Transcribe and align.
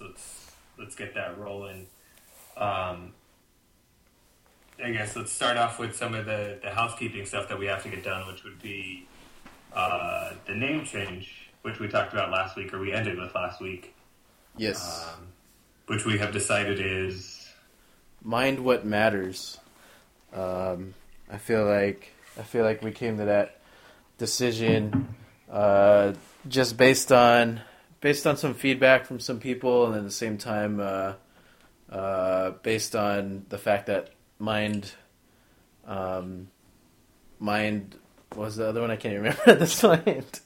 let's 0.00 0.50
let's 0.78 0.94
get 0.94 1.14
that 1.14 1.38
rolling. 1.38 1.86
Um, 2.56 3.12
I 4.82 4.90
guess 4.92 5.16
let's 5.16 5.32
start 5.32 5.56
off 5.56 5.78
with 5.78 5.96
some 5.96 6.14
of 6.14 6.26
the, 6.26 6.58
the 6.62 6.70
housekeeping 6.70 7.26
stuff 7.26 7.48
that 7.48 7.58
we 7.58 7.66
have 7.66 7.82
to 7.82 7.88
get 7.88 8.04
done, 8.04 8.26
which 8.28 8.44
would 8.44 8.60
be 8.62 9.06
uh, 9.74 10.32
the 10.46 10.54
name 10.54 10.84
change, 10.84 11.50
which 11.62 11.80
we 11.80 11.88
talked 11.88 12.12
about 12.12 12.30
last 12.30 12.56
week, 12.56 12.72
or 12.72 12.78
we 12.78 12.92
ended 12.92 13.18
with 13.18 13.34
last 13.34 13.60
week. 13.60 13.94
Yes. 14.56 15.06
Um, 15.08 15.26
which 15.86 16.04
we 16.04 16.18
have 16.18 16.32
decided 16.32 16.78
is 16.80 17.38
Mind 18.22 18.64
what 18.64 18.84
matters. 18.84 19.58
Um, 20.32 20.94
I 21.30 21.38
feel 21.38 21.64
like 21.64 22.12
I 22.38 22.42
feel 22.42 22.64
like 22.64 22.82
we 22.82 22.90
came 22.90 23.18
to 23.18 23.26
that 23.26 23.60
decision 24.18 25.14
uh, 25.50 26.14
just 26.48 26.76
based 26.76 27.12
on 27.12 27.60
based 28.00 28.26
on 28.26 28.36
some 28.36 28.54
feedback 28.54 29.06
from 29.06 29.20
some 29.20 29.40
people, 29.40 29.86
and 29.86 29.96
at 29.96 30.04
the 30.04 30.10
same 30.10 30.38
time, 30.38 30.80
uh, 30.80 31.14
uh, 31.90 32.50
based 32.62 32.94
on 32.94 33.46
the 33.48 33.58
fact 33.58 33.86
that 33.86 34.10
mind, 34.38 34.92
um, 35.86 36.48
mind 37.38 37.96
was 38.36 38.56
the 38.56 38.68
other 38.68 38.80
one? 38.80 38.90
I 38.90 38.96
can't 38.96 39.14
remember 39.16 39.40
at 39.46 39.58
this 39.58 39.80
point. 39.80 40.40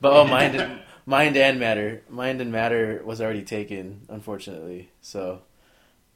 But 0.00 0.12
oh, 0.12 0.26
mind 0.26 0.56
and, 0.56 0.80
mind 1.06 1.36
and 1.36 1.58
matter, 1.58 2.02
mind 2.08 2.40
and 2.40 2.52
matter 2.52 3.00
was 3.04 3.20
already 3.20 3.42
taken, 3.42 4.02
unfortunately. 4.08 4.90
So, 5.00 5.42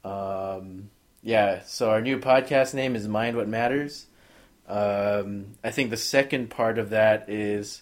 um, 0.03 0.89
yeah. 1.23 1.61
So 1.65 1.89
our 1.89 2.01
new 2.01 2.19
podcast 2.19 2.73
name 2.73 2.95
is 2.95 3.07
Mind 3.07 3.35
What 3.35 3.47
Matters. 3.47 4.05
Um, 4.67 5.55
I 5.63 5.71
think 5.71 5.89
the 5.89 5.97
second 5.97 6.51
part 6.51 6.77
of 6.77 6.91
that 6.91 7.29
is 7.29 7.81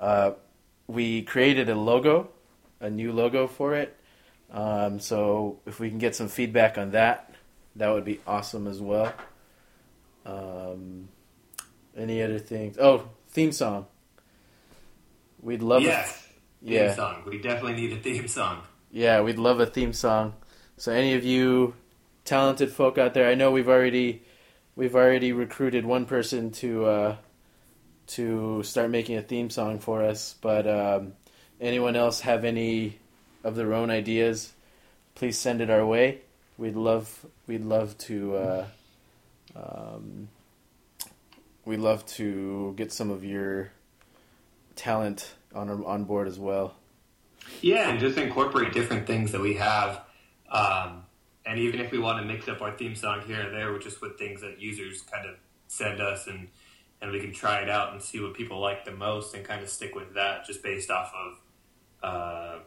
uh, 0.00 0.32
we 0.86 1.22
created 1.22 1.68
a 1.68 1.74
logo, 1.74 2.30
a 2.80 2.90
new 2.90 3.12
logo 3.12 3.46
for 3.46 3.74
it. 3.74 3.96
Um, 4.50 5.00
so 5.00 5.60
if 5.66 5.80
we 5.80 5.88
can 5.88 5.98
get 5.98 6.14
some 6.14 6.28
feedback 6.28 6.76
on 6.76 6.90
that, 6.90 7.34
that 7.76 7.90
would 7.90 8.04
be 8.04 8.20
awesome 8.26 8.66
as 8.66 8.80
well. 8.80 9.12
Um, 10.26 11.08
any 11.96 12.22
other 12.22 12.38
things? 12.38 12.76
Oh, 12.78 13.08
theme 13.30 13.52
song. 13.52 13.86
We'd 15.40 15.62
love 15.62 15.82
yes, 15.82 16.08
a, 16.08 16.64
theme 16.64 16.74
yeah, 16.74 16.94
song. 16.94 17.22
We 17.26 17.38
definitely 17.38 17.74
need 17.74 17.92
a 17.92 18.00
theme 18.00 18.28
song. 18.28 18.62
yeah, 18.90 19.20
we'd 19.20 19.38
love 19.38 19.58
a 19.58 19.66
theme 19.66 19.92
song. 19.92 20.34
So 20.76 20.92
any 20.92 21.14
of 21.14 21.24
you 21.24 21.74
talented 22.24 22.70
folk 22.70 22.98
out 22.98 23.14
there, 23.14 23.28
I 23.28 23.34
know 23.34 23.50
we've 23.50 23.68
already 23.68 24.22
we've 24.76 24.94
already 24.94 25.32
recruited 25.32 25.84
one 25.84 26.06
person 26.06 26.50
to 26.52 26.86
uh, 26.86 27.16
to 28.08 28.62
start 28.62 28.90
making 28.90 29.16
a 29.16 29.22
theme 29.22 29.50
song 29.50 29.78
for 29.78 30.02
us. 30.02 30.34
But 30.40 30.66
um, 30.66 31.12
anyone 31.60 31.96
else 31.96 32.20
have 32.20 32.44
any 32.44 32.98
of 33.44 33.56
their 33.56 33.72
own 33.72 33.90
ideas? 33.90 34.52
Please 35.14 35.38
send 35.38 35.60
it 35.60 35.70
our 35.70 35.84
way. 35.84 36.20
We'd 36.58 36.76
love 36.76 37.26
we'd 37.46 37.64
love 37.64 37.96
to 37.98 38.36
uh, 38.36 38.66
um, 39.56 40.28
we'd 41.64 41.80
love 41.80 42.04
to 42.06 42.74
get 42.76 42.92
some 42.92 43.10
of 43.10 43.24
your 43.24 43.70
talent 44.76 45.34
on 45.54 45.68
on 45.84 46.04
board 46.04 46.28
as 46.28 46.38
well. 46.38 46.74
Yeah, 47.60 47.90
and 47.90 47.98
just 47.98 48.18
incorporate 48.18 48.72
different 48.72 49.06
things 49.06 49.32
that 49.32 49.40
we 49.40 49.54
have. 49.54 50.00
Um, 50.50 51.04
and 51.44 51.58
even 51.58 51.80
if 51.80 51.90
we 51.90 51.98
want 51.98 52.20
to 52.20 52.24
mix 52.24 52.48
up 52.48 52.62
our 52.62 52.76
theme 52.76 52.94
song 52.94 53.22
here 53.26 53.40
and 53.40 53.54
there, 53.54 53.76
just 53.78 54.00
with 54.00 54.18
things 54.18 54.40
that 54.42 54.60
users 54.60 55.02
kind 55.02 55.28
of 55.28 55.36
send 55.66 56.00
us, 56.00 56.26
and 56.26 56.48
and 57.02 57.10
we 57.10 57.20
can 57.20 57.32
try 57.32 57.60
it 57.60 57.68
out 57.68 57.92
and 57.92 58.00
see 58.00 58.20
what 58.20 58.32
people 58.32 58.60
like 58.60 58.84
the 58.84 58.92
most, 58.92 59.34
and 59.34 59.44
kind 59.44 59.62
of 59.62 59.68
stick 59.68 59.94
with 59.94 60.14
that, 60.14 60.46
just 60.46 60.62
based 60.62 60.90
off 60.90 61.12
of 61.12 62.08
uh, 62.08 62.58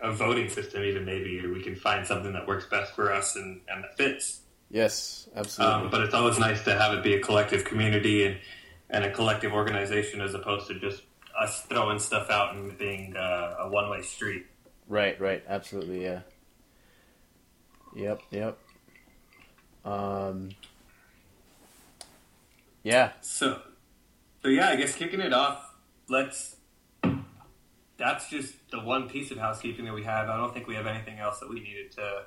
a 0.00 0.12
voting 0.12 0.48
system, 0.48 0.82
even 0.82 1.04
maybe, 1.04 1.40
or 1.44 1.52
we 1.52 1.62
can 1.62 1.76
find 1.76 2.06
something 2.06 2.32
that 2.32 2.46
works 2.46 2.66
best 2.66 2.94
for 2.94 3.12
us 3.12 3.36
and, 3.36 3.60
and 3.68 3.84
that 3.84 3.96
fits. 3.96 4.40
Yes, 4.70 5.28
absolutely. 5.34 5.84
Um, 5.84 5.90
but 5.90 6.02
it's 6.02 6.14
always 6.14 6.38
nice 6.38 6.64
to 6.64 6.74
have 6.74 6.92
it 6.92 7.04
be 7.04 7.14
a 7.14 7.20
collective 7.20 7.64
community 7.64 8.26
and, 8.26 8.36
and 8.90 9.04
a 9.04 9.12
collective 9.12 9.52
organization 9.52 10.20
as 10.20 10.34
opposed 10.34 10.66
to 10.66 10.78
just 10.78 11.02
us 11.40 11.62
throwing 11.62 11.98
stuff 11.98 12.30
out 12.30 12.54
and 12.56 12.76
being 12.76 13.16
uh, 13.16 13.56
a 13.60 13.68
one 13.68 13.88
way 13.90 14.02
street. 14.02 14.46
Right, 14.88 15.20
right, 15.20 15.42
absolutely, 15.48 16.02
yeah. 16.02 16.20
Yep, 17.94 18.20
yep. 18.30 18.58
Um, 19.84 20.50
yeah, 22.86 23.10
So, 23.20 23.60
so 24.42 24.48
yeah, 24.48 24.68
I 24.68 24.76
guess 24.76 24.94
kicking 24.94 25.20
it 25.20 25.32
off, 25.32 25.74
let's. 26.08 26.54
That's 27.98 28.30
just 28.30 28.54
the 28.70 28.78
one 28.78 29.08
piece 29.08 29.32
of 29.32 29.38
housekeeping 29.38 29.86
that 29.86 29.94
we 29.94 30.04
have. 30.04 30.28
I 30.28 30.36
don't 30.36 30.54
think 30.54 30.68
we 30.68 30.76
have 30.76 30.86
anything 30.86 31.18
else 31.18 31.40
that 31.40 31.48
we 31.48 31.58
needed 31.58 31.90
to 31.92 32.22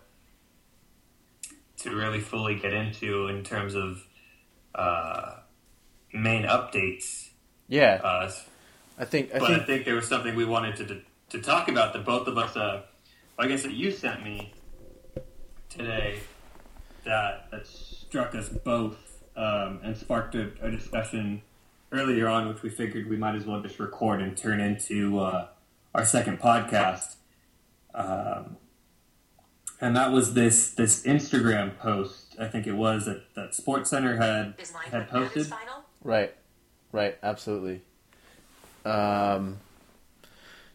to 1.84 1.96
really 1.96 2.20
fully 2.20 2.56
get 2.56 2.74
into 2.74 3.28
in 3.28 3.46
terms 3.46 3.74
of 3.74 4.04
uh, 4.76 5.36
main 6.12 6.44
updates. 6.44 7.30
yeah. 7.70 8.02
Uh, 8.04 8.30
I 8.98 9.06
think 9.06 9.34
I 9.34 9.40
but 9.40 9.52
I 9.52 9.54
think 9.56 9.66
think 9.66 9.86
there 9.86 9.96
was 9.96 10.10
something 10.10 10.36
we 10.36 10.44
wanted 10.44 10.76
to 10.76 10.86
to, 10.88 11.02
to 11.30 11.42
talk 11.42 11.70
about 11.70 11.94
that 11.94 12.04
both 12.04 12.28
of 12.28 12.38
us. 12.38 12.58
Uh, 12.58 12.82
I 13.38 13.48
guess 13.48 13.64
that 13.64 13.72
you 13.72 13.92
sent 13.92 14.26
me 14.26 14.52
today 15.70 16.20
that 17.06 17.50
that 17.50 17.66
struck 17.66 18.36
us 18.36 18.50
both 18.50 19.09
um, 19.40 19.80
and 19.84 19.96
sparked 19.96 20.36
a, 20.36 20.52
a 20.62 20.70
discussion 20.70 21.42
earlier 21.92 22.28
on, 22.28 22.48
which 22.50 22.62
we 22.62 22.70
figured 22.70 23.10
we 23.10 23.18
might 23.18 23.36
as 23.36 23.46
well 23.46 23.62
just 23.62 23.80
record 23.80 24.22
and 24.22 24.38
turn 24.38 24.60
into 24.60 25.20
uh, 25.20 25.48
our 25.96 26.06
second 26.06 26.40
podcast. 26.40 27.16
Um, 27.94 28.58
and 29.82 29.96
that 29.96 30.12
was 30.12 30.34
this 30.34 30.72
this 30.72 31.04
Instagram 31.04 31.78
post. 31.78 32.36
I 32.38 32.48
think 32.48 32.68
it 32.68 32.74
was 32.74 33.06
that 33.06 33.34
that 33.36 33.52
SportsCenter 33.52 34.18
had 34.18 34.56
had 34.92 35.10
posted. 35.10 35.52
right, 36.04 36.36
right, 36.92 37.18
absolutely. 37.24 37.82
Um, 38.84 39.60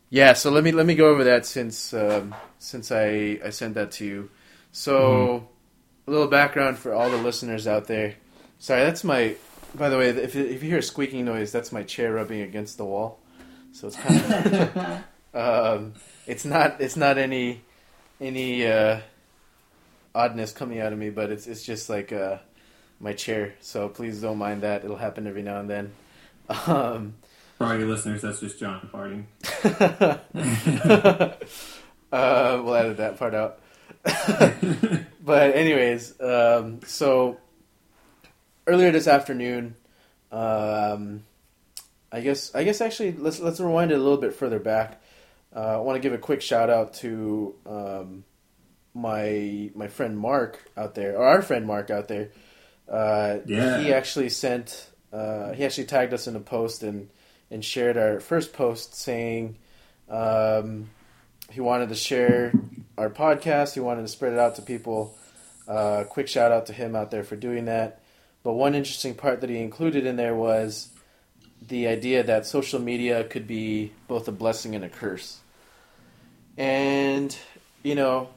yeah. 0.08 0.32
So 0.32 0.50
let 0.50 0.64
me 0.64 0.72
let 0.72 0.86
me 0.86 0.94
go 0.94 1.10
over 1.10 1.24
that 1.24 1.44
since 1.44 1.92
um, 1.92 2.34
since 2.58 2.90
I 2.90 3.38
I 3.44 3.50
sent 3.50 3.74
that 3.74 3.90
to 3.92 4.06
you. 4.06 4.30
So 4.72 5.48
a 6.06 6.10
little 6.10 6.28
background 6.28 6.78
for 6.78 6.94
all 6.94 7.10
the 7.10 7.18
listeners 7.18 7.66
out 7.66 7.86
there. 7.86 8.14
Sorry, 8.64 8.82
that's 8.82 9.04
my. 9.04 9.36
By 9.74 9.90
the 9.90 9.98
way, 9.98 10.08
if 10.08 10.34
if 10.34 10.62
you 10.62 10.70
hear 10.70 10.78
a 10.78 10.82
squeaking 10.82 11.26
noise, 11.26 11.52
that's 11.52 11.70
my 11.70 11.82
chair 11.82 12.14
rubbing 12.14 12.40
against 12.40 12.78
the 12.78 12.86
wall. 12.86 13.20
So 13.72 13.88
it's 13.88 13.96
kind 13.96 14.22
of. 14.24 15.04
um, 15.34 15.92
it's 16.26 16.46
not. 16.46 16.80
It's 16.80 16.96
not 16.96 17.18
any 17.18 17.60
any 18.22 18.66
uh, 18.66 19.00
oddness 20.14 20.52
coming 20.52 20.80
out 20.80 20.94
of 20.94 20.98
me, 20.98 21.10
but 21.10 21.30
it's 21.30 21.46
it's 21.46 21.62
just 21.62 21.90
like 21.90 22.10
uh, 22.10 22.38
my 23.00 23.12
chair. 23.12 23.52
So 23.60 23.90
please 23.90 24.22
don't 24.22 24.38
mind 24.38 24.62
that. 24.62 24.82
It'll 24.82 24.96
happen 24.96 25.26
every 25.26 25.42
now 25.42 25.60
and 25.60 25.68
then. 25.68 25.92
Um, 26.48 27.16
For 27.58 27.66
all 27.66 27.76
your 27.76 27.86
listeners, 27.86 28.22
that's 28.22 28.40
just 28.40 28.58
John 28.58 28.88
farting. 28.90 29.26
uh, 32.10 32.62
we'll 32.64 32.74
edit 32.76 32.96
that 32.96 33.18
part 33.18 33.34
out. 33.34 33.60
but 35.22 35.54
anyways, 35.54 36.18
um, 36.18 36.80
so 36.86 37.36
earlier 38.66 38.90
this 38.90 39.06
afternoon, 39.06 39.76
um, 40.32 41.24
I 42.12 42.20
guess 42.20 42.54
I 42.54 42.64
guess 42.64 42.80
actually 42.80 43.12
let's 43.12 43.40
let's 43.40 43.60
rewind 43.60 43.90
it 43.90 43.94
a 43.94 44.02
little 44.02 44.18
bit 44.18 44.34
further 44.34 44.58
back. 44.58 45.02
Uh, 45.54 45.60
I 45.60 45.76
want 45.78 45.96
to 45.96 46.00
give 46.00 46.12
a 46.12 46.18
quick 46.18 46.42
shout 46.42 46.70
out 46.70 46.94
to 46.94 47.54
um, 47.66 48.24
my 48.94 49.70
my 49.74 49.88
friend 49.88 50.18
Mark 50.18 50.70
out 50.76 50.94
there, 50.94 51.16
or 51.16 51.24
our 51.26 51.42
friend 51.42 51.66
Mark 51.66 51.90
out 51.90 52.08
there. 52.08 52.30
Uh, 52.88 53.38
Yeah. 53.46 53.80
He 53.80 53.92
actually 53.92 54.28
sent. 54.30 54.88
Uh, 55.12 55.52
he 55.52 55.64
actually 55.64 55.84
tagged 55.86 56.12
us 56.12 56.26
in 56.26 56.34
a 56.36 56.40
post 56.40 56.82
and 56.82 57.08
and 57.50 57.64
shared 57.64 57.96
our 57.96 58.18
first 58.20 58.52
post 58.52 58.94
saying 58.96 59.56
um, 60.08 60.90
he 61.50 61.60
wanted 61.60 61.88
to 61.90 61.94
share 61.94 62.52
our 62.98 63.10
podcast. 63.10 63.74
He 63.74 63.80
wanted 63.80 64.02
to 64.02 64.08
spread 64.08 64.32
it 64.32 64.38
out 64.38 64.56
to 64.56 64.62
people. 64.62 65.16
Uh, 65.68 66.04
quick 66.08 66.28
shout 66.28 66.52
out 66.52 66.66
to 66.66 66.72
him 66.72 66.94
out 66.96 67.10
there 67.10 67.22
for 67.24 67.36
doing 67.36 67.66
that. 67.66 68.02
But 68.44 68.52
one 68.52 68.74
interesting 68.76 69.14
part 69.14 69.40
that 69.40 69.50
he 69.50 69.58
included 69.58 70.06
in 70.06 70.16
there 70.16 70.34
was 70.34 70.90
the 71.66 71.88
idea 71.88 72.22
that 72.22 72.46
social 72.46 72.78
media 72.78 73.24
could 73.24 73.46
be 73.46 73.92
both 74.06 74.28
a 74.28 74.32
blessing 74.32 74.74
and 74.74 74.84
a 74.84 74.88
curse. 74.88 75.40
And 76.56 77.36
you 77.82 77.94
know, 77.94 78.28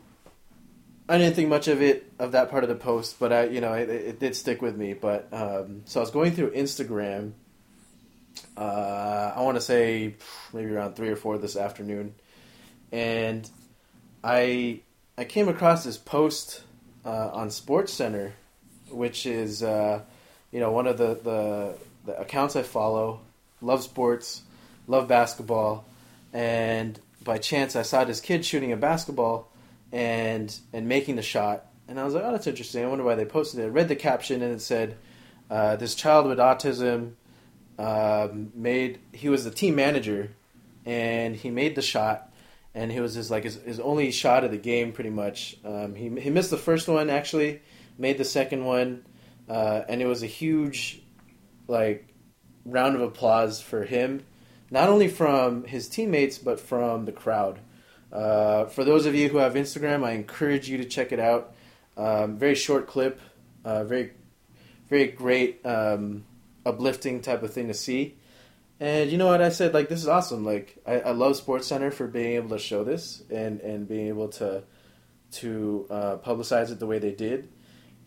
I 1.09 1.17
didn't 1.17 1.35
think 1.35 1.49
much 1.49 1.67
of 1.67 1.81
it 1.81 2.11
of 2.19 2.31
that 2.31 2.49
part 2.49 2.63
of 2.63 2.69
the 2.69 2.75
post, 2.75 3.19
but 3.19 3.31
I, 3.31 3.43
you 3.45 3.61
know, 3.61 3.73
it, 3.73 3.89
it 3.89 4.19
did 4.19 4.35
stick 4.35 4.61
with 4.61 4.75
me. 4.75 4.93
But 4.93 5.27
um, 5.31 5.83
so 5.85 5.99
I 5.99 6.03
was 6.03 6.11
going 6.11 6.33
through 6.33 6.51
Instagram. 6.51 7.33
Uh, 8.55 9.33
I 9.35 9.41
want 9.41 9.55
to 9.55 9.61
say 9.61 10.15
maybe 10.53 10.71
around 10.71 10.95
three 10.95 11.09
or 11.09 11.15
four 11.15 11.37
this 11.37 11.55
afternoon, 11.55 12.15
and 12.91 13.49
I 14.23 14.81
I 15.17 15.25
came 15.25 15.47
across 15.47 15.83
this 15.83 15.97
post 15.97 16.61
uh, 17.05 17.29
on 17.33 17.49
SportsCenter, 17.49 18.33
which 18.89 19.25
is 19.25 19.63
uh, 19.63 20.01
you 20.51 20.59
know 20.59 20.71
one 20.71 20.87
of 20.87 20.97
the, 20.97 21.19
the 21.23 21.75
the 22.05 22.19
accounts 22.19 22.55
I 22.55 22.63
follow. 22.63 23.21
Love 23.59 23.81
sports, 23.81 24.43
love 24.87 25.07
basketball, 25.07 25.85
and 26.31 26.99
by 27.23 27.37
chance 27.37 27.75
I 27.75 27.81
saw 27.81 28.03
this 28.03 28.21
kid 28.21 28.45
shooting 28.45 28.71
a 28.71 28.77
basketball 28.77 29.51
and 29.91 30.55
and 30.73 30.87
making 30.87 31.15
the 31.15 31.21
shot, 31.21 31.65
and 31.87 31.99
I 31.99 32.03
was 32.03 32.13
like, 32.13 32.23
oh, 32.23 32.31
that's 32.31 32.47
interesting. 32.47 32.83
I 32.83 32.87
wonder 32.87 33.03
why 33.03 33.15
they 33.15 33.25
posted 33.25 33.59
it. 33.59 33.65
I 33.65 33.67
read 33.67 33.87
the 33.87 33.95
caption 33.95 34.41
and 34.41 34.53
it 34.53 34.61
said, 34.61 34.97
uh, 35.49 35.75
"This 35.75 35.95
child 35.95 36.27
with 36.27 36.37
autism 36.37 37.13
um, 37.79 38.51
made. 38.53 38.99
He 39.11 39.29
was 39.29 39.43
the 39.43 39.51
team 39.51 39.75
manager, 39.75 40.31
and 40.85 41.35
he 41.35 41.49
made 41.49 41.75
the 41.75 41.81
shot." 41.81 42.31
And 42.75 42.91
he 42.91 42.99
was 42.99 43.15
his 43.15 43.31
like 43.31 43.43
his, 43.43 43.55
his 43.55 43.79
only 43.79 44.11
shot 44.11 44.43
of 44.43 44.51
the 44.51 44.57
game, 44.57 44.91
pretty 44.91 45.09
much. 45.09 45.57
Um, 45.65 45.95
he 45.95 46.09
he 46.19 46.29
missed 46.29 46.51
the 46.51 46.57
first 46.57 46.87
one 46.87 47.09
actually, 47.09 47.61
made 47.97 48.17
the 48.17 48.25
second 48.25 48.65
one, 48.65 49.05
uh, 49.49 49.81
and 49.87 50.01
it 50.01 50.05
was 50.05 50.23
a 50.23 50.27
huge, 50.27 51.01
like, 51.67 52.07
round 52.65 52.95
of 52.95 53.01
applause 53.01 53.61
for 53.61 53.83
him, 53.83 54.23
not 54.69 54.89
only 54.89 55.07
from 55.07 55.63
his 55.63 55.87
teammates 55.87 56.37
but 56.37 56.59
from 56.59 57.05
the 57.05 57.11
crowd. 57.11 57.59
Uh, 58.11 58.65
for 58.65 58.83
those 58.83 59.05
of 59.05 59.15
you 59.15 59.29
who 59.29 59.37
have 59.37 59.53
Instagram, 59.53 60.03
I 60.05 60.11
encourage 60.11 60.69
you 60.69 60.77
to 60.77 60.85
check 60.85 61.11
it 61.11 61.19
out. 61.19 61.53
Um, 61.95 62.37
very 62.37 62.55
short 62.55 62.87
clip, 62.87 63.19
uh, 63.65 63.83
very, 63.83 64.11
very 64.89 65.07
great, 65.07 65.65
um, 65.65 66.25
uplifting 66.65 67.21
type 67.21 67.43
of 67.43 67.53
thing 67.53 67.67
to 67.67 67.73
see. 67.73 68.17
And 68.79 69.09
you 69.09 69.17
know 69.17 69.27
what 69.27 69.41
I 69.41 69.49
said? 69.49 69.73
Like 69.73 69.89
this 69.89 70.01
is 70.01 70.07
awesome. 70.07 70.45
Like 70.45 70.77
I, 70.85 70.99
I 70.99 71.11
love 71.11 71.39
SportsCenter 71.39 71.91
for 71.91 72.07
being 72.07 72.33
able 72.33 72.49
to 72.49 72.59
show 72.59 72.83
this 72.83 73.23
and 73.29 73.59
and 73.61 73.87
being 73.87 74.07
able 74.07 74.27
to 74.29 74.63
to 75.31 75.87
uh, 75.89 76.17
publicize 76.17 76.71
it 76.71 76.79
the 76.79 76.85
way 76.85 76.99
they 76.99 77.11
did. 77.11 77.49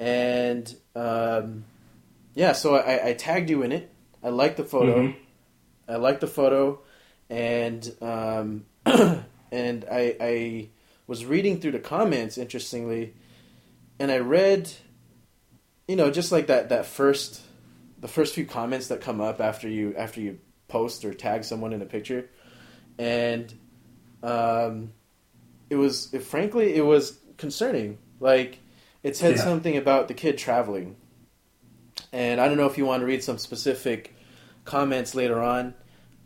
And 0.01 0.75
um, 0.97 1.65
yeah, 2.35 2.53
so 2.53 2.75
I, 2.75 3.11
I 3.11 3.13
tagged 3.13 3.51
you 3.51 3.63
in 3.63 3.71
it. 3.71 3.93
I 4.23 4.31
like 4.31 4.57
the 4.57 4.65
photo. 4.65 5.03
Mhm. 5.03 5.17
I 5.89 5.97
like 5.97 6.21
the 6.21 6.27
photo, 6.27 6.81
and 7.29 7.93
um, 8.01 8.65
and 9.53 9.85
I, 9.91 10.17
I 10.21 10.69
was 11.09 11.25
reading 11.27 11.61
through 11.61 11.73
the 11.73 11.81
comments 11.81 12.39
interestingly, 12.39 13.15
and 13.99 14.11
I 14.13 14.19
read, 14.19 14.71
you 15.89 15.97
know, 15.97 16.11
just 16.13 16.31
like 16.31 16.47
that 16.47 16.69
that 16.69 16.87
first, 16.87 17.41
the 18.01 18.07
first 18.09 18.35
few 18.35 18.47
comments 18.47 18.87
that 18.89 19.01
come 19.01 19.21
up 19.21 19.41
after 19.41 19.69
you 19.69 19.95
after 19.97 20.21
you 20.21 20.39
post 20.69 21.05
or 21.05 21.13
tag 21.13 21.43
someone 21.43 21.73
in 21.73 21.83
a 21.83 21.87
picture, 21.87 22.31
and 22.99 23.53
um, 24.23 24.93
it 25.69 25.77
was 25.77 26.15
it, 26.15 26.23
frankly 26.23 26.75
it 26.77 26.85
was 26.87 27.19
concerning. 27.37 27.99
Like 28.21 28.61
it 29.03 29.17
said 29.17 29.37
Yeah. 29.37 29.43
something 29.45 29.77
about 29.77 30.09
the 30.09 30.15
kid 30.15 30.39
traveling, 30.39 30.97
and 32.13 32.41
I 32.41 32.49
don't 32.49 32.57
know 32.57 32.67
if 32.67 32.79
you 32.79 32.85
want 32.87 33.01
to 33.01 33.07
read 33.07 33.23
some 33.23 33.39
specific 33.39 34.15
comments 34.65 35.15
later 35.15 35.41
on. 35.41 35.75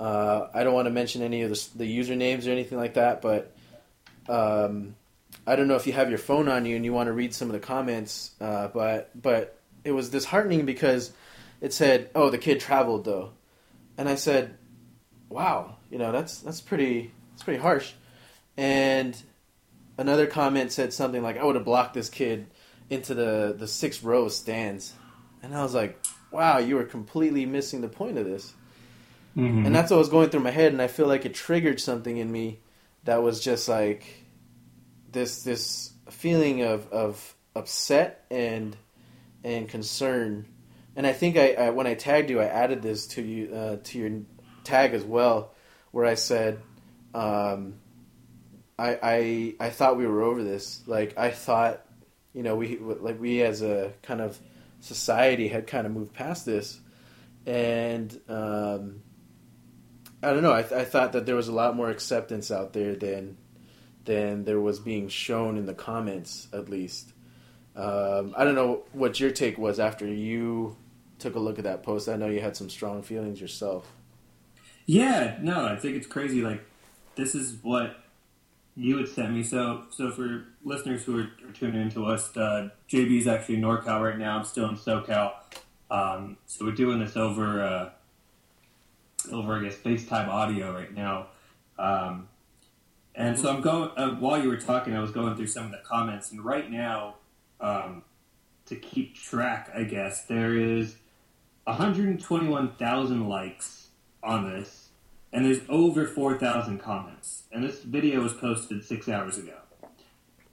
Uh, 0.00 0.48
I 0.52 0.64
don't 0.64 0.74
want 0.74 0.86
to 0.86 0.90
mention 0.90 1.22
any 1.22 1.42
of 1.42 1.50
the, 1.50 1.68
the 1.84 1.98
usernames 1.98 2.46
or 2.46 2.50
anything 2.50 2.78
like 2.78 2.94
that, 2.94 3.22
but 3.22 3.54
um, 4.28 4.96
I 5.46 5.56
don't 5.56 5.68
know 5.68 5.76
if 5.76 5.86
you 5.86 5.92
have 5.92 6.08
your 6.08 6.18
phone 6.18 6.48
on 6.48 6.66
you 6.66 6.76
and 6.76 6.84
you 6.84 6.92
want 6.92 7.06
to 7.08 7.12
read 7.12 7.34
some 7.34 7.48
of 7.48 7.52
the 7.52 7.60
comments. 7.60 8.32
Uh, 8.40 8.68
but 8.68 9.10
but 9.20 9.58
it 9.84 9.92
was 9.92 10.08
disheartening 10.10 10.64
because 10.66 11.12
it 11.60 11.72
said, 11.72 12.10
"Oh, 12.14 12.30
the 12.30 12.38
kid 12.38 12.60
traveled 12.60 13.04
though," 13.04 13.30
and 13.96 14.08
I 14.08 14.16
said, 14.16 14.56
"Wow, 15.28 15.76
you 15.90 15.98
know 15.98 16.10
that's 16.12 16.38
that's 16.40 16.60
pretty 16.60 17.12
that's 17.32 17.42
pretty 17.42 17.60
harsh." 17.60 17.92
And 18.56 19.16
another 19.98 20.26
comment 20.26 20.72
said 20.72 20.92
something 20.92 21.22
like, 21.22 21.38
"I 21.38 21.44
would 21.44 21.54
have 21.56 21.64
blocked 21.64 21.94
this 21.94 22.08
kid 22.10 22.46
into 22.90 23.14
the 23.14 23.54
the 23.58 23.66
six 23.68 24.02
row 24.02 24.28
stands," 24.28 24.92
and 25.42 25.54
I 25.54 25.62
was 25.62 25.74
like, 25.74 25.98
"Wow, 26.30 26.58
you 26.58 26.76
were 26.76 26.84
completely 26.84 27.46
missing 27.46 27.80
the 27.80 27.88
point 27.88 28.18
of 28.18 28.24
this." 28.24 28.52
Mhm. 29.36 29.66
and 29.66 29.74
that's 29.74 29.90
what 29.90 29.98
was 29.98 30.08
going 30.08 30.30
through 30.30 30.44
my 30.44 30.52
head 30.52 30.70
and 30.72 30.80
i 30.80 30.86
feel 30.86 31.08
like 31.08 31.26
it 31.26 31.34
triggered 31.34 31.80
something 31.80 32.18
in 32.18 32.30
me 32.30 32.60
that 33.02 33.20
was 33.20 33.40
just 33.40 33.68
like 33.68 34.06
this 35.10 35.42
this 35.42 35.92
feeling 36.08 36.62
of 36.62 36.86
of 36.92 37.34
upset 37.56 38.24
and 38.30 38.76
and 39.42 39.68
concern 39.68 40.46
and 40.94 41.04
i 41.04 41.12
think 41.12 41.36
i, 41.36 41.52
I 41.54 41.70
when 41.70 41.88
i 41.88 41.94
tagged 41.94 42.30
you 42.30 42.40
i 42.40 42.44
added 42.44 42.80
this 42.80 43.08
to 43.08 43.22
you 43.22 43.52
uh, 43.52 43.76
to 43.82 43.98
your 43.98 44.10
tag 44.62 44.94
as 44.94 45.02
well 45.02 45.52
where 45.90 46.06
i 46.06 46.14
said 46.14 46.60
um, 47.12 47.74
I, 48.78 48.98
I 49.02 49.54
i 49.66 49.70
thought 49.70 49.96
we 49.96 50.06
were 50.06 50.22
over 50.22 50.44
this 50.44 50.82
like 50.86 51.18
i 51.18 51.30
thought 51.30 51.84
you 52.34 52.42
know 52.42 52.56
we 52.56 52.76
like 52.78 53.20
we 53.20 53.42
as 53.42 53.62
a 53.62 53.92
kind 54.02 54.20
of 54.20 54.38
society 54.80 55.48
had 55.48 55.66
kind 55.66 55.86
of 55.86 55.92
moved 55.92 56.12
past 56.12 56.44
this 56.44 56.80
and 57.46 58.20
um, 58.28 59.00
I 60.22 60.32
don't 60.32 60.42
know. 60.42 60.52
I, 60.52 60.60
I 60.60 60.84
thought 60.84 61.12
that 61.12 61.26
there 61.26 61.36
was 61.36 61.48
a 61.48 61.52
lot 61.52 61.76
more 61.76 61.90
acceptance 61.90 62.50
out 62.50 62.72
there 62.72 62.94
than 62.94 63.36
than 64.04 64.44
there 64.44 64.60
was 64.60 64.80
being 64.80 65.08
shown 65.08 65.56
in 65.56 65.66
the 65.66 65.74
comments, 65.74 66.48
at 66.52 66.68
least. 66.68 67.12
Um, 67.76 68.34
I 68.36 68.44
don't 68.44 68.54
know 68.54 68.84
what 68.92 69.18
your 69.18 69.30
take 69.30 69.58
was 69.58 69.80
after 69.80 70.06
you 70.06 70.76
took 71.18 71.34
a 71.34 71.38
look 71.38 71.58
at 71.58 71.64
that 71.64 71.82
post. 71.82 72.08
I 72.08 72.16
know 72.16 72.28
you 72.28 72.40
had 72.40 72.56
some 72.56 72.68
strong 72.68 73.02
feelings 73.02 73.40
yourself. 73.40 73.90
Yeah, 74.86 75.38
no, 75.40 75.66
I 75.66 75.76
think 75.76 75.96
it's 75.96 76.06
crazy. 76.06 76.42
Like, 76.42 76.62
this 77.16 77.34
is 77.34 77.56
what 77.62 78.03
you 78.76 78.96
had 78.98 79.08
sent 79.08 79.32
me. 79.32 79.42
So, 79.42 79.84
so 79.90 80.10
for 80.10 80.46
listeners 80.64 81.04
who 81.04 81.20
are, 81.20 81.30
tuning 81.52 81.80
into 81.80 82.04
us, 82.06 82.36
uh, 82.36 82.70
JB's 82.88 83.26
actually 83.28 83.56
in 83.56 83.60
NorCal 83.60 84.02
right 84.02 84.18
now. 84.18 84.38
I'm 84.38 84.44
still 84.44 84.68
in 84.68 84.76
SoCal. 84.76 85.32
Um, 85.90 86.36
so 86.46 86.64
we're 86.64 86.72
doing 86.72 86.98
this 86.98 87.16
over, 87.16 87.62
uh, 87.62 87.90
over 89.32 89.56
I 89.56 89.62
guess 89.62 89.76
FaceTime 89.76 90.28
audio 90.28 90.74
right 90.74 90.92
now. 90.92 91.28
Um, 91.78 92.28
and 93.14 93.38
so 93.38 93.48
I'm 93.48 93.60
going 93.60 93.90
uh, 93.96 94.10
while 94.16 94.42
you 94.42 94.48
were 94.48 94.56
talking, 94.56 94.96
I 94.96 95.00
was 95.00 95.12
going 95.12 95.36
through 95.36 95.46
some 95.46 95.66
of 95.66 95.70
the 95.70 95.80
comments, 95.84 96.32
and 96.32 96.44
right 96.44 96.68
now, 96.68 97.14
um, 97.60 98.02
to 98.66 98.74
keep 98.74 99.14
track, 99.14 99.70
I 99.74 99.84
guess 99.84 100.24
there 100.24 100.56
is 100.56 100.96
121,000 101.64 103.28
likes 103.28 103.88
on 104.22 104.50
this, 104.50 104.83
and 105.34 105.44
there's 105.44 105.60
over 105.68 106.06
4,000 106.06 106.78
comments. 106.78 107.42
And 107.50 107.64
this 107.64 107.82
video 107.82 108.22
was 108.22 108.32
posted 108.32 108.84
six 108.84 109.08
hours 109.08 109.36
ago. 109.36 109.56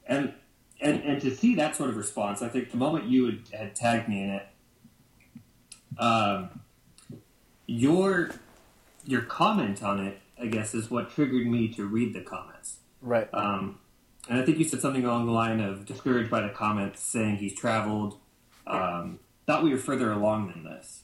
And 0.08 0.34
and 0.82 1.04
and 1.04 1.22
to 1.22 1.34
see 1.34 1.54
that 1.56 1.76
sort 1.76 1.92
of 1.92 1.96
response, 1.96 2.42
I 2.42 2.50
think 2.50 2.72
the 2.72 2.78
moment 2.78 3.06
you 3.06 3.26
had, 3.28 3.40
had 3.54 3.76
tagged 3.76 4.10
me 4.10 4.24
in 4.24 4.30
it, 4.32 4.48
um, 6.00 6.62
your 7.68 8.32
your 9.06 9.22
comment 9.22 9.84
on 9.84 10.00
it, 10.00 10.20
I 10.42 10.48
guess, 10.48 10.74
is 10.74 10.90
what 10.90 11.12
triggered 11.12 11.46
me 11.46 11.68
to 11.76 11.86
read 11.86 12.16
the 12.16 12.22
comments. 12.22 12.80
Right. 13.02 13.30
Um, 13.32 13.80
and 14.28 14.40
I 14.40 14.44
think 14.44 14.58
you 14.58 14.66
said 14.66 14.82
something 14.82 15.06
along 15.06 15.28
the 15.28 15.32
line 15.32 15.60
of 15.60 15.86
discouraged 15.86 16.32
by 16.32 16.42
the 16.42 16.50
comments, 16.50 17.04
saying 17.04 17.38
he's 17.38 17.56
traveled. 17.56 18.18
Um, 18.66 19.20
thought 19.46 19.64
we 19.64 19.70
were 19.70 19.78
further 19.78 20.12
along 20.12 20.52
than 20.52 20.64
this. 20.64 21.04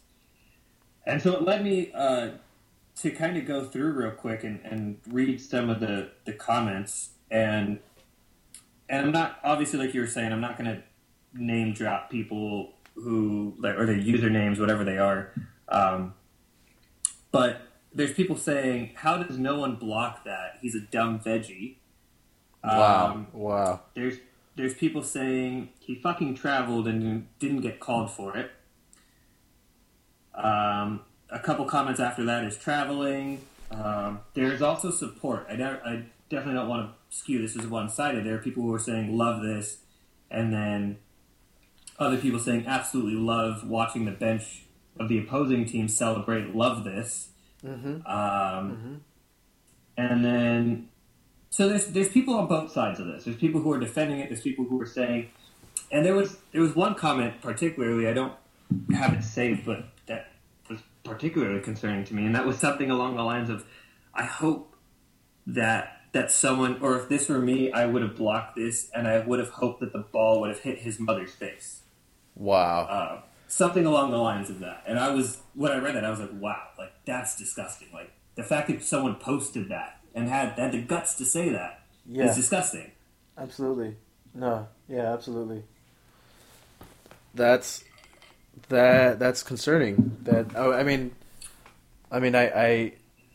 And 1.05 1.21
so 1.21 1.33
it 1.33 1.43
led 1.43 1.63
me 1.63 1.91
uh, 1.93 2.31
to 3.01 3.11
kind 3.11 3.37
of 3.37 3.45
go 3.45 3.63
through 3.63 3.93
real 3.93 4.11
quick 4.11 4.43
and, 4.43 4.59
and 4.63 4.99
read 5.07 5.39
some 5.39 5.69
of 5.69 5.79
the, 5.79 6.09
the 6.25 6.33
comments. 6.33 7.09
And 7.29 7.79
and 8.89 9.05
I'm 9.05 9.11
not 9.11 9.39
obviously 9.43 9.79
like 9.79 9.93
you 9.93 10.01
were 10.01 10.07
saying, 10.07 10.31
I'm 10.31 10.41
not 10.41 10.57
going 10.57 10.73
to 10.73 10.83
name 11.33 11.73
drop 11.73 12.09
people 12.09 12.73
who 12.95 13.53
like 13.59 13.77
or 13.77 13.85
their 13.85 13.97
usernames, 13.97 14.59
whatever 14.59 14.83
they 14.83 14.97
are. 14.97 15.33
Um, 15.69 16.13
but 17.31 17.61
there's 17.93 18.13
people 18.13 18.37
saying, 18.37 18.91
"How 18.95 19.21
does 19.21 19.37
no 19.37 19.59
one 19.59 19.75
block 19.75 20.23
that? 20.23 20.57
He's 20.61 20.75
a 20.75 20.79
dumb 20.79 21.19
veggie." 21.19 21.75
Wow. 22.63 23.11
Um, 23.11 23.27
wow. 23.33 23.81
there's 23.93 24.15
there's 24.55 24.73
people 24.73 25.03
saying 25.03 25.69
he 25.79 25.95
fucking 25.95 26.35
traveled 26.35 26.87
and 26.87 27.27
didn't 27.39 27.61
get 27.61 27.79
called 27.79 28.11
for 28.11 28.35
it. 28.35 28.51
Um, 30.33 31.01
a 31.29 31.39
couple 31.39 31.65
comments 31.65 31.99
after 31.99 32.23
that 32.25 32.43
is 32.45 32.57
traveling. 32.57 33.41
Um, 33.71 34.21
there's 34.33 34.61
also 34.61 34.91
support. 34.91 35.45
I, 35.49 35.55
don't, 35.55 35.81
I 35.83 36.03
definitely 36.29 36.55
don't 36.55 36.69
want 36.69 36.89
to 36.89 37.17
skew 37.17 37.41
this 37.41 37.57
as 37.57 37.67
one 37.67 37.89
sided. 37.89 38.25
There 38.25 38.35
are 38.35 38.39
people 38.39 38.63
who 38.63 38.73
are 38.73 38.79
saying 38.79 39.17
love 39.17 39.41
this, 39.41 39.79
and 40.31 40.53
then 40.53 40.97
other 41.99 42.17
people 42.17 42.39
saying 42.39 42.65
absolutely 42.67 43.15
love 43.15 43.67
watching 43.67 44.05
the 44.05 44.11
bench 44.11 44.63
of 44.99 45.09
the 45.09 45.19
opposing 45.19 45.65
team 45.65 45.87
celebrate. 45.87 46.55
Love 46.55 46.83
this. 46.83 47.29
Mm-hmm. 47.63 48.07
Um, 48.07 49.01
And 49.97 50.23
then, 50.23 50.89
so 51.49 51.67
there's 51.67 51.87
there's 51.87 52.09
people 52.09 52.35
on 52.35 52.47
both 52.47 52.71
sides 52.71 52.99
of 52.99 53.07
this. 53.07 53.23
There's 53.23 53.37
people 53.37 53.61
who 53.61 53.71
are 53.73 53.79
defending 53.79 54.19
it. 54.19 54.29
There's 54.29 54.41
people 54.41 54.65
who 54.65 54.79
are 54.81 54.85
saying, 54.85 55.29
and 55.91 56.05
there 56.05 56.13
was 56.13 56.37
there 56.51 56.61
was 56.61 56.75
one 56.75 56.93
comment 56.95 57.41
particularly. 57.41 58.07
I 58.07 58.13
don't 58.13 58.33
have 58.93 59.13
it 59.13 59.23
saved, 59.23 59.65
but 59.65 59.85
particularly 61.07 61.61
concerning 61.61 62.03
to 62.05 62.13
me, 62.13 62.25
and 62.25 62.35
that 62.35 62.45
was 62.45 62.57
something 62.57 62.89
along 62.91 63.15
the 63.15 63.23
lines 63.23 63.49
of, 63.49 63.65
I 64.13 64.23
hope 64.23 64.75
that 65.45 65.93
that 66.13 66.31
someone, 66.31 66.79
or 66.81 66.97
if 66.97 67.09
this 67.09 67.29
were 67.29 67.37
me, 67.39 67.71
I 67.71 67.85
would 67.85 68.01
have 68.01 68.15
blocked 68.15 68.55
this, 68.55 68.89
and 68.95 69.07
I 69.07 69.19
would 69.19 69.39
have 69.39 69.49
hoped 69.49 69.81
that 69.81 69.93
the 69.93 69.99
ball 69.99 70.41
would 70.41 70.49
have 70.49 70.59
hit 70.61 70.79
his 70.79 70.99
mother's 70.99 71.31
face 71.33 71.81
Wow. 72.35 72.81
uh, 72.85 73.21
something 73.47 73.85
along 73.85 74.11
the 74.11 74.17
lines 74.17 74.49
of 74.49 74.59
that. 74.59 74.83
And 74.87 74.97
I 74.97 75.09
was 75.13 75.39
when 75.53 75.71
I 75.71 75.77
read 75.77 75.95
that, 75.95 76.05
I 76.05 76.09
was 76.09 76.19
like, 76.19 76.31
wow, 76.33 76.61
like 76.77 76.93
that's 77.05 77.37
disgusting. 77.37 77.89
Like 77.93 78.11
the 78.35 78.43
fact 78.43 78.67
that 78.69 78.83
someone 78.83 79.15
posted 79.15 79.69
that 79.69 79.99
and 80.15 80.27
had 80.27 80.57
had 80.57 80.71
the 80.71 80.81
guts 80.81 81.15
to 81.15 81.25
say 81.25 81.49
that. 81.49 81.81
Yeah. 82.05 82.25
It's 82.27 82.35
disgusting. 82.35 82.91
Absolutely. 83.37 83.95
No. 84.33 84.67
Yeah. 84.87 85.13
Absolutely. 85.13 85.63
That's 87.33 87.83
that. 88.69 89.19
That's 89.19 89.43
concerning. 89.43 90.17
That. 90.23 90.47
Oh, 90.55 90.73
I 90.73 90.83
mean. 90.83 91.11
I 92.11 92.19
mean, 92.19 92.35
I. 92.35 92.47
I 92.49 92.93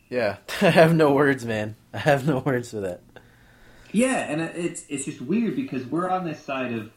yeah. 0.09 0.37
I 0.61 0.69
have 0.69 0.93
no 0.95 1.13
words, 1.13 1.45
man. 1.45 1.75
I 1.93 1.99
have 1.99 2.27
no 2.27 2.39
words 2.39 2.71
for 2.71 2.81
that. 2.81 3.01
Yeah, 3.91 4.17
and 4.17 4.41
it's 4.41 4.85
it's 4.89 5.05
just 5.05 5.21
weird 5.21 5.55
because 5.55 5.85
we're 5.85 6.09
on 6.09 6.25
this 6.25 6.39
side 6.39 6.73
of. 6.73 6.91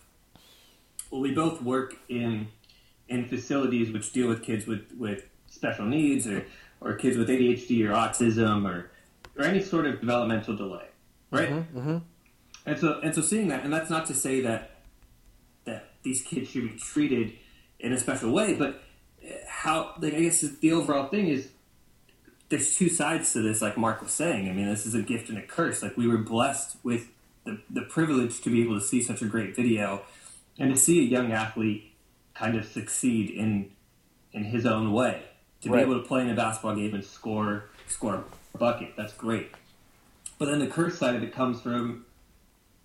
Well, 1.11 1.21
we 1.21 1.33
both 1.33 1.62
work 1.62 1.95
in 2.09 2.49
in 3.09 3.28
facilities 3.28 3.92
which 3.92 4.12
deal 4.12 4.28
with 4.28 4.42
kids 4.42 4.66
with 4.66 4.92
with 4.99 5.25
special 5.47 5.87
needs 5.87 6.26
or 6.26 6.45
or 6.80 6.95
kids 6.95 7.16
with 7.16 7.28
ADHD 7.28 7.88
or 7.88 7.92
autism 7.92 8.68
or 8.68 8.90
or 9.37 9.45
any 9.45 9.62
sort 9.62 9.87
of 9.87 10.00
developmental 10.00 10.56
delay, 10.56 10.87
right? 11.30 11.50
Mm-hmm, 11.50 11.78
mm-hmm. 11.78 11.99
And 12.64 12.78
so 12.78 13.00
and 13.00 13.14
so 13.14 13.21
seeing 13.21 13.49
that, 13.49 13.64
and 13.64 13.73
that's 13.73 13.90
not 13.90 14.06
to 14.06 14.14
say 14.14 14.40
that 14.40 14.71
that 15.64 15.90
these 16.02 16.23
kids 16.23 16.50
should 16.50 16.62
be 16.62 16.78
treated 16.78 17.35
in 17.87 17.93
a 17.93 17.99
special 17.99 18.33
way, 18.33 18.55
but 18.55 18.83
eh, 19.23 19.33
how 19.49 19.95
like 20.00 20.14
I 20.14 20.21
guess 20.21 20.40
the 20.40 20.73
overall 20.73 21.09
thing 21.09 21.28
is 21.28 21.49
there's 22.49 22.76
two 22.76 22.88
sides 22.88 23.33
to 23.33 23.43
this, 23.43 23.61
like 23.62 23.76
Mark 23.76 24.02
was 24.02 24.12
saying. 24.12 24.49
I 24.49 24.52
mean, 24.52 24.66
this 24.66 24.87
is 24.87 24.95
a 24.95 25.02
gift 25.02 25.28
and 25.31 25.38
a 25.38 25.43
curse. 25.43 25.83
Like 25.83 25.97
we 25.97 26.07
were 26.07 26.19
blessed 26.19 26.76
with 26.83 27.09
the, 27.45 27.61
the 27.71 27.83
privilege 27.83 28.40
to 28.43 28.50
be 28.50 28.62
able 28.62 28.78
to 28.78 28.85
see 28.85 29.02
such 29.02 29.23
a 29.23 29.26
great 29.26 29.57
video 29.57 30.02
and 30.59 30.73
to 30.75 30.78
see 30.81 31.00
a 31.00 31.02
young 31.02 31.33
athlete 31.33 31.93
kind 32.35 32.57
of 32.57 32.64
succeed 32.66 33.31
in 33.31 33.71
in 34.33 34.45
his 34.45 34.66
own 34.66 34.93
way. 34.93 35.23
To 35.62 35.71
Right. 35.71 35.78
be 35.78 35.90
able 35.90 36.00
to 36.02 36.07
play 36.07 36.23
in 36.23 36.28
a 36.31 36.35
basketball 36.35 36.76
game 36.76 36.95
and 36.95 37.05
score 37.05 37.64
score 37.88 38.25
a 38.55 38.59
bucket, 38.59 38.95
that's 38.97 39.12
great. 39.14 39.50
But 40.38 40.47
then 40.47 40.59
the 40.59 40.66
curse 40.66 40.99
side 40.99 41.14
of 41.16 41.23
it 41.23 41.33
comes 41.33 41.61
from 41.61 42.05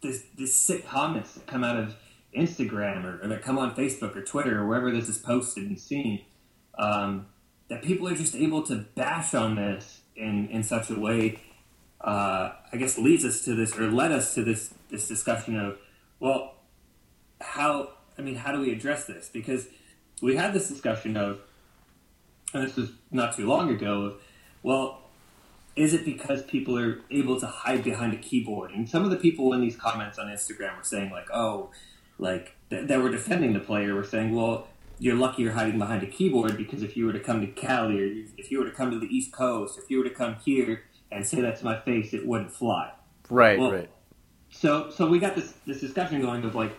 this 0.01 0.23
this 0.37 0.55
sick 0.55 0.87
comments 0.87 1.33
that 1.33 1.45
come 1.47 1.63
out 1.63 1.77
of 1.77 1.95
Instagram 2.37 3.05
or, 3.05 3.23
or 3.23 3.27
that 3.27 3.41
come 3.41 3.57
on 3.57 3.75
Facebook 3.75 4.15
or 4.15 4.23
Twitter 4.23 4.61
or 4.61 4.67
wherever 4.67 4.91
this 4.91 5.09
is 5.09 5.17
posted 5.17 5.67
and 5.67 5.79
seen. 5.79 6.23
Um, 6.77 7.27
that 7.69 7.81
people 7.83 8.07
are 8.07 8.15
just 8.15 8.35
able 8.35 8.63
to 8.63 8.85
bash 8.95 9.33
on 9.33 9.55
this 9.55 10.01
in, 10.15 10.49
in 10.49 10.63
such 10.63 10.89
a 10.89 10.99
way, 10.99 11.41
uh, 12.01 12.51
I 12.71 12.77
guess 12.77 12.97
leads 12.97 13.23
us 13.23 13.45
to 13.45 13.55
this 13.55 13.77
or 13.77 13.89
led 13.89 14.11
us 14.11 14.33
to 14.35 14.43
this 14.43 14.73
this 14.89 15.07
discussion 15.07 15.57
of, 15.57 15.77
well, 16.19 16.55
how 17.39 17.91
I 18.17 18.21
mean, 18.21 18.35
how 18.35 18.51
do 18.51 18.59
we 18.59 18.71
address 18.71 19.05
this? 19.05 19.29
Because 19.31 19.67
we 20.21 20.35
had 20.35 20.53
this 20.53 20.67
discussion 20.67 21.17
of, 21.17 21.39
and 22.53 22.67
this 22.67 22.75
was 22.75 22.91
not 23.09 23.35
too 23.35 23.47
long 23.47 23.69
ago, 23.69 24.01
of, 24.01 24.21
well, 24.63 25.01
is 25.75 25.93
it 25.93 26.03
because 26.03 26.43
people 26.43 26.77
are 26.77 26.99
able 27.09 27.39
to 27.39 27.47
hide 27.47 27.83
behind 27.83 28.13
a 28.13 28.17
keyboard? 28.17 28.71
And 28.71 28.89
some 28.89 29.03
of 29.05 29.09
the 29.09 29.17
people 29.17 29.53
in 29.53 29.61
these 29.61 29.75
comments 29.75 30.19
on 30.19 30.27
Instagram 30.27 30.77
were 30.77 30.83
saying 30.83 31.11
like, 31.11 31.27
oh, 31.33 31.71
like 32.21 32.55
th- 32.69 32.87
that 32.87 33.01
were 33.01 33.09
defending 33.09 33.51
the 33.51 33.59
player 33.59 33.93
were 33.93 34.03
saying, 34.05 34.33
well, 34.33 34.67
you're 34.99 35.15
lucky 35.15 35.41
you're 35.41 35.53
hiding 35.53 35.77
behind 35.79 36.03
a 36.03 36.07
keyboard 36.07 36.55
because 36.55 36.83
if 36.83 36.95
you 36.95 37.05
were 37.07 37.13
to 37.13 37.19
come 37.19 37.41
to 37.41 37.47
Cali 37.47 37.99
or 37.99 38.05
you- 38.05 38.27
if 38.37 38.51
you 38.51 38.59
were 38.59 38.65
to 38.65 38.71
come 38.71 38.91
to 38.91 38.99
the 38.99 39.07
East 39.07 39.33
Coast, 39.33 39.77
if 39.77 39.89
you 39.89 39.97
were 39.97 40.03
to 40.05 40.15
come 40.15 40.35
here 40.45 40.83
and 41.11 41.25
say 41.27 41.41
that 41.41 41.57
to 41.57 41.65
my 41.65 41.77
face, 41.81 42.13
it 42.13 42.25
wouldn't 42.25 42.51
fly. 42.53 42.91
Right. 43.29 43.59
Well- 43.59 43.71
right. 43.73 43.89
So 44.53 44.89
so 44.89 45.07
we 45.07 45.17
got 45.19 45.35
this 45.35 45.53
this 45.65 45.79
discussion 45.79 46.21
going 46.21 46.43
of 46.43 46.53
like, 46.55 46.73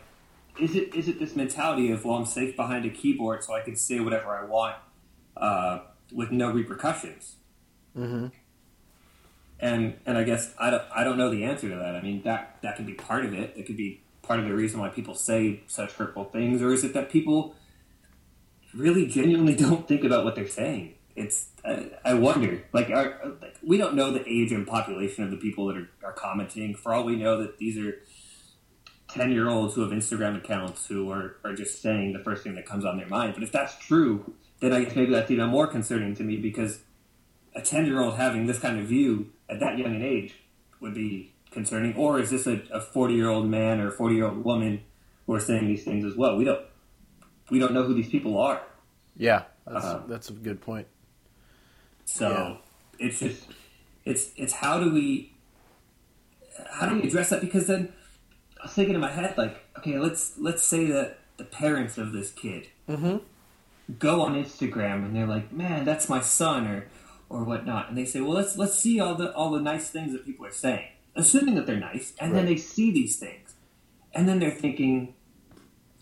is 0.60 0.76
it 0.76 0.94
is 0.94 1.08
it 1.08 1.18
this 1.18 1.34
mentality 1.34 1.90
of 1.90 2.04
well 2.04 2.16
I'm 2.16 2.26
safe 2.26 2.54
behind 2.54 2.84
a 2.84 2.90
keyboard 2.90 3.42
so 3.42 3.54
I 3.54 3.62
can 3.62 3.76
say 3.76 3.98
whatever 3.98 4.28
I 4.36 4.44
want 4.44 4.76
uh, 5.36 5.78
with 6.12 6.30
no 6.30 6.50
repercussions? 6.50 7.36
Mm-hmm. 7.96 8.26
And 9.58 9.94
and 10.04 10.18
I 10.18 10.24
guess 10.24 10.52
I 10.58 10.70
don't 10.70 10.82
I 10.94 11.02
don't 11.02 11.16
know 11.16 11.30
the 11.30 11.44
answer 11.44 11.68
to 11.70 11.76
that. 11.76 11.94
I 11.96 12.02
mean 12.02 12.22
that 12.24 12.58
that 12.62 12.76
could 12.76 12.86
be 12.86 12.94
part 12.94 13.24
of 13.24 13.32
it. 13.32 13.54
It 13.56 13.64
could 13.66 13.78
be 13.78 14.02
part 14.22 14.40
of 14.40 14.46
the 14.46 14.54
reason 14.54 14.80
why 14.80 14.88
people 14.88 15.14
say 15.14 15.60
such 15.66 15.92
hurtful 15.92 16.24
things, 16.24 16.62
or 16.62 16.72
is 16.72 16.84
it 16.84 16.94
that 16.94 17.10
people 17.10 17.54
really 18.74 19.06
genuinely 19.06 19.54
don't 19.66 19.86
think 19.86 20.04
about 20.04 20.24
what 20.24 20.34
they're 20.34 20.48
saying? 20.48 20.94
It's 21.14 21.48
I, 21.64 21.90
I 22.04 22.14
wonder. 22.14 22.64
Like, 22.72 22.88
like 22.88 23.20
we 23.62 23.76
don't 23.76 23.94
know 23.94 24.10
the 24.10 24.26
age 24.26 24.52
and 24.52 24.66
population 24.66 25.24
of 25.24 25.30
the 25.30 25.36
people 25.36 25.66
that 25.66 25.76
are, 25.76 25.90
are 26.04 26.12
commenting. 26.12 26.74
For 26.74 26.94
all 26.94 27.04
we 27.04 27.16
know, 27.16 27.38
that 27.42 27.58
these 27.58 27.76
are 27.78 28.00
ten 29.08 29.30
year 29.30 29.48
olds 29.48 29.74
who 29.74 29.82
have 29.82 29.90
Instagram 29.90 30.38
accounts 30.38 30.86
who 30.86 31.10
are, 31.10 31.36
are 31.44 31.54
just 31.54 31.82
saying 31.82 32.14
the 32.14 32.24
first 32.24 32.44
thing 32.44 32.54
that 32.54 32.64
comes 32.64 32.84
on 32.84 32.96
their 32.96 33.08
mind. 33.08 33.34
But 33.34 33.42
if 33.42 33.52
that's 33.52 33.76
true, 33.78 34.34
then 34.60 34.72
I 34.72 34.84
guess 34.84 34.96
maybe 34.96 35.12
that's 35.12 35.30
even 35.30 35.50
more 35.50 35.66
concerning 35.66 36.14
to 36.16 36.22
me 36.22 36.36
because 36.36 36.80
a 37.54 37.60
10 37.60 37.86
year 37.86 38.00
old 38.00 38.14
having 38.14 38.46
this 38.46 38.58
kind 38.58 38.78
of 38.78 38.86
view 38.86 39.30
at 39.48 39.60
that 39.60 39.76
young 39.76 39.94
an 39.94 40.02
age 40.02 40.34
would 40.80 40.94
be 40.94 41.31
concerning. 41.52 41.94
Or 41.96 42.18
is 42.18 42.30
this 42.30 42.46
a 42.46 42.80
40 42.80 43.14
year 43.14 43.28
old 43.28 43.48
man 43.48 43.80
or 43.80 43.90
40 43.90 44.14
year 44.14 44.26
old 44.26 44.44
woman 44.44 44.82
who 45.26 45.34
are 45.34 45.40
saying 45.40 45.66
these 45.66 45.84
things 45.84 46.04
as 46.04 46.14
well? 46.16 46.36
We 46.36 46.44
don't, 46.44 46.64
we 47.50 47.58
don't 47.58 47.72
know 47.72 47.82
who 47.84 47.94
these 47.94 48.08
people 48.08 48.38
are. 48.38 48.62
Yeah. 49.16 49.44
That's 49.66 49.84
Uh-huh. 49.84 50.02
that's 50.08 50.30
a 50.30 50.32
good 50.32 50.60
point. 50.60 50.86
So 52.04 52.28
Yeah. 52.98 53.06
it's 53.06 53.20
just, 53.20 53.44
it's, 54.04 54.30
it's 54.36 54.52
how 54.54 54.80
do 54.80 54.92
we, 54.92 55.32
how 56.70 56.88
do 56.88 56.96
we 56.96 57.02
address 57.08 57.30
that? 57.30 57.40
Because 57.40 57.66
then 57.66 57.92
I 58.60 58.64
was 58.64 58.72
thinking 58.72 58.94
in 58.94 59.00
my 59.00 59.10
head, 59.12 59.36
like, 59.38 59.56
okay, 59.78 59.98
let's, 59.98 60.38
let's 60.38 60.62
say 60.64 60.86
that 60.86 61.18
the 61.36 61.44
parents 61.44 61.98
of 61.98 62.12
this 62.12 62.30
kid 62.30 62.68
Mm-hmm. 62.88 63.18
go 63.98 64.20
on 64.22 64.34
Instagram 64.34 65.04
and 65.06 65.14
they're 65.14 65.26
like, 65.26 65.52
"Man, 65.52 65.84
that's 65.84 66.08
my 66.08 66.20
son," 66.20 66.66
or 66.66 66.88
or 67.30 67.44
whatnot, 67.44 67.88
and 67.88 67.96
they 67.96 68.04
say, 68.04 68.20
"Well, 68.20 68.32
let's 68.32 68.56
let's 68.58 68.76
see 68.78 68.98
all 69.00 69.14
the 69.14 69.32
all 69.34 69.50
the 69.52 69.60
nice 69.60 69.88
things 69.88 70.12
that 70.12 70.24
people 70.26 70.44
are 70.44 70.52
saying," 70.52 70.88
assuming 71.14 71.54
that 71.56 71.66
they're 71.66 71.76
nice, 71.76 72.14
and 72.18 72.34
then 72.34 72.46
they 72.46 72.56
see 72.56 72.90
these 72.90 73.18
things, 73.18 73.54
and 74.12 74.28
then 74.28 74.38
they're 74.38 74.50
thinking, 74.50 75.14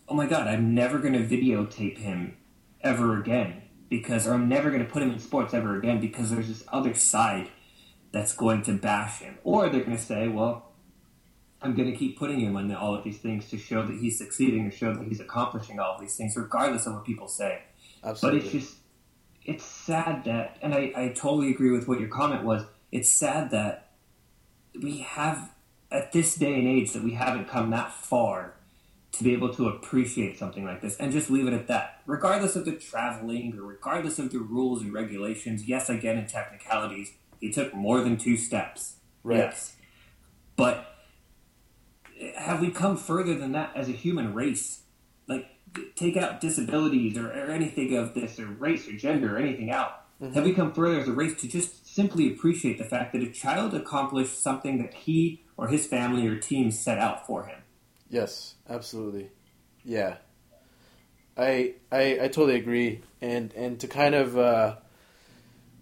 "Oh 0.08 0.14
my 0.14 0.26
God, 0.26 0.46
I'm 0.46 0.74
never 0.74 0.98
going 0.98 1.14
to 1.14 1.20
videotape 1.20 1.98
him 1.98 2.36
ever 2.82 3.18
again 3.18 3.62
because, 3.88 4.26
or 4.26 4.34
I'm 4.34 4.48
never 4.48 4.70
going 4.70 4.84
to 4.84 4.90
put 4.90 5.02
him 5.02 5.10
in 5.10 5.18
sports 5.18 5.54
ever 5.54 5.78
again 5.78 6.00
because 6.00 6.30
there's 6.30 6.48
this 6.48 6.64
other 6.68 6.94
side 6.94 7.50
that's 8.12 8.34
going 8.34 8.62
to 8.62 8.72
bash 8.72 9.20
him," 9.20 9.38
or 9.44 9.68
they're 9.68 9.84
going 9.84 9.96
to 9.96 10.02
say, 10.02 10.28
"Well." 10.28 10.66
I'm 11.62 11.74
going 11.74 11.90
to 11.90 11.96
keep 11.96 12.18
putting 12.18 12.40
him 12.40 12.56
on 12.56 12.74
all 12.74 12.94
of 12.94 13.04
these 13.04 13.18
things 13.18 13.50
to 13.50 13.58
show 13.58 13.86
that 13.86 13.98
he's 13.98 14.16
succeeding, 14.16 14.70
to 14.70 14.74
show 14.74 14.94
that 14.94 15.06
he's 15.06 15.20
accomplishing 15.20 15.78
all 15.78 15.96
of 15.96 16.00
these 16.00 16.16
things, 16.16 16.34
regardless 16.34 16.86
of 16.86 16.94
what 16.94 17.04
people 17.04 17.28
say. 17.28 17.60
Absolutely. 18.02 18.38
But 18.38 18.46
it's 18.46 18.52
just, 18.54 18.78
it's 19.44 19.64
sad 19.64 20.24
that, 20.24 20.56
and 20.62 20.72
I, 20.72 20.90
I 20.96 21.08
totally 21.08 21.50
agree 21.50 21.70
with 21.70 21.86
what 21.86 22.00
your 22.00 22.08
comment 22.08 22.44
was. 22.44 22.62
It's 22.92 23.10
sad 23.10 23.50
that 23.50 23.89
we 24.82 24.98
have, 24.98 25.50
at 25.90 26.12
this 26.12 26.34
day 26.34 26.58
and 26.58 26.68
age, 26.68 26.92
that 26.92 27.02
we 27.02 27.12
haven't 27.12 27.48
come 27.48 27.70
that 27.70 27.92
far 27.92 28.54
to 29.12 29.24
be 29.24 29.32
able 29.32 29.52
to 29.54 29.68
appreciate 29.68 30.38
something 30.38 30.64
like 30.64 30.80
this 30.80 30.96
and 30.96 31.12
just 31.12 31.30
leave 31.30 31.46
it 31.46 31.52
at 31.52 31.66
that. 31.66 32.00
Regardless 32.06 32.56
of 32.56 32.64
the 32.64 32.72
traveling 32.72 33.56
or 33.58 33.62
regardless 33.62 34.18
of 34.18 34.30
the 34.30 34.38
rules 34.38 34.82
and 34.82 34.92
regulations, 34.92 35.66
yes, 35.66 35.88
again, 35.88 36.16
in 36.16 36.26
technicalities, 36.26 37.12
he 37.40 37.50
took 37.50 37.74
more 37.74 38.00
than 38.02 38.16
two 38.16 38.36
steps. 38.36 38.96
Right. 39.22 39.38
Yes. 39.38 39.74
But 40.56 40.86
have 42.36 42.60
we 42.60 42.70
come 42.70 42.96
further 42.96 43.34
than 43.34 43.52
that 43.52 43.72
as 43.74 43.88
a 43.88 43.92
human 43.92 44.34
race? 44.34 44.82
Like, 45.26 45.48
take 45.96 46.16
out 46.16 46.40
disabilities 46.40 47.16
or, 47.16 47.28
or 47.30 47.50
anything 47.50 47.96
of 47.96 48.14
this, 48.14 48.38
or 48.38 48.46
race 48.46 48.88
or 48.88 48.92
gender 48.92 49.36
or 49.36 49.38
anything 49.38 49.70
out. 49.70 50.04
Mm-hmm. 50.20 50.34
Have 50.34 50.44
we 50.44 50.52
come 50.52 50.72
further 50.72 51.00
as 51.00 51.08
a 51.08 51.12
race 51.12 51.40
to 51.40 51.48
just 51.48 51.79
simply 52.00 52.32
appreciate 52.32 52.78
the 52.78 52.84
fact 52.84 53.12
that 53.12 53.22
a 53.22 53.30
child 53.30 53.74
accomplished 53.74 54.42
something 54.42 54.78
that 54.78 54.94
he 54.94 55.44
or 55.58 55.68
his 55.68 55.86
family 55.86 56.26
or 56.26 56.38
team 56.38 56.70
set 56.70 56.98
out 56.98 57.26
for 57.26 57.44
him? 57.44 57.58
Yes, 58.08 58.54
absolutely. 58.68 59.28
Yeah. 59.84 60.16
I 61.36 61.74
I, 61.92 62.18
I 62.22 62.28
totally 62.28 62.56
agree. 62.56 63.02
And 63.20 63.52
and 63.52 63.78
to 63.80 63.86
kind 63.86 64.14
of 64.14 64.38
uh, 64.38 64.76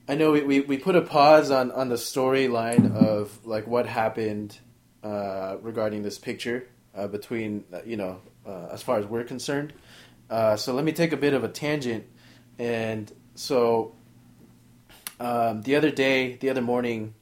I 0.09 0.17
know 0.17 0.33
we, 0.33 0.43
we, 0.43 0.61
we 0.61 0.79
put 0.79 0.97
a 0.97 1.03
pause 1.03 1.53
on, 1.53 1.71
on 1.71 1.89
the 1.89 1.97
storyline 1.97 2.93
of 2.93 3.47
like 3.47 3.69
what 3.69 3.87
happened 3.87 4.59
uh, 5.05 5.57
regarding 5.63 6.03
this 6.03 6.19
picture 6.19 6.67
uh, 6.97 7.07
between 7.07 7.65
you 7.87 7.97
know 7.97 8.21
uh, 8.45 8.69
as 8.73 8.83
far 8.83 8.99
as 8.99 9.07
we're 9.07 9.25
concerned. 9.25 9.73
Uh, 10.29 10.57
so 10.57 10.75
let 10.75 10.85
me 10.85 10.93
take 10.93 11.13
a 11.13 11.17
bit 11.17 11.33
of 11.33 11.45
a 11.45 11.49
tangent. 11.49 12.07
And 12.59 13.11
so 13.37 13.95
um, 15.21 15.63
the 15.63 15.77
other 15.77 15.91
day, 15.91 16.37
the 16.37 16.51
other 16.51 16.63
morning, 16.63 17.15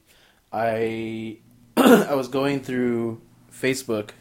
I 0.51 1.37
I 1.77 2.15
was 2.15 2.27
going 2.27 2.61
through 2.61 3.21
Facebook 3.51 4.11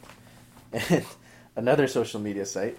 and 0.73 1.05
another 1.57 1.87
social 1.87 2.21
media 2.21 2.47
site, 2.47 2.79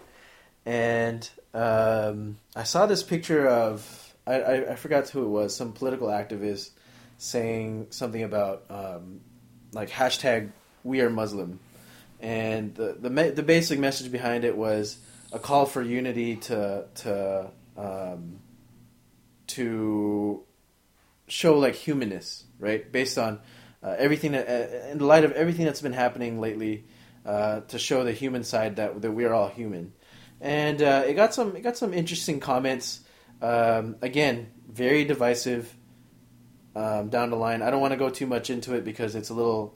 and 0.65 1.29
um, 1.53 2.37
I 2.55 2.63
saw 2.63 2.85
this 2.85 3.03
picture 3.03 3.47
of 3.47 4.15
I, 4.25 4.33
I, 4.33 4.71
I 4.71 4.75
forgot 4.75 5.07
who 5.09 5.23
it 5.23 5.29
was, 5.29 5.55
some 5.55 5.71
political 5.71 6.07
activist 6.07 6.71
saying 7.17 7.87
something 7.89 8.23
about 8.23 8.65
um, 8.69 9.21
like 9.71 9.89
hashtag 9.89 10.51
We 10.83 11.01
Are 11.01 11.09
Muslim, 11.09 11.59
and 12.19 12.75
the 12.75 12.97
the 12.99 13.09
me- 13.09 13.29
the 13.29 13.43
basic 13.43 13.79
message 13.79 14.11
behind 14.11 14.43
it 14.43 14.57
was 14.57 14.97
a 15.31 15.39
call 15.39 15.65
for 15.65 15.81
unity 15.81 16.35
to 16.37 16.85
to 16.95 17.51
um, 17.77 18.39
to 19.47 20.43
show 21.27 21.57
like 21.59 21.75
humanness, 21.75 22.45
right? 22.59 22.89
Based 22.91 23.17
on 23.17 23.39
uh, 23.83 23.95
everything 23.97 24.31
that, 24.33 24.47
uh, 24.47 24.91
in 24.91 24.97
the 24.97 25.05
light 25.05 25.23
of 25.23 25.31
everything 25.33 25.65
that's 25.65 25.81
been 25.81 25.93
happening 25.93 26.39
lately, 26.39 26.85
uh, 27.25 27.61
to 27.61 27.77
show 27.77 28.03
the 28.03 28.13
human 28.13 28.43
side 28.43 28.77
that 28.77 29.01
that 29.01 29.11
we 29.11 29.25
are 29.25 29.33
all 29.33 29.49
human. 29.49 29.93
And 30.39 30.81
uh, 30.81 31.03
it 31.05 31.13
got 31.15 31.33
some 31.33 31.55
it 31.55 31.61
got 31.61 31.77
some 31.77 31.93
interesting 31.93 32.39
comments. 32.39 33.01
Um, 33.41 33.97
again, 34.01 34.51
very 34.71 35.03
divisive. 35.05 35.73
Um, 36.75 37.09
down 37.09 37.31
the 37.31 37.35
line, 37.35 37.63
I 37.63 37.71
don't 37.71 37.81
want 37.81 37.93
to 37.93 37.97
go 37.97 38.09
too 38.11 38.27
much 38.27 38.51
into 38.51 38.75
it 38.75 38.85
because 38.85 39.15
it's 39.15 39.29
a 39.29 39.33
little. 39.33 39.75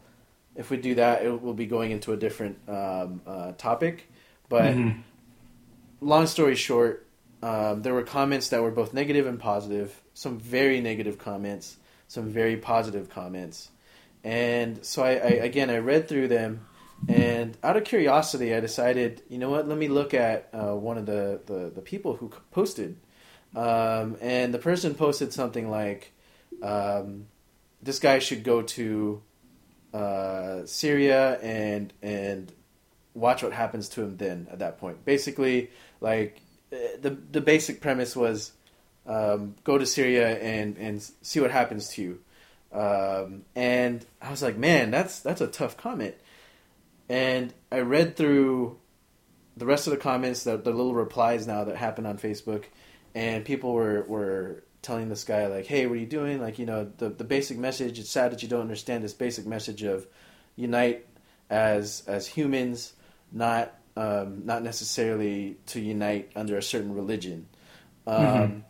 If 0.56 0.70
we 0.70 0.78
do 0.78 0.96
that, 0.96 1.24
it 1.26 1.42
will 1.42 1.54
be 1.56 1.66
going 1.66 1.92
into 1.92 2.14
a 2.14 2.18
different 2.18 2.60
um, 2.68 3.22
uh, 3.26 3.54
topic. 3.54 4.12
But 4.50 4.76
Mm-hmm. 4.76 5.00
long 6.02 6.28
story 6.28 6.56
short, 6.56 7.01
um, 7.42 7.82
there 7.82 7.94
were 7.94 8.04
comments 8.04 8.50
that 8.50 8.62
were 8.62 8.72
both 8.72 8.94
negative 8.94 9.26
and 9.26 9.40
positive. 9.40 10.00
Some 10.14 10.40
very 10.40 10.82
negative 10.82 11.18
comments, 11.18 11.78
some 12.08 12.30
very 12.30 12.58
positive 12.58 13.10
comments, 13.10 13.70
and 14.24 14.86
so 14.86 15.04
I, 15.04 15.12
I 15.12 15.30
again 15.50 15.70
I 15.70 15.78
read 15.78 16.08
through 16.08 16.28
them, 16.28 16.68
and 17.08 17.58
out 17.64 17.78
of 17.78 17.84
curiosity, 17.84 18.54
I 18.54 18.60
decided, 18.60 19.24
you 19.30 19.38
know 19.38 19.50
what? 19.50 19.68
Let 19.68 19.78
me 19.78 19.88
look 19.88 20.14
at 20.14 20.50
uh, 20.54 20.76
one 20.76 20.98
of 20.98 21.06
the, 21.06 21.42
the 21.46 21.72
the 21.74 21.82
people 21.82 22.16
who 22.16 22.32
posted, 22.52 22.98
um, 23.56 24.18
and 24.22 24.54
the 24.54 24.60
person 24.60 24.94
posted 24.94 25.34
something 25.34 25.70
like, 25.70 26.12
um, 26.62 27.28
"This 27.82 28.00
guy 28.00 28.20
should 28.20 28.44
go 28.44 28.62
to 28.62 29.22
uh, 29.94 30.66
Syria 30.66 31.40
and 31.40 31.92
and 32.02 32.52
watch 33.14 33.44
what 33.44 33.54
happens 33.54 33.90
to 33.90 34.02
him 34.04 34.18
then 34.18 34.48
at 34.52 34.60
that 34.60 34.78
point. 34.80 35.04
Basically, 35.06 35.70
like 36.00 36.42
the 36.72 37.18
the 37.32 37.42
basic 37.42 37.82
premise 37.82 38.16
was 38.16 38.54
um, 39.06 39.56
go 39.64 39.78
to 39.78 39.86
Syria 39.86 40.38
and 40.40 40.78
and 40.78 41.02
see 41.22 41.40
what 41.40 41.52
happens 41.52 41.90
to 41.90 42.02
you. 42.02 42.20
Um, 42.72 43.44
and 43.56 44.06
I 44.22 44.32
was 44.32 44.42
like, 44.42 44.58
man, 44.58 44.92
that's 44.92 45.20
that's 45.20 45.42
a 45.42 45.48
tough 45.48 45.78
comment. 45.78 46.16
And 47.10 47.54
I 47.72 47.80
read 47.80 48.16
through 48.16 48.80
the 49.58 49.66
rest 49.66 49.86
of 49.88 49.92
the 49.92 49.98
comments, 49.98 50.44
the, 50.44 50.58
the 50.58 50.72
little 50.72 50.94
replies 50.94 51.46
now 51.46 51.66
that 51.66 51.76
happened 51.76 52.08
on 52.08 52.18
Facebook, 52.18 52.66
and 53.14 53.44
people 53.44 53.74
were 53.74 54.04
were 54.08 54.64
telling 54.82 55.10
this 55.10 55.26
guy 55.26 55.48
like, 55.48 55.66
"Hey, 55.66 55.86
what 55.88 55.98
are 55.98 56.00
you 56.00 56.06
doing? 56.06 56.42
Like, 56.42 56.58
you 56.58 56.66
know, 56.66 56.90
the 56.98 57.10
the 57.10 57.26
basic 57.26 57.58
message. 57.58 58.00
It's 58.00 58.10
sad 58.10 58.32
that 58.32 58.42
you 58.42 58.48
don't 58.48 58.62
understand 58.62 59.04
this 59.04 59.14
basic 59.14 59.46
message 59.46 59.84
of 59.84 60.08
unite 60.56 61.06
as 61.50 62.04
as 62.08 62.28
humans, 62.28 62.94
not 63.32 63.76
um, 64.02 64.46
not 64.46 64.64
necessarily 64.64 65.58
to 65.72 65.80
unite 65.80 66.32
under 66.36 66.58
a 66.58 66.64
certain 66.64 66.94
religion." 67.02 67.48
Um, 68.08 68.26
Mhm. 68.26 68.64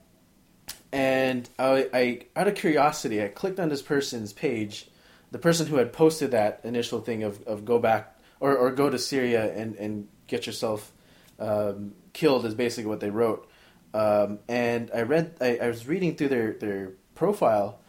And 0.93 1.49
I, 1.57 1.87
I, 1.93 2.19
out 2.35 2.47
of 2.49 2.55
curiosity, 2.55 3.23
I 3.23 3.29
clicked 3.29 3.59
on 3.59 3.69
this 3.69 3.81
person's 3.81 4.33
page, 4.33 4.89
the 5.31 5.39
person 5.39 5.67
who 5.67 5.77
had 5.77 5.93
posted 5.93 6.31
that 6.31 6.59
initial 6.63 6.99
thing 6.99 7.23
of, 7.23 7.41
of 7.47 7.63
go 7.63 7.79
back 7.79 8.19
or, 8.39 8.57
or 8.57 8.71
go 8.71 8.89
to 8.89 8.99
Syria 8.99 9.53
and, 9.55 9.75
and 9.77 10.07
get 10.27 10.45
yourself 10.45 10.91
um, 11.39 11.93
killed 12.11 12.45
is 12.45 12.55
basically 12.55 12.89
what 12.89 12.99
they 12.99 13.09
wrote. 13.09 13.49
Um, 13.93 14.39
and 14.49 14.91
I 14.93 15.03
read, 15.03 15.35
I, 15.39 15.59
I 15.63 15.67
was 15.67 15.87
reading 15.87 16.15
through 16.15 16.29
their, 16.29 16.53
their 16.53 16.91
profile, 17.15 17.79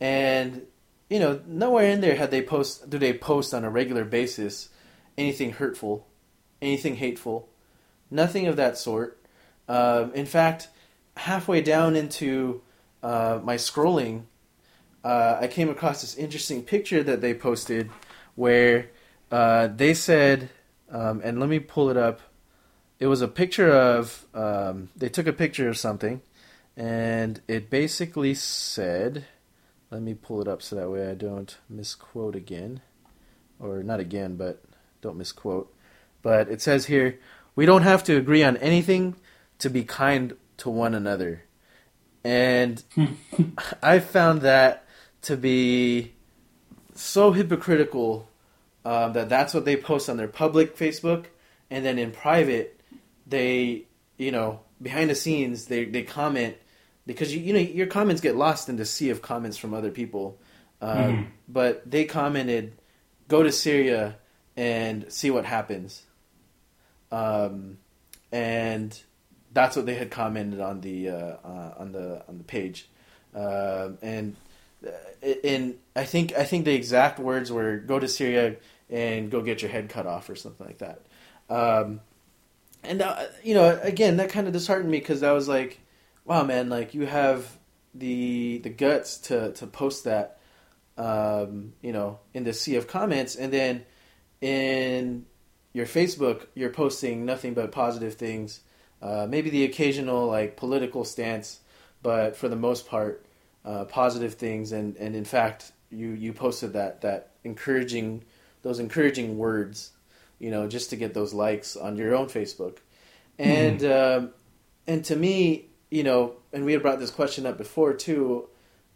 and 0.00 0.62
you 1.10 1.18
know, 1.18 1.40
nowhere 1.46 1.90
in 1.90 2.00
there 2.00 2.16
had 2.16 2.30
they 2.30 2.42
post 2.42 2.88
do 2.88 2.98
they 2.98 3.12
post 3.12 3.52
on 3.54 3.64
a 3.64 3.70
regular 3.70 4.04
basis 4.04 4.70
anything 5.18 5.52
hurtful, 5.52 6.06
anything 6.62 6.96
hateful, 6.96 7.48
nothing 8.10 8.46
of 8.46 8.56
that 8.56 8.78
sort. 8.78 9.18
Um, 9.68 10.12
in 10.14 10.26
fact, 10.26 10.68
halfway 11.16 11.60
down 11.60 11.96
into 11.96 12.62
uh, 13.02 13.40
my 13.42 13.56
scrolling, 13.56 14.22
uh, 15.04 15.38
I 15.40 15.48
came 15.48 15.68
across 15.68 16.00
this 16.00 16.14
interesting 16.16 16.62
picture 16.62 17.02
that 17.02 17.20
they 17.20 17.34
posted 17.34 17.90
where 18.34 18.90
uh, 19.30 19.66
they 19.66 19.92
said, 19.92 20.48
um, 20.90 21.20
and 21.24 21.40
let 21.40 21.48
me 21.48 21.58
pull 21.58 21.90
it 21.90 21.96
up. 21.96 22.20
It 22.98 23.06
was 23.06 23.20
a 23.20 23.28
picture 23.28 23.70
of, 23.70 24.26
um, 24.32 24.90
they 24.96 25.08
took 25.08 25.26
a 25.26 25.32
picture 25.32 25.68
of 25.68 25.76
something, 25.76 26.22
and 26.76 27.40
it 27.48 27.68
basically 27.68 28.34
said, 28.34 29.26
let 29.90 30.00
me 30.00 30.14
pull 30.14 30.40
it 30.40 30.48
up 30.48 30.62
so 30.62 30.76
that 30.76 30.88
way 30.88 31.10
I 31.10 31.14
don't 31.14 31.58
misquote 31.68 32.36
again. 32.36 32.80
Or 33.58 33.82
not 33.82 34.00
again, 34.00 34.36
but 34.36 34.62
don't 35.02 35.16
misquote. 35.16 35.72
But 36.22 36.48
it 36.48 36.62
says 36.62 36.86
here, 36.86 37.18
we 37.54 37.66
don't 37.66 37.82
have 37.82 38.04
to 38.04 38.16
agree 38.16 38.42
on 38.42 38.56
anything 38.58 39.16
to 39.58 39.68
be 39.68 39.84
kind 39.84 40.34
to 40.58 40.70
one 40.70 40.94
another. 40.94 41.44
And 42.24 42.82
I 43.82 43.98
found 43.98 44.42
that 44.42 44.84
to 45.22 45.36
be 45.36 46.12
so 46.94 47.32
hypocritical 47.32 48.28
um, 48.84 49.12
that 49.12 49.28
that's 49.28 49.54
what 49.54 49.64
they 49.64 49.76
post 49.76 50.08
on 50.08 50.16
their 50.16 50.28
public 50.28 50.76
Facebook, 50.76 51.26
and 51.70 51.84
then 51.84 51.98
in 51.98 52.10
private, 52.10 52.80
they, 53.26 53.84
you 54.18 54.32
know, 54.32 54.60
behind 54.80 55.08
the 55.10 55.14
scenes, 55.14 55.66
they, 55.66 55.84
they 55.84 56.02
comment 56.02 56.56
because 57.06 57.34
you 57.34 57.40
you 57.40 57.52
know 57.52 57.60
your 57.60 57.86
comments 57.86 58.20
get 58.20 58.36
lost 58.36 58.68
in 58.68 58.76
the 58.76 58.84
sea 58.84 59.10
of 59.10 59.22
comments 59.22 59.56
from 59.56 59.74
other 59.74 59.90
people. 59.90 60.38
Um, 60.80 60.98
Mhm. 60.98 61.26
But 61.48 61.88
they 61.88 62.04
commented, 62.04 62.72
"Go 63.28 63.42
to 63.44 63.52
Syria 63.52 64.16
and 64.56 65.06
see 65.12 65.30
what 65.30 65.44
happens," 65.44 66.02
um, 67.12 67.76
and 68.32 68.98
that's 69.52 69.76
what 69.76 69.86
they 69.86 69.94
had 69.94 70.10
commented 70.10 70.60
on 70.60 70.80
the 70.80 71.10
uh, 71.10 71.36
uh, 71.44 71.74
on 71.78 71.92
the 71.92 72.24
on 72.26 72.38
the 72.38 72.44
page, 72.44 72.88
um, 73.34 73.98
and 74.00 74.34
uh, 74.84 75.28
and 75.44 75.76
I 75.94 76.04
think 76.04 76.32
I 76.32 76.44
think 76.44 76.64
the 76.64 76.74
exact 76.74 77.18
words 77.20 77.52
were 77.52 77.76
"Go 77.76 77.98
to 77.98 78.08
Syria 78.08 78.56
and 78.90 79.30
go 79.30 79.42
get 79.42 79.60
your 79.60 79.70
head 79.70 79.90
cut 79.90 80.06
off" 80.06 80.30
or 80.30 80.34
something 80.34 80.66
like 80.66 80.78
that. 80.78 81.02
Um, 81.50 82.00
and 82.82 83.02
uh, 83.02 83.26
you 83.44 83.54
know, 83.54 83.78
again, 83.82 84.16
that 84.16 84.30
kind 84.30 84.46
of 84.46 84.54
disheartened 84.54 84.90
me 84.90 84.98
because 84.98 85.22
I 85.22 85.32
was 85.32 85.46
like, 85.48 85.78
"Wow, 86.24 86.44
man! 86.44 86.70
Like 86.70 86.94
you 86.94 87.04
have 87.04 87.46
the 87.94 88.58
the 88.58 88.70
guts 88.70 89.18
to 89.18 89.52
to 89.52 89.66
post 89.66 90.04
that, 90.04 90.38
um, 90.96 91.74
you 91.82 91.92
know, 91.92 92.20
in 92.32 92.44
the 92.44 92.54
sea 92.54 92.76
of 92.76 92.88
comments, 92.88 93.36
and 93.36 93.52
then 93.52 93.84
in 94.40 95.26
your 95.72 95.86
Facebook, 95.86 96.46
you're 96.54 96.70
posting 96.70 97.24
nothing 97.24 97.54
but 97.54 97.72
positive 97.72 98.14
things." 98.14 98.60
Uh, 99.00 99.26
maybe 99.28 99.50
the 99.50 99.64
occasional 99.64 100.28
like 100.28 100.56
political 100.56 101.04
stance, 101.04 101.58
but 102.02 102.36
for 102.36 102.48
the 102.48 102.56
most 102.56 102.86
part, 102.86 103.26
uh, 103.64 103.84
positive 103.86 104.34
things. 104.34 104.70
And, 104.70 104.96
and 104.96 105.16
in 105.16 105.24
fact, 105.24 105.72
you, 105.90 106.10
you 106.10 106.32
posted 106.32 106.72
that 106.74 107.00
that 107.00 107.30
encouraging 107.42 108.24
those 108.62 108.78
encouraging 108.78 109.36
words, 109.38 109.90
you 110.38 110.50
know, 110.50 110.68
just 110.68 110.90
to 110.90 110.96
get 110.96 111.14
those 111.14 111.34
likes 111.34 111.76
on 111.76 111.96
your 111.96 112.14
own 112.14 112.26
Facebook. 112.26 112.78
And 113.38 113.84
um, 113.84 114.30
and 114.86 115.04
to 115.06 115.16
me, 115.16 115.66
you 115.90 116.04
know, 116.04 116.34
and 116.52 116.64
we 116.64 116.72
had 116.72 116.82
brought 116.82 117.00
this 117.00 117.10
question 117.10 117.44
up 117.44 117.58
before 117.58 117.92
too. 117.92 118.48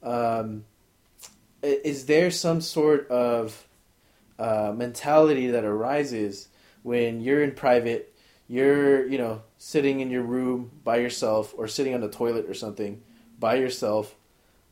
Um, 0.03 0.65
is 1.63 2.07
there 2.07 2.31
some 2.31 2.61
sort 2.61 3.09
of 3.11 3.67
uh, 4.39 4.73
mentality 4.77 5.49
that 5.49 5.65
arises 5.65 6.49
when 6.87 7.21
you're 7.21 7.43
in 7.43 7.53
private? 7.53 8.13
you're 8.49 9.07
you 9.07 9.19
know 9.19 9.43
sitting 9.59 10.01
in 10.01 10.11
your 10.11 10.23
room 10.23 10.71
by 10.85 10.97
yourself 10.97 11.55
or 11.57 11.67
sitting 11.67 11.95
on 11.95 12.01
the 12.01 12.09
toilet 12.09 12.49
or 12.49 12.55
something 12.55 13.03
by 13.39 13.57
yourself 13.57 14.15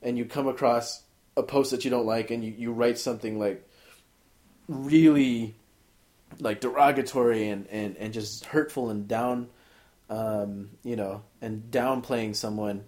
and 0.02 0.16
you 0.16 0.24
come 0.24 0.46
across 0.46 1.02
a 1.36 1.42
post 1.42 1.70
that 1.72 1.84
you 1.84 1.90
don't 1.90 2.06
like 2.06 2.30
and 2.30 2.44
you, 2.44 2.54
you 2.56 2.72
write 2.72 2.98
something 2.98 3.38
like 3.38 3.68
really 4.68 5.54
like 6.40 6.60
derogatory 6.60 7.48
and, 7.48 7.66
and, 7.68 7.96
and 7.96 8.12
just 8.12 8.46
hurtful 8.46 8.90
and 8.90 9.08
down 9.08 9.48
um, 10.10 10.70
you 10.82 10.96
know 10.96 11.22
and 11.40 11.70
downplaying 11.70 12.34
someone 12.36 12.84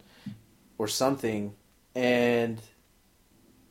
or 0.78 0.86
something 0.86 1.54
and 1.94 2.60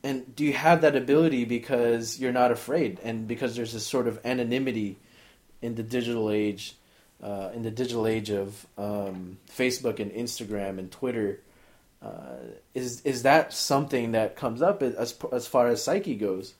and 0.04 0.36
do 0.36 0.44
you 0.44 0.52
have 0.52 0.82
that 0.82 0.94
ability 0.94 1.44
because 1.44 2.20
you're 2.20 2.32
not 2.32 2.52
afraid 2.52 3.00
and 3.02 3.26
because 3.26 3.56
there's 3.56 3.72
this 3.72 3.86
sort 3.86 4.06
of 4.06 4.20
anonymity 4.24 4.98
in 5.62 5.74
the 5.74 5.82
digital 5.82 6.30
age 6.30 6.74
uh, 7.22 7.50
in 7.54 7.62
the 7.62 7.70
digital 7.70 8.06
age 8.06 8.30
of 8.30 8.66
um, 8.76 9.38
Facebook 9.50 10.00
and 10.00 10.10
Instagram 10.12 10.78
and 10.78 10.90
Twitter, 10.92 11.40
uh, 12.02 12.36
is 12.74 13.00
is 13.02 13.22
that 13.22 13.52
something 13.54 14.12
that 14.12 14.36
comes 14.36 14.60
up 14.62 14.82
as 14.82 15.14
as 15.32 15.46
far 15.46 15.68
as 15.68 15.82
psyche 15.82 16.14
goes? 16.14 16.54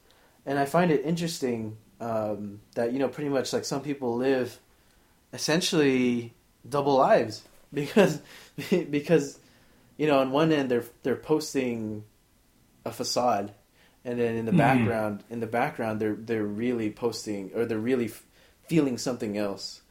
And 0.47 0.59
I 0.59 0.65
find 0.65 0.91
it 0.91 1.05
interesting 1.05 1.77
um, 2.01 2.61
that 2.75 2.93
you 2.93 2.99
know 2.99 3.09
pretty 3.09 3.29
much 3.31 3.53
like 3.53 3.65
some 3.65 3.83
people 3.83 4.17
live 4.17 4.59
essentially 5.33 6.33
double 6.69 6.97
lives 6.97 7.43
because 7.75 8.21
because 8.91 9.39
you 9.97 10.07
know 10.07 10.19
on 10.21 10.31
one 10.31 10.53
end 10.53 10.71
they're 10.71 10.85
they're 11.03 11.17
posting 11.17 12.05
a 12.85 12.91
facade 12.93 13.53
and 14.05 14.19
then 14.19 14.37
in 14.37 14.47
the 14.47 14.53
Mhm. 14.53 14.59
background 14.59 15.25
in 15.29 15.41
the 15.41 15.47
background 15.47 16.01
they're 16.01 16.15
they're 16.15 16.45
really 16.45 16.91
posting 16.91 17.51
or 17.55 17.67
they're 17.67 17.79
really 17.79 18.11
feeling 18.69 18.99
something 18.99 19.37
else. 19.37 19.83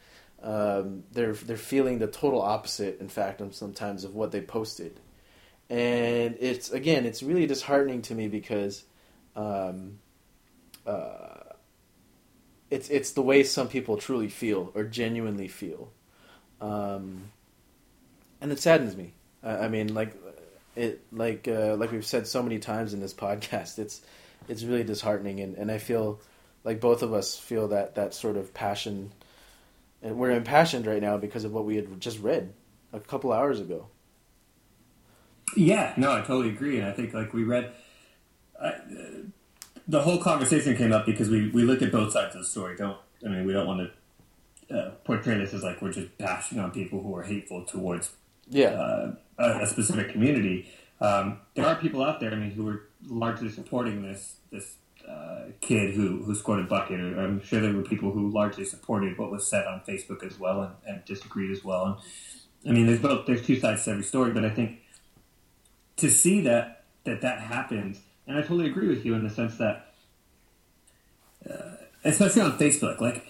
Um, 0.42 1.04
they're 1.12 1.34
they're 1.34 1.58
feeling 1.58 2.00
the 2.00 2.08
total 2.08 2.42
opposite 2.42 3.00
in 3.00 3.10
fact 3.10 3.42
sometimes 3.54 4.04
of 4.04 4.16
what 4.16 4.32
they 4.32 4.42
posted. 4.42 5.00
And 5.70 6.38
it's 6.40 6.72
again 6.72 7.06
it's 7.06 7.24
really 7.24 7.48
disheartening 7.48 8.04
to 8.04 8.16
me 8.16 8.28
because 8.28 8.84
um, 9.36 10.00
uh, 10.86 11.36
it's 12.70 12.90
it's 12.90 13.12
the 13.12 13.22
way 13.22 13.44
some 13.44 13.68
people 13.68 13.98
truly 13.98 14.30
feel 14.30 14.72
or 14.76 14.84
genuinely 14.84 15.48
feel, 15.48 15.92
um, 16.62 17.32
and 18.42 18.52
it 18.52 18.60
saddens 18.60 18.96
me. 18.96 19.14
I, 19.44 19.58
I 19.58 19.68
mean, 19.68 19.94
like 19.94 20.16
it 20.76 21.02
like 21.12 21.48
uh, 21.48 21.76
like 21.76 21.92
we've 21.92 22.06
said 22.06 22.28
so 22.28 22.44
many 22.44 22.60
times 22.60 22.94
in 22.94 23.00
this 23.00 23.14
podcast, 23.26 23.80
it's 23.80 24.02
it's 24.48 24.64
really 24.64 24.84
disheartening, 24.84 25.40
and, 25.40 25.56
and 25.56 25.72
I 25.72 25.78
feel 25.78 26.20
like 26.66 26.82
both 26.82 27.04
of 27.04 27.14
us 27.14 27.38
feel 27.38 27.70
that 27.70 27.96
that 27.96 28.14
sort 28.14 28.36
of 28.36 28.54
passion, 28.54 29.14
and 30.02 30.18
we're 30.18 30.32
impassioned 30.32 30.86
right 30.86 31.02
now 31.02 31.16
because 31.16 31.46
of 31.46 31.54
what 31.54 31.64
we 31.64 31.78
had 31.78 32.02
just 32.02 32.20
read 32.20 32.54
a 32.92 33.00
couple 33.00 33.32
hours 33.32 33.62
ago. 33.62 33.88
Yeah, 35.56 35.94
no, 35.96 36.12
I 36.12 36.20
totally 36.22 36.50
agree, 36.50 36.80
and 36.80 36.88
I 36.88 36.92
think 36.92 37.14
like 37.14 37.34
we 37.34 37.44
read. 37.44 37.72
Uh, 38.60 38.72
the 39.88 40.02
whole 40.02 40.18
conversation 40.18 40.76
came 40.76 40.92
up 40.92 41.06
because 41.06 41.30
we, 41.30 41.50
we 41.52 41.64
looked 41.64 41.84
at 41.84 41.92
both 41.92 42.12
sides 42.12 42.34
of 42.36 42.42
the 42.42 42.48
story. 42.48 42.76
Don't 42.76 42.98
I 43.24 43.30
mean 43.30 43.46
we 43.46 43.54
don't 43.54 43.68
want 43.68 43.92
to 44.70 44.76
uh, 44.76 44.92
portray 45.04 45.38
this 45.38 45.54
as 45.54 45.62
like 45.62 45.82
we're 45.82 45.92
just 45.92 46.18
bashing 46.18 46.60
on 46.60 46.72
people 46.72 47.02
who 47.02 47.16
are 47.16 47.24
hateful 47.24 47.64
towards 47.66 48.12
Yeah, 48.50 48.70
uh, 48.70 49.16
a, 49.38 49.64
a 49.64 49.68
specific 49.68 50.12
community. 50.12 50.72
Um, 51.00 51.42
there 51.54 51.66
are 51.68 51.76
people 51.76 52.04
out 52.04 52.20
there, 52.20 52.32
I 52.32 52.36
mean, 52.36 52.52
who 52.52 52.68
are 52.70 52.88
largely 53.06 53.50
supporting 53.50 54.02
this 54.02 54.38
this 54.52 54.76
uh, 55.08 55.52
kid 55.62 55.94
who 55.94 56.24
who 56.24 56.36
scored 56.36 56.60
a 56.60 56.64
bucket. 56.64 57.00
I'm 57.00 57.42
sure 57.44 57.62
there 57.62 57.74
were 57.74 57.84
people 57.84 58.12
who 58.12 58.30
largely 58.30 58.66
supported 58.66 59.18
what 59.18 59.32
was 59.32 59.48
said 59.48 59.66
on 59.68 59.82
Facebook 59.88 60.24
as 60.24 60.40
well 60.40 60.62
and, 60.62 60.74
and 60.88 61.06
disagreed 61.06 61.52
as 61.52 61.64
well. 61.64 61.86
And 61.86 62.72
I 62.72 62.74
mean, 62.74 62.88
there's 62.88 63.00
both 63.00 63.26
there's 63.26 63.46
two 63.46 63.60
sides 63.60 63.84
to 63.86 63.92
every 63.92 64.04
story, 64.04 64.32
but 64.32 64.46
I 64.46 64.50
think 64.50 64.80
to 65.98 66.10
see 66.10 66.42
that 66.42 66.84
that 67.04 67.22
that 67.22 67.40
happens, 67.40 68.02
and 68.28 68.38
I 68.38 68.42
totally 68.42 68.68
agree 68.68 68.88
with 68.88 69.06
you 69.06 69.14
in 69.14 69.24
the 69.24 69.30
sense 69.30 69.58
that, 69.58 69.94
uh, 71.50 71.76
especially 72.04 72.42
on 72.42 72.58
Facebook, 72.58 73.00
like 73.00 73.28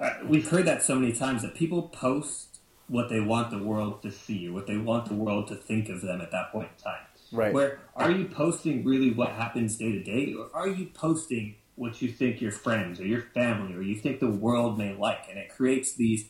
uh, 0.00 0.10
we've 0.26 0.48
heard 0.48 0.64
that 0.66 0.82
so 0.82 0.94
many 0.96 1.12
times 1.12 1.42
that 1.42 1.54
people 1.54 1.82
post 1.82 2.58
what 2.88 3.08
they 3.08 3.20
want 3.20 3.50
the 3.50 3.58
world 3.58 4.02
to 4.02 4.10
see, 4.10 4.48
what 4.48 4.66
they 4.66 4.76
want 4.76 5.06
the 5.06 5.14
world 5.14 5.48
to 5.48 5.54
think 5.54 5.88
of 5.88 6.02
them 6.02 6.20
at 6.20 6.30
that 6.30 6.52
point 6.52 6.68
in 6.76 6.82
time. 6.82 7.06
Right. 7.34 7.52
Where 7.52 7.80
are 7.96 8.10
you 8.10 8.26
posting 8.26 8.84
really 8.84 9.10
what 9.12 9.30
happens 9.30 9.76
day 9.76 9.92
to 9.92 10.02
day, 10.02 10.34
or 10.38 10.48
are 10.54 10.68
you 10.68 10.86
posting 10.94 11.56
what 11.76 12.00
you 12.00 12.08
think 12.08 12.40
your 12.40 12.52
friends 12.52 13.00
or 13.00 13.06
your 13.06 13.20
family 13.20 13.74
or 13.74 13.82
you 13.82 13.96
think 13.96 14.20
the 14.20 14.30
world 14.30 14.78
may 14.78 14.94
like? 14.94 15.26
And 15.28 15.38
it 15.38 15.48
creates 15.50 15.94
these 15.94 16.26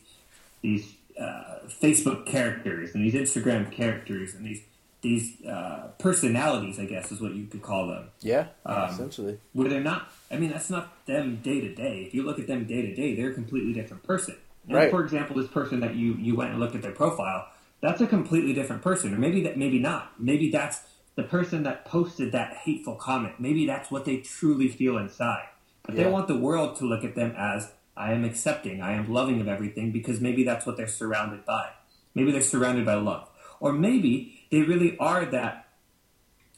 these 0.61 0.95
uh, 1.19 1.59
Facebook 1.81 2.25
characters 2.25 2.95
and 2.95 3.05
these 3.05 3.13
Instagram 3.13 3.71
characters 3.71 4.33
and 4.33 4.45
these 4.45 4.61
these 5.01 5.45
uh, 5.45 5.89
personalities, 5.99 6.79
I 6.79 6.85
guess, 6.85 7.11
is 7.11 7.21
what 7.21 7.35
you 7.35 7.45
could 7.45 7.61
call 7.61 7.87
them 7.87 8.09
yeah, 8.21 8.47
Um, 8.65 8.89
essentially. 8.89 9.37
where 9.53 9.69
they're 9.69 9.79
not. 9.79 10.11
I 10.31 10.37
mean, 10.37 10.49
that's 10.49 10.71
not 10.71 11.05
them 11.05 11.41
day 11.43 11.61
to 11.61 11.75
day. 11.75 12.05
If 12.07 12.15
you 12.15 12.23
look 12.23 12.39
at 12.39 12.47
them 12.47 12.65
day 12.65 12.81
to 12.81 12.95
day, 12.95 13.15
they're 13.15 13.29
a 13.29 13.33
completely 13.35 13.71
different 13.71 14.01
person. 14.01 14.35
And 14.67 14.75
Right. 14.75 14.89
For 14.89 15.03
example, 15.03 15.35
this 15.35 15.47
person 15.47 15.79
that 15.81 15.93
you 15.93 16.15
you 16.15 16.35
went 16.35 16.49
and 16.51 16.59
looked 16.59 16.73
at 16.73 16.81
their 16.81 16.91
profile, 16.91 17.47
that's 17.81 18.01
a 18.01 18.07
completely 18.07 18.53
different 18.53 18.81
person, 18.81 19.13
or 19.13 19.19
maybe 19.19 19.43
that 19.43 19.57
maybe 19.59 19.77
not. 19.77 20.19
Maybe 20.19 20.49
that's 20.49 20.79
the 21.15 21.23
person 21.23 21.63
that 21.63 21.85
posted 21.85 22.31
that 22.33 22.53
hateful 22.57 22.95
comment. 22.95 23.39
Maybe 23.39 23.65
that's 23.65 23.89
what 23.89 24.05
they 24.05 24.17
truly 24.17 24.67
feel 24.67 24.97
inside. 24.97 25.47
But 25.83 25.95
Yeah. 25.95 26.03
they 26.05 26.11
want 26.11 26.27
the 26.27 26.37
world 26.37 26.75
to 26.77 26.85
look 26.85 27.03
at 27.03 27.15
them 27.15 27.33
as 27.37 27.71
I 27.97 28.11
am 28.11 28.25
accepting, 28.25 28.81
I 28.81 28.93
am 28.93 29.11
loving 29.11 29.39
of 29.39 29.47
everything 29.47 29.91
because 29.91 30.19
maybe 30.19 30.43
that's 30.43 30.65
what 30.65 30.75
they're 30.75 30.87
surrounded 30.87 31.45
by. 31.45 31.69
Maybe 32.13 32.31
they're 32.31 32.41
surrounded 32.41 32.85
by 32.85 32.95
love, 32.95 33.29
or 33.59 33.71
maybe 33.71 34.45
they 34.51 34.61
really 34.63 34.97
are 34.99 35.25
that 35.25 35.67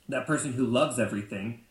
that 0.10 0.26
person 0.26 0.54
who 0.54 0.66
loves 0.66 0.98
everything 1.00 1.62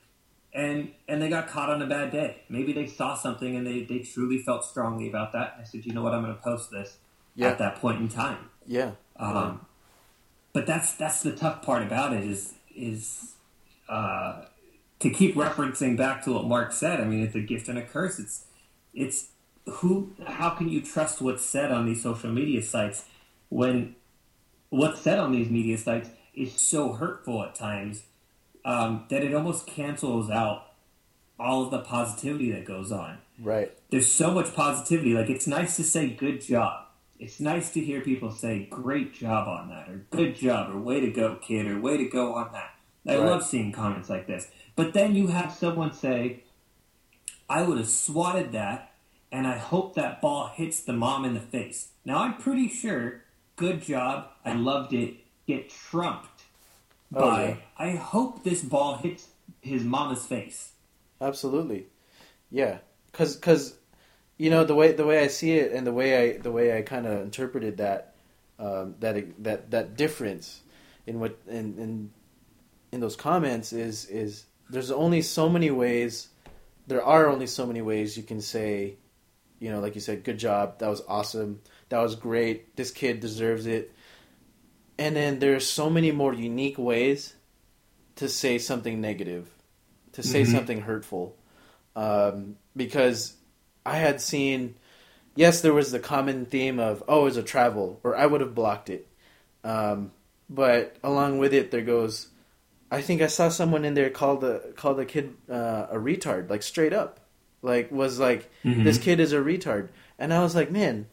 and 0.53 0.93
and 1.09 1.21
they 1.23 1.29
got 1.29 1.49
caught 1.49 1.71
on 1.71 1.81
a 1.83 1.87
bad 1.87 2.11
day. 2.13 2.43
Maybe 2.49 2.73
they 2.73 2.87
saw 2.87 3.15
something 3.17 3.57
and 3.57 3.67
they, 3.67 3.83
they 3.83 4.01
truly 4.01 4.39
felt 4.39 4.65
strongly 4.65 5.09
about 5.09 5.33
that. 5.33 5.55
And 5.55 5.63
I 5.63 5.65
said, 5.65 5.85
you 5.87 5.93
know 5.93 6.03
what, 6.03 6.13
I'm 6.15 6.23
going 6.23 6.35
to 6.37 6.43
post 6.43 6.71
this 6.71 6.99
Yeah. 7.35 7.49
at 7.49 7.59
that 7.59 7.77
point 7.77 8.01
in 8.01 8.09
time. 8.09 8.51
Yeah, 8.67 8.93
Um, 9.17 9.65
but 10.53 10.67
that's 10.67 10.95
that's 10.95 11.23
the 11.23 11.33
tough 11.35 11.63
part 11.63 11.83
about 11.83 12.13
it 12.13 12.25
is 12.25 12.55
is 12.77 13.35
uh, 13.89 14.43
to 14.99 15.11
keep 15.11 15.35
referencing 15.35 15.97
back 15.97 16.25
to 16.25 16.33
what 16.33 16.45
Mark 16.45 16.73
said. 16.73 17.01
I 17.01 17.05
mean, 17.05 17.23
it's 17.23 17.35
a 17.35 17.41
gift 17.41 17.69
and 17.69 17.79
a 17.79 17.83
curse. 17.83 18.19
It's 18.19 18.45
it's 18.95 19.29
who 19.67 20.13
how 20.27 20.51
can 20.51 20.69
you 20.69 20.81
trust 20.81 21.21
what's 21.21 21.45
said 21.45 21.73
on 21.73 21.87
these 21.87 22.03
social 22.03 22.31
media 22.31 22.63
sites 22.63 23.05
when 23.49 23.97
what's 24.71 25.01
said 25.01 25.19
on 25.19 25.33
these 25.33 25.51
media 25.51 25.77
sites 25.77 26.09
is 26.35 26.53
so 26.53 26.93
hurtful 26.93 27.43
at 27.43 27.55
times 27.55 28.05
um, 28.65 29.07
that 29.11 29.23
it 29.23 29.35
almost 29.35 29.67
cancels 29.67 30.31
out 30.31 30.73
all 31.39 31.65
of 31.65 31.71
the 31.71 31.79
positivity 31.81 32.51
that 32.51 32.65
goes 32.65 32.93
on 32.93 33.19
right. 33.41 33.73
there's 33.91 34.11
so 34.11 34.31
much 34.31 34.55
positivity. 34.55 35.15
Like 35.15 35.31
it's 35.31 35.47
nice 35.47 35.77
to 35.77 35.85
say 35.85 36.09
good 36.09 36.41
job. 36.41 36.86
It's 37.19 37.41
nice 37.41 37.71
to 37.73 37.81
hear 37.81 38.01
people 38.01 38.31
say 38.31 38.67
great 38.71 39.15
job 39.15 39.49
on 39.49 39.69
that 39.71 39.89
or 39.89 40.05
good 40.11 40.37
job 40.37 40.75
or 40.75 40.79
way 40.79 41.01
to 41.01 41.11
go 41.11 41.37
kid 41.37 41.67
or 41.67 41.81
way 41.81 41.97
to 41.97 42.05
go 42.09 42.35
on 42.35 42.53
that. 42.53 42.75
I 43.07 43.17
Right. 43.17 43.25
love 43.27 43.45
seeing 43.45 43.73
comments 43.73 44.11
like 44.11 44.27
this. 44.27 44.51
But 44.75 44.93
then 44.93 45.15
you 45.15 45.29
have 45.29 45.53
someone 45.53 45.93
say, 45.93 46.43
I 47.49 47.63
would 47.63 47.79
have 47.79 47.89
swatted 47.89 48.53
that 48.53 48.93
and 49.33 49.47
I 49.47 49.59
hope 49.59 49.95
that 49.95 50.21
ball 50.21 50.49
hits 50.55 50.81
the 50.81 50.93
mom 50.93 51.25
in 51.25 51.35
the 51.35 51.41
face. 51.41 51.89
Now 52.05 52.19
I'm 52.19 52.35
pretty 52.37 52.69
sure 52.69 53.23
good 53.57 53.81
job, 53.83 54.29
I 54.45 54.53
loved 54.55 54.93
it, 54.93 55.15
get 55.47 55.71
trumped 55.71 56.43
Oh, 57.15 57.21
by 57.21 57.49
yeah. 57.49 57.57
I 57.79 57.91
hope 57.93 58.43
this 58.43 58.63
ball 58.63 58.97
hits 58.97 59.29
his 59.61 59.85
mama's 59.85 60.27
face. 60.27 60.73
Absolutely, 61.21 61.87
yeah. 62.51 62.79
Because 63.11 63.37
because 63.37 63.77
you 64.39 64.51
know 64.51 64.65
the 64.65 64.75
way 64.75 64.93
the 64.93 65.05
way 65.07 65.21
I 65.23 65.29
see 65.29 65.53
it 65.53 65.73
and 65.73 65.87
the 65.87 65.93
way 65.93 66.35
I 66.35 66.39
the 66.39 66.51
way 66.53 66.77
I 66.77 66.83
kind 66.83 67.07
of 67.07 67.21
interpreted 67.23 67.79
that 67.79 68.15
um, 68.59 68.95
that 69.01 69.43
that 69.45 69.71
that 69.71 69.97
difference 69.97 70.61
in 71.07 71.21
what 71.21 71.39
in, 71.47 71.79
in 71.79 72.11
in 72.93 73.01
those 73.01 73.17
comments 73.17 73.73
is 73.73 74.07
is 74.07 74.45
there's 74.71 74.91
only 74.91 75.23
so 75.23 75.49
many 75.49 75.71
ways 75.71 76.29
there 76.87 77.03
are 77.03 77.29
only 77.29 77.47
so 77.47 77.67
many 77.67 77.83
ways 77.83 78.17
you 78.17 78.23
can 78.23 78.41
say 78.41 78.95
you 79.59 79.71
know 79.71 79.81
like 79.81 79.95
you 79.95 80.01
said 80.01 80.25
good 80.25 80.39
job 80.39 80.79
that 80.79 80.89
was 80.89 81.03
awesome 81.09 81.61
that 81.89 81.99
was 81.99 82.15
great 82.15 82.77
this 82.77 82.91
kid 82.91 83.21
deserves 83.21 83.67
it 83.67 83.93
and 84.99 85.15
then 85.17 85.39
there's 85.39 85.69
so 85.69 85.91
many 85.91 86.11
more 86.11 86.33
unique 86.33 86.79
ways 86.79 87.35
to 88.17 88.29
say 88.29 88.59
something 88.59 89.01
negative 89.01 89.49
to 90.13 90.23
say 90.23 90.43
Mhm. 90.43 90.53
something 90.53 90.81
hurtful 90.81 91.37
um, 91.95 92.57
because 92.75 93.35
i 93.87 93.97
had 93.97 94.21
seen 94.21 94.75
yes 95.35 95.61
there 95.61 95.73
was 95.73 95.91
the 95.93 95.99
common 96.01 96.45
theme 96.47 96.79
of 96.79 97.03
oh 97.09 97.27
it's 97.27 97.37
a 97.37 97.43
travel 97.43 98.01
or 98.03 98.17
i 98.17 98.27
would 98.27 98.41
have 98.41 98.55
blocked 98.55 98.91
it. 98.91 99.07
Um, 99.65 100.13
but 100.49 100.97
along 101.03 101.39
with 101.39 101.53
it 101.55 101.71
there 101.71 101.83
goes 101.83 102.29
i 102.91 103.01
think 103.03 103.21
i 103.23 103.27
saw 103.27 103.49
someone 103.49 103.85
in 103.85 103.95
there 103.95 104.11
called 104.11 104.41
the 104.43 104.73
call 104.77 104.95
the 104.95 105.05
kid 105.05 105.35
uh, 105.51 105.87
a 105.91 105.97
retard 105.97 106.49
like 106.51 106.63
straight 106.63 106.93
up. 106.93 107.21
Like 107.63 107.91
was 107.91 108.19
like 108.21 108.49
Mhm. 108.65 108.85
this 108.85 108.99
kid 108.99 109.19
is 109.21 109.33
a 109.33 109.39
retard. 109.39 109.89
And 110.19 110.33
i 110.33 110.43
was 110.43 110.55
like 110.55 110.71
man 110.71 111.07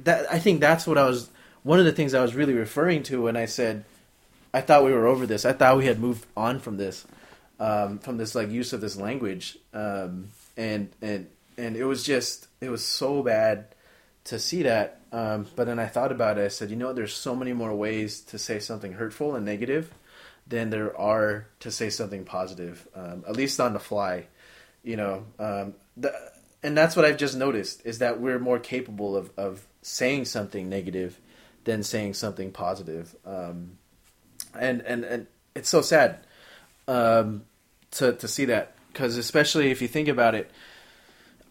that 0.00 0.30
i 0.30 0.38
think 0.38 0.60
that's 0.60 0.86
what 0.86 0.98
i 0.98 1.06
was 1.06 1.30
one 1.62 1.78
of 1.78 1.84
the 1.86 1.92
things 1.92 2.12
i 2.14 2.20
was 2.22 2.34
really 2.34 2.52
referring 2.54 3.02
to 3.04 3.22
when 3.22 3.36
i 3.36 3.46
said 3.46 3.84
i 4.52 4.60
thought 4.60 4.84
we 4.84 4.92
were 4.92 5.06
over 5.06 5.26
this. 5.26 5.44
I 5.44 5.52
thought 5.52 5.76
we 5.78 5.86
had 5.86 5.98
moved 5.98 6.26
on 6.36 6.60
from 6.60 6.76
this 6.76 7.04
um, 7.58 7.98
from 7.98 8.18
this 8.18 8.34
like 8.34 8.50
use 8.50 8.72
of 8.74 8.80
this 8.82 8.96
language. 8.96 9.58
Um, 9.72 10.28
and 10.56 10.90
and 11.00 11.28
and 11.58 11.76
it 11.76 11.84
was 11.84 12.02
just 12.02 12.48
it 12.60 12.68
was 12.68 12.84
so 12.84 13.22
bad 13.22 13.66
to 14.24 14.38
see 14.38 14.62
that 14.62 15.00
um, 15.12 15.46
but 15.54 15.66
then 15.66 15.78
i 15.78 15.86
thought 15.86 16.12
about 16.12 16.38
it. 16.38 16.44
I 16.44 16.48
said 16.48 16.70
you 16.70 16.76
know 16.76 16.92
there's 16.92 17.14
so 17.14 17.34
many 17.34 17.52
more 17.52 17.74
ways 17.74 18.20
to 18.22 18.38
say 18.38 18.58
something 18.58 18.92
hurtful 18.92 19.34
and 19.34 19.44
negative 19.44 19.92
than 20.46 20.70
there 20.70 20.96
are 20.96 21.46
to 21.60 21.70
say 21.70 21.90
something 21.90 22.24
positive 22.24 22.86
um, 22.94 23.24
at 23.28 23.36
least 23.36 23.60
on 23.60 23.72
the 23.72 23.80
fly 23.80 24.26
you 24.82 24.96
know 24.96 25.24
um, 25.38 25.74
the, 25.96 26.12
and 26.62 26.76
that's 26.76 26.96
what 26.96 27.04
i've 27.04 27.18
just 27.18 27.36
noticed 27.36 27.84
is 27.84 27.98
that 27.98 28.20
we're 28.20 28.38
more 28.38 28.58
capable 28.58 29.16
of, 29.16 29.30
of 29.36 29.66
saying 29.82 30.24
something 30.24 30.68
negative 30.68 31.20
than 31.64 31.82
saying 31.82 32.14
something 32.14 32.52
positive 32.52 33.14
um, 33.24 33.78
and, 34.58 34.80
and 34.82 35.04
and 35.04 35.26
it's 35.54 35.68
so 35.68 35.80
sad 35.80 36.18
um, 36.88 37.44
to 37.90 38.12
to 38.12 38.28
see 38.28 38.44
that 38.44 38.74
because 38.92 39.16
especially 39.16 39.70
if 39.70 39.82
you 39.82 39.88
think 39.88 40.08
about 40.08 40.34
it, 40.34 40.50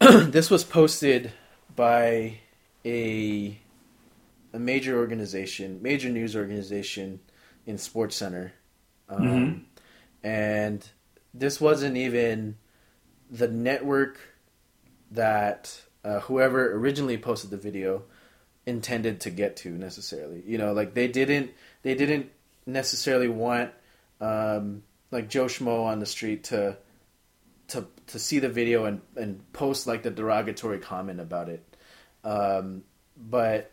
this 0.00 0.50
was 0.50 0.64
posted 0.64 1.32
by 1.74 2.38
a 2.84 3.58
a 4.52 4.58
major 4.58 4.96
organization, 4.98 5.80
major 5.82 6.08
news 6.08 6.34
organization 6.34 7.20
in 7.66 7.76
SportsCenter, 7.76 8.52
um, 9.08 9.20
Mhm. 9.22 9.60
and 10.22 10.88
this 11.34 11.60
wasn't 11.60 11.96
even 11.96 12.56
the 13.30 13.48
network 13.48 14.18
that 15.10 15.82
uh, 16.04 16.20
whoever 16.20 16.72
originally 16.74 17.18
posted 17.18 17.50
the 17.50 17.56
video 17.56 18.04
intended 18.64 19.20
to 19.20 19.30
get 19.30 19.56
to 19.56 19.70
necessarily. 19.70 20.42
You 20.46 20.56
know, 20.58 20.72
like 20.72 20.94
they 20.94 21.08
didn't 21.08 21.50
they 21.82 21.94
didn't 21.94 22.30
necessarily 22.64 23.28
want 23.28 23.72
um, 24.20 24.82
like 25.10 25.28
Joe 25.28 25.46
Schmo 25.46 25.84
on 25.84 25.98
the 26.00 26.06
street 26.06 26.44
to 26.44 26.76
to 27.68 27.86
to 28.08 28.18
see 28.18 28.38
the 28.38 28.48
video 28.48 28.84
and 28.84 29.00
and 29.16 29.52
post 29.52 29.86
like 29.86 30.02
the 30.02 30.10
derogatory 30.10 30.78
comment 30.78 31.20
about 31.20 31.48
it. 31.48 31.76
Um, 32.24 32.84
but 33.16 33.72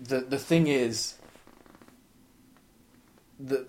the 0.00 0.20
the 0.20 0.38
thing 0.38 0.66
is, 0.66 1.14
the 3.38 3.66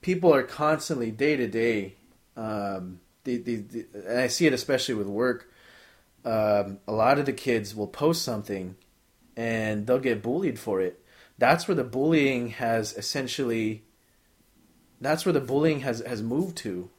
people 0.00 0.34
are 0.34 0.42
constantly 0.42 1.10
day 1.10 1.36
to 1.36 1.46
day. 1.46 1.94
Um, 2.36 3.00
the, 3.24 3.36
the, 3.36 3.86
and 3.94 4.18
I 4.18 4.28
see 4.28 4.46
it 4.46 4.52
especially 4.52 4.94
with 4.94 5.06
work. 5.06 5.52
Um, 6.24 6.78
a 6.86 6.92
lot 6.92 7.18
of 7.18 7.26
the 7.26 7.32
kids 7.32 7.74
will 7.74 7.86
post 7.86 8.22
something, 8.22 8.76
and 9.36 9.86
they'll 9.86 9.98
get 9.98 10.22
bullied 10.22 10.58
for 10.58 10.80
it. 10.80 11.04
That's 11.38 11.66
where 11.68 11.74
the 11.74 11.84
bullying 11.84 12.50
has 12.50 12.96
essentially. 12.96 13.84
That's 15.00 15.24
where 15.24 15.32
the 15.32 15.40
bullying 15.40 15.80
has 15.80 16.00
has 16.00 16.22
moved 16.22 16.58
to, 16.58 16.90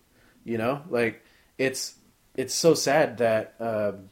you 0.43 0.58
know. 0.58 0.82
Like 0.89 1.23
it's 1.58 1.95
it's 2.36 2.54
so 2.54 2.73
sad 2.73 3.17
that 3.19 3.56
um, 3.60 4.10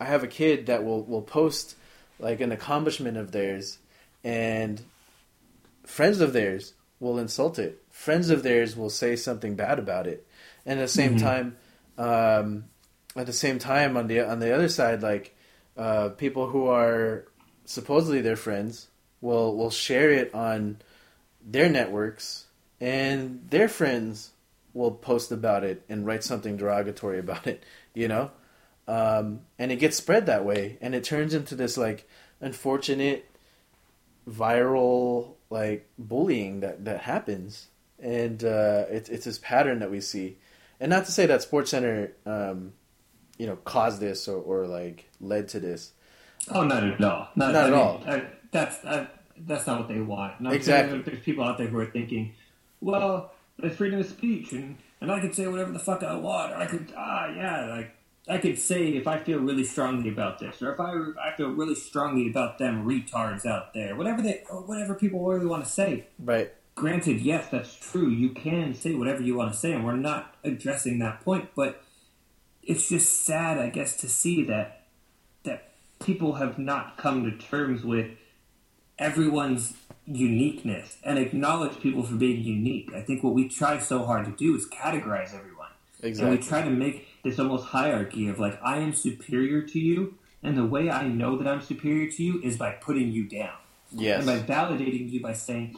I 0.00 0.04
have 0.06 0.22
a 0.24 0.28
kid 0.28 0.66
that 0.66 0.84
will 0.84 1.04
will 1.04 1.22
post 1.22 1.76
like 2.18 2.40
an 2.40 2.52
accomplishment 2.52 3.16
of 3.16 3.32
theirs, 3.32 3.78
and 4.22 4.82
friends 5.84 6.20
of 6.20 6.32
theirs 6.32 6.74
will 7.00 7.18
insult 7.18 7.58
it. 7.58 7.82
Friends 7.90 8.30
of 8.30 8.42
theirs 8.42 8.76
will 8.76 8.90
say 8.90 9.16
something 9.16 9.54
bad 9.56 9.78
about 9.78 10.06
it, 10.06 10.26
and 10.64 10.78
at 10.78 10.82
the 10.84 10.88
same 10.88 11.16
Mhm. 11.16 11.20
time, 11.20 11.56
um, 11.98 12.64
at 13.16 13.26
the 13.26 13.32
same 13.32 13.58
time, 13.58 13.96
on 13.96 14.06
the 14.06 14.20
on 14.20 14.38
the 14.40 14.54
other 14.54 14.68
side, 14.68 15.02
like 15.02 15.34
uh, 15.76 16.10
people 16.10 16.48
who 16.48 16.66
are 16.68 17.26
supposedly 17.64 18.20
their 18.20 18.36
friends 18.36 18.88
will 19.20 19.56
will 19.56 19.70
share 19.70 20.10
it 20.10 20.34
on 20.34 20.78
their 21.44 21.68
networks, 21.68 22.46
and 22.80 23.44
their 23.50 23.68
friends 23.68 24.30
will 24.74 24.90
post 24.90 25.32
about 25.32 25.64
it 25.64 25.82
and 25.88 26.04
write 26.04 26.22
something 26.22 26.56
derogatory 26.56 27.18
about 27.18 27.46
it. 27.46 27.62
You 27.94 28.08
know, 28.08 28.30
um, 28.86 29.40
and 29.58 29.72
it 29.72 29.76
gets 29.76 29.96
spread 29.96 30.26
that 30.26 30.44
way, 30.44 30.78
and 30.80 30.94
it 30.94 31.04
turns 31.04 31.32
into 31.32 31.54
this 31.54 31.78
like 31.78 32.08
unfortunate 32.40 33.24
viral 34.28 35.34
like 35.50 35.88
bullying 35.98 36.60
that 36.60 36.84
that 36.84 37.00
happens, 37.00 37.68
and 38.00 38.42
uh, 38.44 38.84
it's 38.90 39.08
it's 39.08 39.24
this 39.24 39.38
pattern 39.38 39.78
that 39.78 39.90
we 39.90 40.00
see. 40.00 40.38
And 40.80 40.90
not 40.90 41.06
to 41.06 41.12
say 41.12 41.26
that 41.26 41.40
SportsCenter, 41.40 42.10
um, 42.26 42.72
you 43.38 43.46
know, 43.46 43.56
caused 43.56 44.00
this 44.00 44.26
or, 44.28 44.36
or 44.42 44.66
like 44.66 45.08
led 45.20 45.48
to 45.48 45.60
this. 45.60 45.92
Oh, 46.50 46.64
not 46.64 46.84
at 46.84 47.02
all. 47.02 47.28
Not, 47.36 47.52
Not 47.52 47.54
at 47.54 47.70
mean, 47.70 47.80
all. 47.80 48.02
I, 48.06 48.24
that's 48.50 48.84
I, 48.84 49.08
that's 49.38 49.66
not 49.66 49.80
what 49.80 49.88
they 49.88 50.00
want. 50.00 50.38
And 50.38 50.48
I'm 50.48 50.54
Exactly. 50.54 51.00
There's 51.00 51.20
people 51.20 51.44
out 51.44 51.58
there 51.58 51.68
who 51.68 51.78
are 51.78 51.86
thinking, 51.86 52.34
well, 52.80 53.32
there's 53.58 53.76
freedom 53.76 54.00
of 54.00 54.06
speech, 54.06 54.52
and, 54.52 54.76
and 55.00 55.10
I 55.10 55.20
could 55.20 55.34
say 55.34 55.46
whatever 55.46 55.72
the 55.72 55.78
fuck 55.78 56.02
I 56.02 56.16
want, 56.16 56.52
or 56.52 56.56
I 56.56 56.66
could 56.66 56.92
ah 56.96 57.28
yeah, 57.28 57.66
like 57.66 57.94
I 58.28 58.38
could 58.38 58.58
say 58.58 58.88
if 58.88 59.06
I 59.06 59.18
feel 59.18 59.38
really 59.38 59.64
strongly 59.64 60.08
about 60.08 60.38
this, 60.38 60.62
or 60.62 60.72
if 60.72 60.80
I 60.80 60.92
I 61.22 61.36
feel 61.36 61.50
really 61.50 61.74
strongly 61.74 62.28
about 62.28 62.58
them 62.58 62.86
retards 62.86 63.46
out 63.46 63.74
there, 63.74 63.96
whatever 63.96 64.22
they 64.22 64.42
or 64.50 64.62
whatever 64.62 64.94
people 64.94 65.24
really 65.24 65.46
want 65.46 65.64
to 65.64 65.70
say. 65.70 66.06
Right. 66.18 66.52
Granted, 66.74 67.20
yes, 67.20 67.50
that's 67.50 67.76
true. 67.76 68.08
You 68.08 68.30
can 68.30 68.74
say 68.74 68.94
whatever 68.94 69.22
you 69.22 69.36
want 69.36 69.52
to 69.52 69.58
say, 69.58 69.72
and 69.72 69.84
we're 69.84 69.94
not 69.94 70.34
addressing 70.42 70.98
that 70.98 71.20
point. 71.20 71.50
But 71.54 71.84
it's 72.64 72.88
just 72.88 73.24
sad, 73.24 73.58
I 73.58 73.68
guess, 73.70 73.96
to 73.98 74.08
see 74.08 74.44
that 74.44 74.86
that 75.44 75.74
people 76.00 76.34
have 76.34 76.58
not 76.58 76.96
come 76.96 77.30
to 77.30 77.36
terms 77.36 77.84
with 77.84 78.10
everyone's 78.98 79.74
uniqueness 80.06 80.98
and 81.02 81.18
acknowledge 81.18 81.80
people 81.80 82.02
for 82.02 82.14
being 82.14 82.44
unique. 82.44 82.92
I 82.94 83.00
think 83.00 83.22
what 83.22 83.34
we 83.34 83.48
try 83.48 83.78
so 83.78 84.04
hard 84.04 84.26
to 84.26 84.32
do 84.32 84.54
is 84.54 84.68
categorize 84.68 85.34
everyone, 85.34 85.70
Exactly. 86.02 86.30
and 86.30 86.40
we 86.40 86.46
try 86.46 86.62
to 86.62 86.70
make 86.70 87.08
this 87.22 87.38
almost 87.38 87.66
hierarchy 87.66 88.28
of 88.28 88.38
like 88.38 88.60
I 88.62 88.78
am 88.78 88.92
superior 88.92 89.62
to 89.62 89.78
you, 89.78 90.14
and 90.42 90.56
the 90.56 90.66
way 90.66 90.90
I 90.90 91.08
know 91.08 91.36
that 91.38 91.48
I'm 91.48 91.62
superior 91.62 92.10
to 92.10 92.22
you 92.22 92.40
is 92.42 92.56
by 92.56 92.72
putting 92.72 93.10
you 93.12 93.26
down 93.26 93.56
yes. 93.92 94.18
and 94.18 94.26
by 94.26 94.54
validating 94.54 95.10
you 95.10 95.20
by 95.20 95.32
saying, 95.32 95.76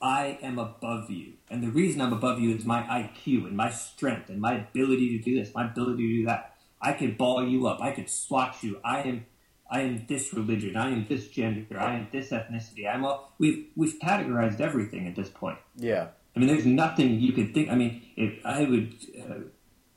I 0.00 0.38
am 0.42 0.58
above 0.58 1.10
you. 1.10 1.34
And 1.48 1.62
the 1.62 1.70
reason 1.70 2.00
I'm 2.00 2.12
above 2.12 2.38
you 2.40 2.54
is 2.54 2.64
my 2.64 2.82
IQ 2.82 3.46
and 3.46 3.56
my 3.56 3.70
strength 3.70 4.28
and 4.28 4.40
my 4.40 4.54
ability 4.54 5.16
to 5.16 5.24
do 5.24 5.38
this, 5.38 5.54
my 5.54 5.66
ability 5.66 6.02
to 6.02 6.16
do 6.20 6.26
that. 6.26 6.56
I 6.80 6.92
could 6.92 7.16
ball 7.16 7.46
you 7.46 7.66
up. 7.66 7.80
I 7.80 7.92
could 7.92 8.10
swat 8.10 8.62
you. 8.62 8.78
I 8.84 9.00
am 9.02 9.26
I 9.76 9.80
am 9.86 9.94
this 10.12 10.24
religion. 10.38 10.72
I 10.76 10.88
am 10.96 11.00
this 11.12 11.24
gender. 11.36 11.78
I 11.88 11.94
am 11.98 12.04
this 12.12 12.28
ethnicity. 12.30 12.84
I'm 12.92 13.04
all 13.04 13.18
we've 13.42 13.60
we've 13.80 13.98
categorized 14.08 14.60
everything 14.68 15.02
at 15.10 15.14
this 15.20 15.30
point. 15.42 15.58
yeah. 15.76 16.08
I 16.36 16.40
mean, 16.40 16.48
there's 16.52 16.66
nothing 16.66 17.20
you 17.20 17.32
could 17.32 17.54
think. 17.54 17.66
I 17.70 17.76
mean, 17.76 17.92
if 18.16 18.32
I 18.44 18.64
would 18.64 18.88
uh, 19.22 19.34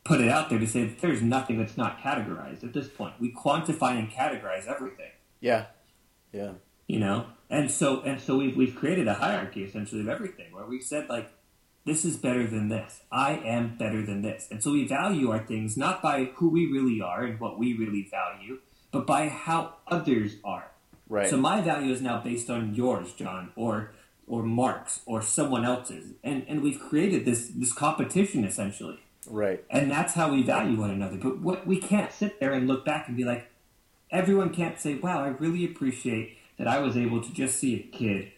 put 0.09 0.21
it 0.21 0.29
out 0.29 0.49
there 0.49 0.59
to 0.65 0.67
say 0.67 0.81
that 0.85 0.99
there's 1.01 1.23
nothing 1.37 1.57
that's 1.61 1.77
not 1.83 1.99
categorized 2.07 2.63
at 2.63 2.73
this 2.73 2.87
point. 2.99 3.13
We 3.19 3.29
quantify 3.33 3.91
and 3.99 4.07
categorize 4.21 4.65
everything 4.67 5.11
Yeah. 5.41 5.65
Yeah. 6.31 6.51
you 6.93 6.99
know 7.05 7.17
and 7.49 7.65
so 7.79 8.01
and 8.01 8.17
so 8.25 8.37
we've 8.37 8.55
we've 8.61 8.75
created 8.81 9.07
a 9.07 9.15
hierarchy 9.23 9.61
essentially 9.63 10.01
of 10.05 10.09
everything 10.17 10.49
where 10.55 10.65
we've 10.71 10.87
said 10.93 11.03
like 11.15 11.27
this 11.89 12.03
is 12.09 12.15
better 12.27 12.45
than 12.55 12.65
this 12.75 12.91
i 13.11 13.31
am 13.55 13.63
better 13.83 14.01
than 14.09 14.21
this 14.21 14.41
and 14.51 14.61
so 14.63 14.71
we 14.77 14.85
value 14.99 15.27
our 15.33 15.43
things 15.51 15.77
not 15.85 16.01
by 16.01 16.25
who 16.37 16.47
we 16.57 16.63
really 16.77 16.99
are 17.01 17.21
and 17.27 17.39
what 17.39 17.57
we 17.61 17.67
really 17.81 18.03
value 18.19 18.55
but 18.91 19.05
by 19.05 19.29
how 19.29 19.75
others 19.87 20.35
are 20.43 20.71
Right. 21.09 21.29
so 21.29 21.37
my 21.37 21.61
value 21.61 21.93
is 21.93 22.01
now 22.01 22.19
based 22.21 22.49
on 22.49 22.75
yours 22.75 23.13
john 23.13 23.51
or 23.55 23.91
or 24.27 24.43
mark's 24.43 24.99
or 25.05 25.21
someone 25.21 25.63
else's 25.63 26.13
and 26.23 26.45
and 26.49 26.61
we've 26.61 26.79
created 26.79 27.23
this 27.23 27.47
this 27.47 27.71
competition 27.71 28.43
essentially 28.43 28.99
right. 29.29 29.63
and 29.69 29.89
that's 29.89 30.13
how 30.13 30.31
we 30.31 30.43
value 30.43 30.77
one 30.79 30.89
another. 30.89 31.17
But 31.17 31.39
what 31.39 31.65
we 31.67 31.79
can't 31.79 32.11
sit 32.11 32.39
there 32.39 32.53
and 32.53 32.67
look 32.67 32.85
back 32.85 33.07
and 33.07 33.15
be 33.17 33.23
like, 33.23 33.49
everyone 34.11 34.53
can't 34.53 34.79
say, 34.79 34.95
"Wow, 34.95 35.23
I 35.23 35.29
really 35.29 35.65
appreciate 35.65 36.37
that 36.57 36.67
I 36.67 36.79
was 36.79 36.95
able 36.97 37.21
to 37.21 37.33
just 37.33 37.57
see 37.57 37.75
a 37.75 37.79
kid 37.97 38.31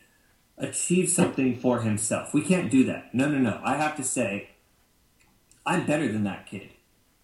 achieve 0.58 1.10
something 1.10 1.58
for 1.58 1.82
himself." 1.82 2.34
We 2.34 2.42
can't 2.42 2.70
do 2.72 2.84
that. 2.86 3.14
No, 3.14 3.28
no, 3.30 3.38
no. 3.38 3.62
I 3.64 3.76
have 3.78 3.96
to 3.98 4.04
say, 4.04 4.50
I'm 5.66 5.86
better 5.86 6.08
than 6.12 6.24
that 6.24 6.48
kid. 6.48 6.70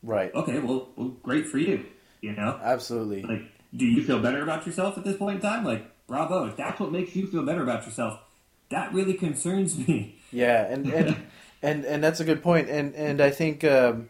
Right. 0.04 0.34
Okay, 0.34 0.60
well, 0.60 0.90
well 0.96 1.10
great 1.24 1.48
for 1.48 1.58
you. 1.58 1.86
You 2.26 2.34
know, 2.34 2.60
Absolutely. 2.60 3.22
like, 3.22 3.44
do 3.76 3.86
you 3.86 4.04
feel 4.04 4.20
better 4.20 4.42
about 4.42 4.66
yourself 4.66 4.98
at 4.98 5.04
this 5.04 5.16
point 5.16 5.36
in 5.36 5.42
time? 5.44 5.64
Like, 5.64 5.86
bravo. 6.08 6.48
If 6.48 6.58
that's 6.58 6.80
what 6.80 6.92
makes 6.92 7.16
you 7.16 7.28
feel 7.28 7.46
better 7.46 7.62
about 7.62 7.86
yourself, 7.86 8.20
that 8.70 8.92
really 8.96 9.14
concerns 9.14 9.78
me. 9.78 10.18
Yeah, 10.32 10.66
and 10.66 10.88
and 10.88 11.18
and 11.62 11.86
and 11.86 12.04
that's 12.04 12.22
a 12.22 12.24
good 12.24 12.42
point. 12.42 12.68
And 12.68 12.96
and 12.96 13.22
I 13.22 13.30
think 13.30 13.64
um, 13.64 14.10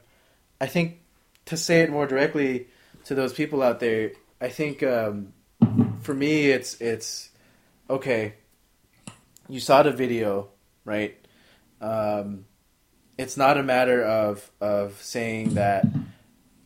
I 0.61 0.67
think 0.67 1.01
to 1.47 1.57
say 1.57 1.81
it 1.81 1.89
more 1.89 2.07
directly 2.07 2.67
to 3.03 3.15
those 3.15 3.33
people 3.33 3.61
out 3.61 3.81
there, 3.81 4.13
I 4.39 4.47
think 4.47 4.81
um, 4.81 5.33
for 5.99 6.13
me 6.13 6.51
it's 6.51 6.79
it's 6.79 7.31
okay. 7.89 8.35
You 9.49 9.59
saw 9.59 9.83
the 9.83 9.91
video, 9.91 10.51
right? 10.85 11.17
Um, 11.81 12.45
it's 13.17 13.35
not 13.35 13.57
a 13.57 13.63
matter 13.63 14.01
of 14.01 14.49
of 14.61 15.01
saying 15.01 15.55
that 15.55 15.85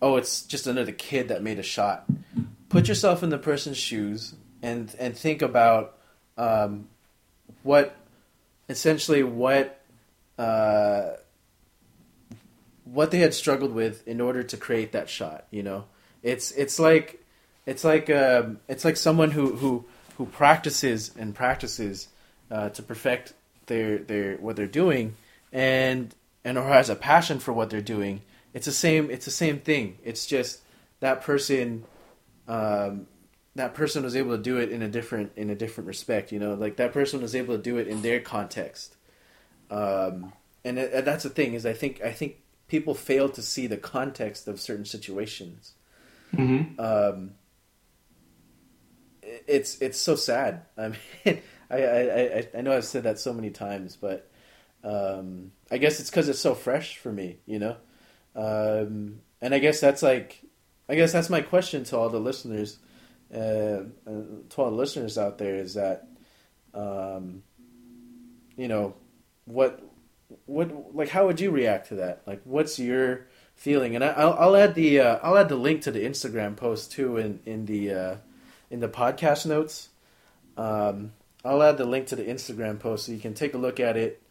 oh, 0.01 0.15
it's 0.15 0.41
just 0.43 0.67
another 0.67 0.91
kid 0.91 1.27
that 1.29 1.43
made 1.43 1.59
a 1.59 1.63
shot. 1.63 2.05
Put 2.69 2.87
yourself 2.87 3.23
in 3.23 3.29
the 3.29 3.37
person's 3.37 3.77
shoes 3.77 4.35
and 4.61 4.93
and 4.99 5.17
think 5.17 5.41
about 5.41 5.97
um, 6.37 6.87
what 7.63 7.95
essentially 8.67 9.23
what 9.23 9.81
uh, 10.37 11.11
what 12.85 13.11
they 13.11 13.19
had 13.19 13.33
struggled 13.33 13.73
with 13.73 14.07
in 14.07 14.21
order 14.21 14.43
to 14.43 14.57
create 14.57 14.91
that 14.93 15.09
shot. 15.09 15.45
You 15.51 15.63
know, 15.63 15.85
it's 16.23 16.51
it's 16.51 16.79
like 16.79 17.23
it's 17.65 17.83
like 17.83 18.09
um, 18.09 18.59
it's 18.67 18.85
like 18.85 18.97
someone 18.97 19.31
who 19.31 19.55
who 19.55 19.85
who 20.17 20.25
practices 20.25 21.11
and 21.17 21.33
practices 21.33 22.07
uh, 22.51 22.69
to 22.69 22.83
perfect 22.83 23.33
their 23.65 23.97
their 23.99 24.35
what 24.37 24.55
they're 24.55 24.67
doing 24.67 25.15
and 25.51 26.13
and 26.43 26.57
or 26.57 26.63
has 26.63 26.89
a 26.89 26.95
passion 26.95 27.39
for 27.39 27.53
what 27.53 27.69
they're 27.69 27.81
doing. 27.81 28.21
It's 28.53 28.65
the 28.65 28.71
same. 28.71 29.09
It's 29.09 29.25
the 29.25 29.31
same 29.31 29.59
thing. 29.59 29.97
It's 30.03 30.25
just 30.25 30.61
that 30.99 31.21
person. 31.21 31.85
Um, 32.47 33.07
that 33.55 33.73
person 33.73 34.03
was 34.03 34.15
able 34.15 34.35
to 34.37 34.41
do 34.41 34.57
it 34.57 34.71
in 34.71 34.81
a 34.81 34.87
different 34.87 35.31
in 35.35 35.49
a 35.49 35.55
different 35.55 35.87
respect. 35.87 36.31
You 36.31 36.39
know, 36.39 36.53
like 36.53 36.77
that 36.77 36.93
person 36.93 37.21
was 37.21 37.35
able 37.35 37.55
to 37.55 37.61
do 37.61 37.77
it 37.77 37.87
in 37.87 38.01
their 38.01 38.19
context. 38.19 38.95
Um, 39.69 40.33
and, 40.65 40.79
it, 40.79 40.91
and 40.93 41.05
that's 41.05 41.23
the 41.23 41.29
thing 41.29 41.53
is 41.53 41.65
I 41.65 41.73
think 41.73 42.01
I 42.01 42.11
think 42.11 42.37
people 42.67 42.93
fail 42.95 43.29
to 43.29 43.41
see 43.41 43.67
the 43.67 43.77
context 43.77 44.47
of 44.47 44.59
certain 44.59 44.85
situations. 44.85 45.73
Mm-hmm. 46.33 46.79
Um, 46.79 47.31
it- 49.21 49.43
it's 49.47 49.79
it's 49.81 49.99
so 49.99 50.15
sad. 50.15 50.61
I 50.77 50.89
mean, 50.89 51.41
I, 51.69 51.77
I, 51.83 51.99
I, 52.37 52.47
I 52.57 52.61
know 52.61 52.75
I've 52.75 52.85
said 52.85 53.03
that 53.03 53.19
so 53.19 53.33
many 53.33 53.51
times, 53.51 53.95
but 53.95 54.29
um, 54.83 55.51
I 55.69 55.77
guess 55.77 55.99
it's 55.99 56.09
because 56.09 56.29
it's 56.29 56.39
so 56.39 56.55
fresh 56.55 56.97
for 56.97 57.11
me, 57.11 57.37
you 57.45 57.59
know. 57.59 57.75
Um, 58.35 59.21
and 59.41 59.53
I 59.53 59.59
guess 59.59 59.79
that's 59.79 60.03
like, 60.03 60.41
I 60.87 60.95
guess 60.95 61.11
that's 61.11 61.29
my 61.29 61.41
question 61.41 61.83
to 61.85 61.97
all 61.97 62.09
the 62.09 62.19
listeners, 62.19 62.77
uh, 63.33 63.37
uh, 63.37 63.83
to 64.49 64.55
all 64.57 64.69
the 64.69 64.75
listeners 64.75 65.17
out 65.17 65.37
there 65.37 65.55
is 65.55 65.75
that, 65.75 66.07
um, 66.73 67.43
you 68.55 68.67
know, 68.67 68.95
what 69.45 69.81
what 70.45 70.95
like 70.95 71.09
how 71.09 71.25
would 71.25 71.39
you 71.39 71.51
react 71.51 71.89
to 71.89 71.95
that? 71.95 72.21
Like, 72.27 72.41
what's 72.43 72.77
your 72.79 73.27
feeling? 73.55 73.95
And 73.95 74.03
I, 74.03 74.25
will 74.25 74.33
I'll 74.33 74.55
add 74.55 74.75
the 74.75 74.99
uh, 74.99 75.19
I'll 75.23 75.37
add 75.37 75.49
the 75.49 75.55
link 75.55 75.81
to 75.83 75.91
the 75.91 76.03
Instagram 76.05 76.55
post 76.55 76.91
too 76.91 77.17
in 77.17 77.39
in 77.45 77.65
the 77.65 77.93
uh, 77.93 78.15
in 78.69 78.79
the 78.79 78.89
podcast 78.89 79.45
notes. 79.45 79.89
Um, 80.57 81.13
I'll 81.43 81.63
add 81.63 81.77
the 81.77 81.85
link 81.85 82.07
to 82.07 82.15
the 82.15 82.25
Instagram 82.25 82.79
post 82.79 83.05
so 83.05 83.11
you 83.11 83.19
can 83.19 83.33
take 83.33 83.53
a 83.53 83.57
look 83.57 83.79
at 83.79 83.97
it. 83.97 84.21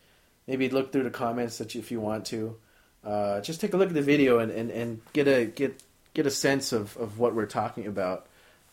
Maybe 0.46 0.68
look 0.68 0.92
through 0.92 1.04
the 1.04 1.10
comments 1.10 1.58
that 1.58 1.74
you, 1.74 1.80
if 1.80 1.90
you 1.90 2.00
want 2.00 2.26
to. 2.26 2.56
Uh, 3.04 3.40
just 3.40 3.60
take 3.60 3.74
a 3.74 3.76
look 3.76 3.88
at 3.88 3.94
the 3.94 4.02
video 4.02 4.38
and, 4.38 4.50
and, 4.50 4.70
and 4.70 5.00
get 5.12 5.28
a 5.28 5.44
get 5.44 5.82
get 6.14 6.26
a 6.26 6.30
sense 6.30 6.72
of, 6.72 6.96
of 6.96 7.18
what 7.18 7.34
we're 7.34 7.46
talking 7.46 7.86
about. 7.86 8.26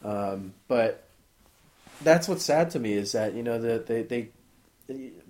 Um, 0.03 0.53
but 0.67 1.03
that's 2.01 2.27
what's 2.27 2.43
sad 2.43 2.71
to 2.71 2.79
me 2.79 2.93
is 2.93 3.11
that 3.13 3.33
you 3.33 3.43
know 3.43 3.59
that 3.59 3.85
they, 3.87 4.03
they 4.03 4.29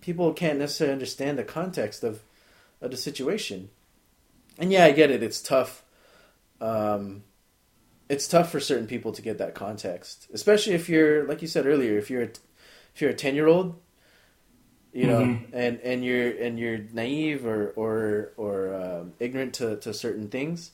people 0.02 0.34
can't 0.34 0.60
necessarily 0.60 0.94
understand 0.94 1.38
the 1.38 1.44
context 1.44 2.04
of 2.04 2.22
of 2.82 2.92
the 2.92 2.98
situation. 2.98 3.70
And 4.58 4.72
yeah, 4.72 4.86
I 4.86 4.92
get 4.92 5.12
it. 5.12 5.22
It's 5.22 5.42
tough. 5.42 5.84
Um, 6.62 7.24
it's 8.08 8.28
tough 8.28 8.52
for 8.52 8.60
certain 8.60 8.88
people 8.88 9.12
to 9.14 9.22
get 9.22 9.38
that 9.40 9.56
context, 9.56 10.28
especially 10.34 10.74
if 10.74 10.88
you're, 10.88 11.26
like 11.26 11.42
you 11.42 11.48
said 11.48 11.66
earlier, 11.66 11.98
if 11.98 12.10
you're 12.10 12.24
a, 12.24 12.30
if 12.94 13.02
you're 13.02 13.10
a 13.10 13.16
ten 13.16 13.36
year 13.36 13.48
old, 13.48 13.76
you 14.96 15.08
know, 15.08 15.20
mm-hmm. 15.20 15.54
and 15.54 15.82
and 15.82 16.06
you're 16.06 16.32
and 16.32 16.58
you're 16.58 16.80
naive 16.94 17.46
or 17.46 17.72
or 17.72 18.32
or 18.38 18.74
um, 18.74 19.14
ignorant 19.20 19.56
to 19.56 19.76
to 19.82 19.94
certain 19.94 20.30
things, 20.30 20.72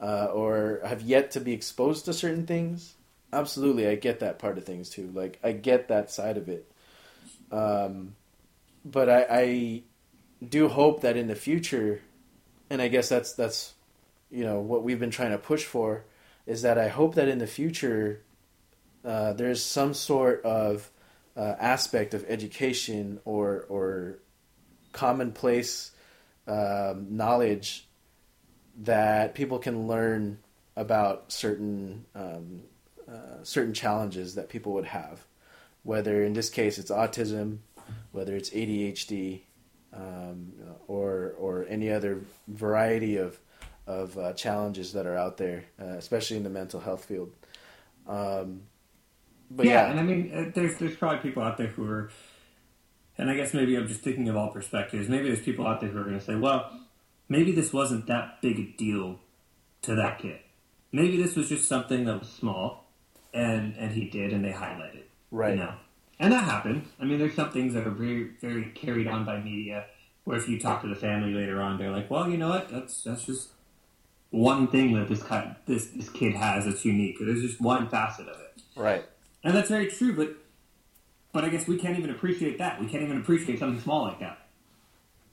uh, 0.00 0.26
or 0.26 0.80
have 0.84 1.02
yet 1.02 1.32
to 1.32 1.40
be 1.40 1.52
exposed 1.52 2.04
to 2.04 2.12
certain 2.12 2.46
things. 2.46 2.94
Absolutely, 3.32 3.88
I 3.88 3.96
get 3.96 4.20
that 4.20 4.38
part 4.38 4.58
of 4.58 4.64
things 4.64 4.90
too. 4.90 5.10
Like 5.12 5.40
I 5.42 5.50
get 5.50 5.88
that 5.88 6.08
side 6.08 6.36
of 6.36 6.48
it. 6.48 6.70
Um, 7.50 8.14
but 8.84 9.10
I, 9.10 9.26
I 9.28 9.82
do 10.48 10.68
hope 10.68 11.00
that 11.00 11.16
in 11.16 11.26
the 11.26 11.34
future, 11.34 12.00
and 12.70 12.80
I 12.80 12.86
guess 12.86 13.08
that's 13.08 13.32
that's 13.32 13.74
you 14.30 14.44
know 14.44 14.60
what 14.60 14.84
we've 14.84 15.00
been 15.00 15.10
trying 15.10 15.32
to 15.32 15.38
push 15.38 15.64
for, 15.64 16.04
is 16.46 16.62
that 16.62 16.78
I 16.78 16.86
hope 16.86 17.16
that 17.16 17.26
in 17.26 17.38
the 17.38 17.48
future 17.48 18.22
uh, 19.04 19.32
there's 19.32 19.64
some 19.64 19.94
sort 19.94 20.44
of 20.44 20.91
uh, 21.36 21.54
aspect 21.58 22.14
of 22.14 22.24
education 22.28 23.20
or 23.24 23.66
or 23.68 24.18
commonplace 24.92 25.92
um, 26.46 27.16
knowledge 27.16 27.86
that 28.82 29.34
people 29.34 29.58
can 29.58 29.86
learn 29.86 30.38
about 30.76 31.32
certain 31.32 32.04
um, 32.14 32.62
uh, 33.08 33.42
certain 33.42 33.74
challenges 33.74 34.34
that 34.34 34.48
people 34.48 34.72
would 34.72 34.86
have 34.86 35.24
whether 35.82 36.22
in 36.24 36.32
this 36.32 36.50
case 36.50 36.78
it's 36.78 36.90
autism, 36.90 37.58
whether 38.12 38.36
it's 38.36 38.50
ADHD, 38.50 39.40
um, 39.92 40.52
or 40.86 41.34
or 41.38 41.66
any 41.68 41.90
other 41.90 42.20
variety 42.48 43.16
of 43.16 43.38
of 43.86 44.16
uh, 44.16 44.32
challenges 44.34 44.92
that 44.92 45.06
are 45.06 45.16
out 45.16 45.36
there, 45.36 45.64
uh, 45.80 45.96
especially 45.96 46.36
in 46.36 46.44
the 46.44 46.50
mental 46.50 46.80
health 46.80 47.04
field. 47.04 47.32
Um, 48.06 48.62
but 49.56 49.66
yeah, 49.66 49.72
yeah, 49.72 49.90
and 49.90 50.00
I 50.00 50.02
mean, 50.02 50.32
uh, 50.34 50.50
there's 50.54 50.78
there's 50.78 50.96
probably 50.96 51.18
people 51.18 51.42
out 51.42 51.58
there 51.58 51.68
who 51.68 51.84
are, 51.84 52.10
and 53.18 53.30
I 53.30 53.34
guess 53.34 53.52
maybe 53.54 53.76
I'm 53.76 53.86
just 53.86 54.00
thinking 54.00 54.28
of 54.28 54.36
all 54.36 54.50
perspectives. 54.50 55.08
Maybe 55.08 55.28
there's 55.28 55.44
people 55.44 55.66
out 55.66 55.80
there 55.80 55.90
who 55.90 55.98
are 55.98 56.04
going 56.04 56.18
to 56.18 56.24
say, 56.24 56.34
well, 56.36 56.80
maybe 57.28 57.52
this 57.52 57.72
wasn't 57.72 58.06
that 58.06 58.40
big 58.40 58.58
a 58.58 58.76
deal 58.76 59.20
to 59.82 59.94
that 59.94 60.18
kid. 60.18 60.38
Maybe 60.92 61.16
this 61.16 61.36
was 61.36 61.48
just 61.48 61.68
something 61.68 62.04
that 62.04 62.20
was 62.20 62.28
small, 62.28 62.88
and 63.34 63.74
and 63.76 63.92
he 63.92 64.08
did, 64.08 64.32
and 64.32 64.44
they 64.44 64.52
highlighted. 64.52 65.04
Right. 65.30 65.54
You 65.54 65.64
know? 65.64 65.74
And 66.18 66.32
that 66.32 66.44
happens. 66.44 66.86
I 67.00 67.04
mean, 67.04 67.18
there's 67.18 67.34
some 67.34 67.50
things 67.50 67.74
that 67.74 67.86
are 67.86 67.90
very, 67.90 68.30
very 68.40 68.70
carried 68.74 69.08
on 69.08 69.24
by 69.24 69.40
media. 69.40 69.86
Where 70.24 70.38
if 70.38 70.48
you 70.48 70.60
talk 70.60 70.82
to 70.82 70.88
the 70.88 70.94
family 70.94 71.34
later 71.34 71.60
on, 71.60 71.78
they're 71.78 71.90
like, 71.90 72.08
"Well, 72.08 72.28
you 72.30 72.36
know 72.36 72.50
what? 72.50 72.68
That's 72.70 73.02
that's 73.02 73.24
just 73.24 73.48
one 74.30 74.68
thing 74.68 74.94
that 74.94 75.08
this 75.08 75.20
kind, 75.20 75.56
this 75.66 75.88
this 75.88 76.08
kid 76.10 76.34
has 76.34 76.64
that's 76.64 76.84
unique. 76.84 77.16
There's 77.18 77.42
just 77.42 77.60
one 77.60 77.88
facet 77.88 78.28
of 78.28 78.40
it." 78.40 78.62
Right. 78.76 79.04
And 79.44 79.54
that's 79.54 79.68
very 79.68 79.88
true. 79.88 80.14
But 80.14 80.36
but 81.32 81.44
I 81.44 81.48
guess 81.48 81.66
we 81.66 81.78
can't 81.78 81.98
even 81.98 82.10
appreciate 82.10 82.58
that. 82.58 82.80
We 82.80 82.86
can't 82.86 83.02
even 83.02 83.18
appreciate 83.18 83.58
something 83.58 83.80
small 83.80 84.04
like 84.04 84.20
that. 84.20 84.38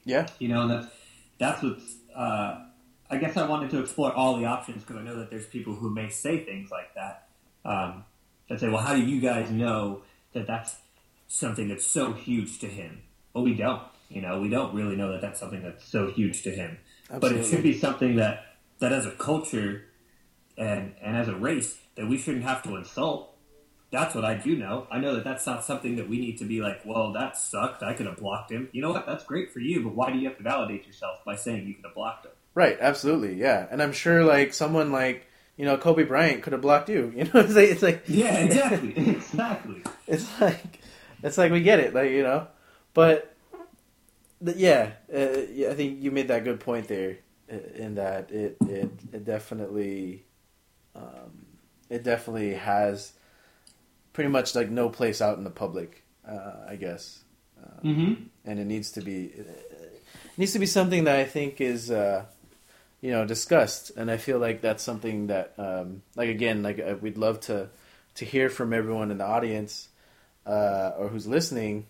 Yeah. 0.06 0.28
You 0.40 0.48
know, 0.48 0.62
and 0.62 0.72
that's 0.72 0.88
that's 1.38 1.64
what's. 1.64 1.96
Uh, 2.16 2.66
I 3.12 3.18
guess 3.18 3.38
I 3.38 3.48
wanted 3.48 3.72
to 3.72 3.80
explore 3.80 4.14
all 4.14 4.38
the 4.38 4.46
options 4.46 4.84
because 4.84 4.98
I 4.98 5.02
know 5.02 5.18
that 5.18 5.32
there's 5.32 5.48
people 5.48 5.74
who 5.74 5.90
may 5.90 6.10
say 6.10 6.46
things 6.46 6.70
like 6.70 6.94
that. 6.96 7.28
Um, 7.66 8.04
that 8.48 8.60
say, 8.60 8.70
well, 8.70 8.82
how 8.82 8.96
do 8.96 9.02
you 9.02 9.20
guys 9.20 9.50
know 9.50 10.04
that 10.34 10.48
that's 10.48 10.76
something 11.28 11.68
that's 11.68 11.86
so 11.86 12.14
huge 12.14 12.60
to 12.60 12.68
him? 12.68 13.02
Well, 13.34 13.44
we 13.44 13.56
don't. 13.56 13.82
You 14.10 14.22
know, 14.22 14.40
we 14.40 14.50
don't 14.50 14.74
really 14.74 14.96
know 14.96 15.12
that 15.12 15.22
that's 15.22 15.40
something 15.40 15.62
that's 15.62 15.86
so 15.86 16.12
huge 16.12 16.42
to 16.44 16.52
him. 16.52 16.78
Absolutely. 17.12 17.30
But 17.30 17.46
it 17.46 17.50
should 17.50 17.64
be 17.64 17.78
something 17.78 18.16
that, 18.16 18.56
that 18.80 18.92
as 18.92 19.06
a 19.06 19.12
culture 19.12 19.86
and, 20.58 20.94
and 21.02 21.16
as 21.16 21.28
a 21.28 21.36
race, 21.36 21.78
that 21.96 22.08
we 22.08 22.18
shouldn't 22.18 22.44
have 22.44 22.64
to 22.64 22.76
insult. 22.76 23.36
That's 23.92 24.14
what 24.14 24.24
I 24.24 24.36
do 24.36 24.56
know. 24.56 24.88
I 24.92 25.00
know 25.00 25.16
that 25.16 25.24
that's 25.24 25.46
not 25.48 25.66
something 25.66 25.96
that 25.96 26.08
we 26.08 26.20
need 26.20 26.38
to 26.40 26.46
be 26.46 26.62
like, 26.62 26.82
well, 26.86 27.12
that 27.14 27.38
sucked. 27.38 27.82
I 27.82 27.94
could 27.94 28.06
have 28.06 28.18
blocked 28.18 28.52
him. 28.52 28.70
You 28.72 28.82
know 28.84 28.92
what? 28.92 29.08
That's 29.08 29.24
great 29.24 29.52
for 29.52 29.60
you, 29.60 29.84
but 29.84 29.96
why 29.96 30.12
do 30.12 30.20
you 30.20 30.28
have 30.28 30.38
to 30.38 30.44
validate 30.44 30.86
yourself 30.86 31.26
by 31.26 31.36
saying 31.36 31.68
you 31.68 31.74
could 31.74 31.86
have 31.86 31.96
blocked 31.96 32.26
him? 32.26 32.32
Right, 32.54 32.78
absolutely, 32.80 33.36
yeah. 33.36 33.68
And 33.72 33.82
I'm 33.82 33.92
sure, 33.92 34.24
like, 34.24 34.54
someone 34.54 34.92
like 34.92 35.26
you 35.60 35.66
know, 35.66 35.76
Kobe 35.76 36.04
Bryant 36.04 36.42
could 36.42 36.54
have 36.54 36.62
blocked 36.62 36.88
you. 36.88 37.12
You 37.16 37.26
know, 37.26 37.42
it's 37.42 37.54
like, 37.54 37.70
it's 37.70 37.82
like 37.84 38.04
yeah, 38.08 38.38
exactly, 38.38 38.98
exactly. 38.98 39.84
It's 40.08 40.42
like 40.42 40.80
it's 41.22 41.38
like 41.38 41.52
we 41.52 41.62
get 41.62 41.82
it, 41.82 41.94
like 41.94 42.12
you 42.12 42.24
know, 42.24 42.48
but 42.94 43.36
yeah, 44.42 44.94
uh, 45.14 45.42
yeah, 45.52 45.70
I 45.70 45.74
think 45.74 46.02
you 46.02 46.12
made 46.12 46.30
that 46.30 46.46
good 46.46 46.62
point 46.62 46.88
there, 46.88 47.18
in 47.76 47.96
that 47.96 48.32
it 48.32 48.56
it, 48.62 48.90
it 49.12 49.26
definitely, 49.26 50.24
um, 50.96 51.46
it 51.90 52.04
definitely 52.04 52.54
has 52.54 53.12
pretty 54.14 54.30
much 54.30 54.56
like 54.56 54.70
no 54.70 54.90
place 54.90 55.22
out 55.22 55.38
in 55.38 55.44
the 55.44 55.50
public, 55.50 56.04
uh, 56.28 56.66
I 56.68 56.76
guess, 56.76 57.24
uh, 57.62 57.82
mm-hmm. 57.82 58.24
and 58.46 58.60
it 58.60 58.66
needs 58.66 58.92
to 58.92 59.02
be 59.02 59.26
it 59.26 60.38
needs 60.38 60.54
to 60.54 60.60
be 60.60 60.66
something 60.66 61.06
that 61.06 61.18
I 61.18 61.26
think 61.26 61.62
is 61.62 61.92
uh, 61.92 62.26
you 63.02 63.12
know 63.12 63.26
discussed. 63.26 63.92
And 63.96 64.10
i 64.10 64.18
feel 64.18 64.40
like 64.40 64.62
that's 64.62 64.84
something 64.84 65.28
that 65.28 65.54
um, 65.58 66.02
like 66.16 66.30
again 66.30 66.64
like 66.64 66.80
uh, 66.80 66.96
we'd 67.02 67.18
love 67.18 67.40
to 67.42 67.70
to 68.16 68.26
hear 68.26 68.50
from 68.50 68.74
everyone 68.74 69.12
in 69.12 69.18
the 69.18 69.26
audience 69.26 69.90
uh, 70.46 70.92
or 70.98 71.10
who's 71.10 71.28
listening. 71.28 71.88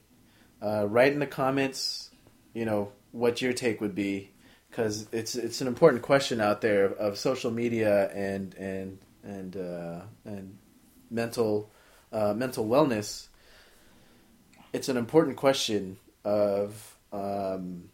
Uh, 0.62 0.86
write 0.88 1.14
in 1.14 1.20
the 1.20 1.28
comments 1.28 2.10
you 2.54 2.66
know 2.66 2.92
what 3.12 3.42
your 3.42 3.54
take 3.54 3.82
would 3.82 3.96
be. 3.96 4.32
Because 4.70 5.08
it's 5.12 5.36
it's 5.36 5.62
an 5.62 5.68
important 5.68 6.04
question 6.04 6.40
out 6.40 6.62
there 6.62 6.86
of, 6.86 6.94
of 6.94 7.18
social 7.18 7.50
media 7.50 8.10
and 8.12 8.54
and 8.56 9.00
and 9.24 9.58
uh, 9.58 10.02
and 10.26 10.58
mental 11.10 11.72
uh, 12.12 12.34
mental 12.34 12.68
wellness 12.68 13.28
it's 14.74 14.90
an 14.90 14.98
important 14.98 15.38
question 15.38 15.98
of 16.24 16.98
um, 17.12 17.90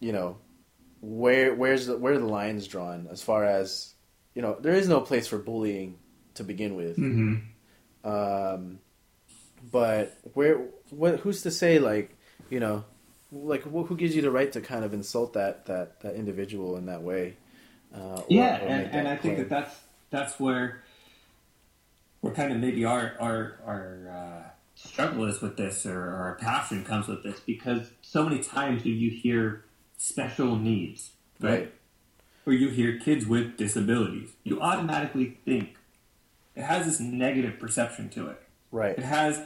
you 0.00 0.12
know 0.12 0.38
where 1.00 1.54
where's 1.54 1.86
the, 1.86 1.96
where 1.96 2.14
are 2.14 2.18
the 2.18 2.26
lines 2.26 2.66
drawn 2.66 3.08
as 3.10 3.22
far 3.22 3.44
as 3.44 3.94
you 4.34 4.42
know 4.42 4.56
there 4.60 4.74
is 4.74 4.88
no 4.88 5.00
place 5.00 5.26
for 5.26 5.38
bullying 5.38 5.98
to 6.34 6.44
begin 6.44 6.76
with. 6.76 6.96
Mm-hmm. 6.96 8.08
um, 8.10 8.78
but 9.70 10.18
where 10.34 10.66
what 10.90 11.20
who's 11.20 11.42
to 11.42 11.50
say 11.50 11.78
like 11.78 12.16
you 12.48 12.60
know 12.60 12.84
like 13.32 13.62
who 13.62 13.96
gives 13.96 14.16
you 14.16 14.22
the 14.22 14.30
right 14.30 14.50
to 14.52 14.60
kind 14.60 14.84
of 14.84 14.92
insult 14.92 15.34
that 15.34 15.66
that 15.66 16.00
that 16.00 16.14
individual 16.14 16.76
in 16.76 16.86
that 16.86 17.02
way? 17.02 17.36
Uh, 17.94 18.22
yeah 18.28 18.60
or, 18.60 18.66
or 18.66 18.68
and, 18.68 18.94
and 18.94 19.08
i 19.08 19.16
think 19.16 19.36
that 19.36 19.48
that's 19.48 19.76
that's 20.10 20.38
where 20.38 20.80
where 22.20 22.32
kind 22.32 22.52
of 22.52 22.58
maybe 22.58 22.84
our 22.84 23.14
our 23.20 23.60
our 23.66 24.08
uh, 24.10 24.50
struggle 24.74 25.24
is 25.24 25.40
with 25.40 25.56
this 25.56 25.84
or, 25.86 25.98
or 25.98 26.16
our 26.16 26.34
passion 26.36 26.84
comes 26.84 27.06
with 27.06 27.22
this 27.22 27.40
because 27.40 27.90
so 28.02 28.24
many 28.24 28.42
times 28.42 28.82
do 28.82 28.90
you 28.90 29.10
hear 29.10 29.64
special 29.96 30.56
needs, 30.56 31.12
right? 31.40 31.50
right? 31.50 31.74
Or 32.46 32.52
you 32.52 32.68
hear 32.68 32.98
kids 32.98 33.26
with 33.26 33.56
disabilities, 33.56 34.30
you 34.44 34.60
automatically 34.60 35.38
think 35.44 35.76
it 36.54 36.62
has 36.62 36.86
this 36.86 37.00
negative 37.00 37.58
perception 37.58 38.08
to 38.10 38.28
it. 38.28 38.42
Right. 38.72 38.96
It 38.98 39.04
has 39.04 39.42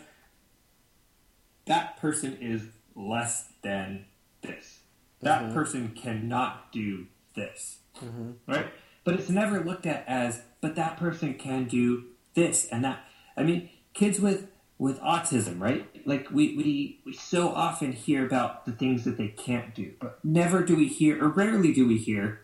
that 1.66 1.96
person 1.96 2.36
is 2.40 2.62
less 2.94 3.48
than 3.62 4.06
this. 4.42 4.80
That 5.22 5.42
mm-hmm. 5.42 5.54
person 5.54 5.88
cannot 5.88 6.72
do 6.72 7.06
this. 7.34 7.78
Mm-hmm. 8.02 8.32
Right? 8.46 8.66
But 9.04 9.14
it's 9.14 9.28
never 9.28 9.60
looked 9.60 9.86
at 9.86 10.04
as, 10.06 10.42
but 10.60 10.76
that 10.76 10.96
person 10.96 11.34
can 11.34 11.64
do 11.64 12.04
this 12.34 12.68
and 12.70 12.84
that. 12.84 13.04
I 13.36 13.42
mean, 13.42 13.70
kids 13.94 14.20
with 14.20 14.48
with 14.78 14.98
autism, 15.00 15.60
right? 15.60 15.86
Like 16.06 16.30
we, 16.30 16.56
we 16.56 17.00
we 17.06 17.12
so 17.12 17.48
often 17.48 17.92
hear 17.92 18.26
about 18.26 18.66
the 18.66 18.72
things 18.72 19.04
that 19.04 19.16
they 19.16 19.28
can't 19.28 19.74
do, 19.74 19.92
but 20.00 20.18
never 20.24 20.62
do 20.64 20.76
we 20.76 20.88
hear, 20.88 21.22
or 21.24 21.28
rarely 21.28 21.72
do 21.72 21.86
we 21.86 21.96
hear, 21.96 22.40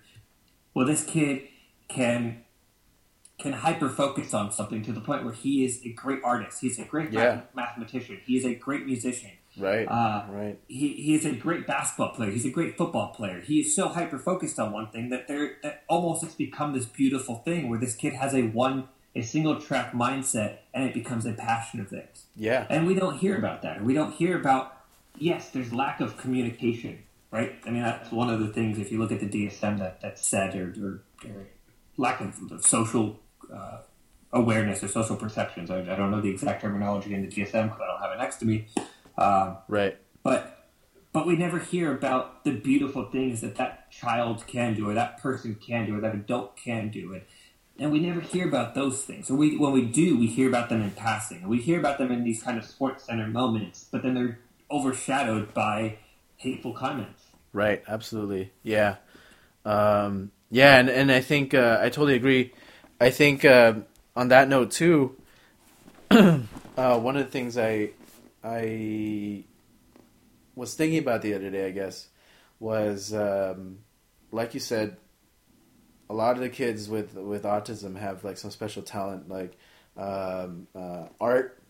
well, 0.74 0.86
this 0.86 1.04
kid 1.04 1.42
can 1.88 2.44
can 3.38 3.54
hyper 3.54 3.88
focus 3.88 4.34
on 4.34 4.52
something 4.52 4.82
to 4.84 4.92
the 4.92 5.00
point 5.00 5.24
where 5.24 5.32
he 5.32 5.64
is 5.64 5.80
a 5.84 5.92
great 5.92 6.20
artist. 6.22 6.60
He's 6.60 6.78
a 6.78 6.84
great 6.84 7.10
Yeah. 7.10 7.40
mathematician. 7.54 8.20
He 8.26 8.36
is 8.36 8.44
a 8.44 8.54
great 8.54 8.84
musician. 8.84 9.30
Right. 9.56 9.86
Uh, 9.86 10.26
right. 10.28 10.58
He, 10.68 10.88
he 10.92 11.14
is 11.14 11.24
a 11.24 11.32
great 11.32 11.66
basketball 11.66 12.10
player. 12.10 12.30
He's 12.30 12.44
a 12.44 12.50
great 12.50 12.76
football 12.76 13.08
player. 13.14 13.40
He 13.40 13.60
is 13.60 13.74
so 13.74 13.88
hyper 13.88 14.18
focused 14.18 14.58
on 14.60 14.72
one 14.72 14.90
thing 14.90 15.08
that 15.08 15.26
there 15.26 15.56
that 15.62 15.84
almost 15.88 16.22
it's 16.22 16.34
become 16.34 16.74
this 16.74 16.84
beautiful 16.84 17.36
thing 17.36 17.68
where 17.70 17.78
this 17.78 17.94
kid 17.94 18.12
has 18.12 18.34
a 18.34 18.42
one 18.42 18.88
a 19.14 19.22
single 19.22 19.60
track 19.60 19.92
mindset 19.92 20.58
and 20.72 20.84
it 20.84 20.94
becomes 20.94 21.26
a 21.26 21.32
passion 21.32 21.80
of 21.80 21.90
theirs. 21.90 22.26
Yeah. 22.36 22.66
And 22.70 22.86
we 22.86 22.94
don't 22.94 23.18
hear 23.18 23.36
about 23.36 23.62
that. 23.62 23.82
We 23.84 23.94
don't 23.94 24.12
hear 24.12 24.38
about 24.38 24.76
yes, 25.18 25.50
there's 25.50 25.72
lack 25.72 26.00
of 26.00 26.16
communication, 26.16 27.02
right? 27.30 27.54
I 27.66 27.70
mean 27.70 27.82
that's 27.82 28.10
one 28.12 28.30
of 28.30 28.40
the 28.40 28.48
things 28.48 28.78
if 28.78 28.92
you 28.92 28.98
look 28.98 29.12
at 29.12 29.20
the 29.20 29.28
DSM 29.28 29.78
that 29.78 30.00
that's 30.00 30.26
said 30.26 30.54
or, 30.54 30.72
or, 30.84 31.30
or 31.30 31.46
lack 31.96 32.20
of 32.20 32.64
social 32.64 33.18
uh, 33.52 33.78
awareness 34.32 34.82
or 34.84 34.88
social 34.88 35.16
perceptions. 35.16 35.70
I, 35.70 35.80
I 35.80 35.96
don't 35.96 36.10
know 36.10 36.20
the 36.20 36.30
exact 36.30 36.62
terminology 36.62 37.12
in 37.14 37.22
the 37.22 37.28
DSM 37.28 37.64
because 37.64 37.80
I 37.80 37.86
don't 37.86 38.00
have 38.02 38.12
it 38.12 38.18
next 38.18 38.36
to 38.36 38.44
me. 38.46 38.66
Um, 39.18 39.58
Right. 39.68 39.98
but 40.22 40.56
but 41.12 41.26
we 41.26 41.34
never 41.34 41.58
hear 41.58 41.92
about 41.92 42.44
the 42.44 42.52
beautiful 42.52 43.10
things 43.10 43.40
that 43.40 43.56
that 43.56 43.90
child 43.90 44.46
can 44.46 44.74
do 44.74 44.88
or 44.88 44.94
that 44.94 45.20
person 45.20 45.56
can 45.56 45.86
do 45.86 45.98
or 45.98 46.00
that 46.00 46.14
adult 46.14 46.56
can 46.56 46.88
do 46.90 47.12
and 47.14 47.22
and 47.80 47.90
we 47.90 47.98
never 47.98 48.20
hear 48.20 48.46
about 48.46 48.76
those 48.76 49.02
things 49.02 49.28
or 49.28 49.34
we 49.34 49.56
when 49.56 49.72
we 49.72 49.84
do 49.84 50.16
we 50.16 50.28
hear 50.28 50.48
about 50.48 50.68
them 50.68 50.80
in 50.82 50.92
passing 50.92 51.48
we 51.48 51.58
hear 51.58 51.80
about 51.80 51.98
them 51.98 52.12
in 52.12 52.22
these 52.22 52.42
kind 52.42 52.56
of 52.56 52.64
SportsCenter 52.64 53.30
moments 53.32 53.86
but 53.90 54.02
then 54.02 54.14
they're 54.14 54.38
overshadowed 54.70 55.52
by 55.52 55.96
hateful 56.36 56.72
comments 56.72 57.30
Right, 57.52 57.82
absolutely. 57.88 58.52
Yeah. 58.62 58.96
Um, 59.64 60.30
yeah, 60.50 60.78
and, 60.78 60.88
and 60.88 61.12
I 61.12 61.20
think 61.20 61.54
uh, 61.54 61.78
I 61.80 61.88
totally 61.88 62.14
agree. 62.14 62.52
I 63.00 63.10
think 63.10 63.44
uh, 63.44 63.74
on 64.14 64.28
that 64.28 64.48
note 64.48 64.70
too, 64.70 65.16
uh, 66.10 66.38
one 66.76 67.16
of 67.16 67.24
the 67.24 67.30
things 67.30 67.58
I 67.58 67.90
I 68.42 69.44
was 70.54 70.74
thinking 70.74 70.98
about 70.98 71.22
the 71.22 71.34
other 71.34 71.50
day, 71.50 71.66
I 71.66 71.70
guess, 71.70 72.08
was 72.58 73.12
um, 73.12 73.78
like 74.32 74.54
you 74.54 74.60
said, 74.60 74.96
a 76.10 76.12
lot 76.12 76.34
of 76.34 76.40
the 76.42 76.48
kids 76.48 76.88
with 76.88 77.14
with 77.14 77.44
autism 77.44 77.96
have 77.96 78.24
like 78.24 78.36
some 78.36 78.50
special 78.50 78.82
talent, 78.82 79.28
like 79.28 79.56
um, 79.96 80.66
uh, 80.74 81.04
art, 81.20 81.62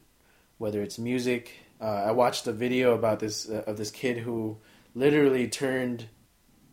whether 0.57 0.83
it's 0.83 0.99
music. 0.99 1.53
Uh, 1.79 2.05
I 2.07 2.13
watched 2.13 2.47
a 2.47 2.53
video 2.53 2.95
about 2.95 3.21
this 3.21 3.49
uh, 3.49 3.65
of 3.67 3.77
this 3.77 3.91
kid 3.91 4.17
who 4.17 4.57
literally 4.95 5.47
turned 5.47 6.09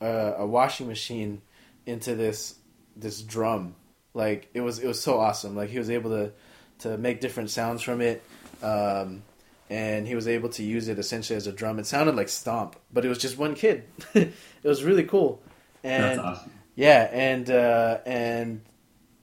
uh, 0.01 0.33
a 0.37 0.47
washing 0.47 0.87
machine 0.87 1.41
into 1.85 2.15
this 2.15 2.55
this 2.95 3.21
drum. 3.21 3.75
Like 4.13 4.49
it 4.53 4.61
was 4.61 4.79
it 4.79 4.87
was 4.87 5.01
so 5.01 5.19
awesome. 5.19 5.53
Like 5.57 5.69
he 5.69 5.77
was 5.77 5.89
able 5.89 6.11
to 6.11 6.31
to 6.79 6.97
make 6.97 7.19
different 7.19 7.49
sounds 7.49 7.81
from 7.81 7.99
it. 7.99 8.23
Um, 8.63 9.23
and 9.69 10.07
he 10.07 10.15
was 10.15 10.29
able 10.29 10.47
to 10.47 10.63
use 10.63 10.87
it 10.87 10.97
essentially 10.97 11.35
as 11.35 11.47
a 11.47 11.51
drum. 11.51 11.79
It 11.79 11.85
sounded 11.85 12.15
like 12.15 12.29
stomp, 12.29 12.77
but 12.93 13.03
it 13.03 13.09
was 13.09 13.17
just 13.17 13.37
one 13.37 13.53
kid. 13.55 13.83
it 14.13 14.31
was 14.63 14.85
really 14.85 15.03
cool. 15.03 15.41
And 15.83 16.03
that's 16.03 16.19
awesome 16.19 16.51
yeah, 16.77 17.09
and 17.11 17.49
uh, 17.49 17.97
and 18.05 18.61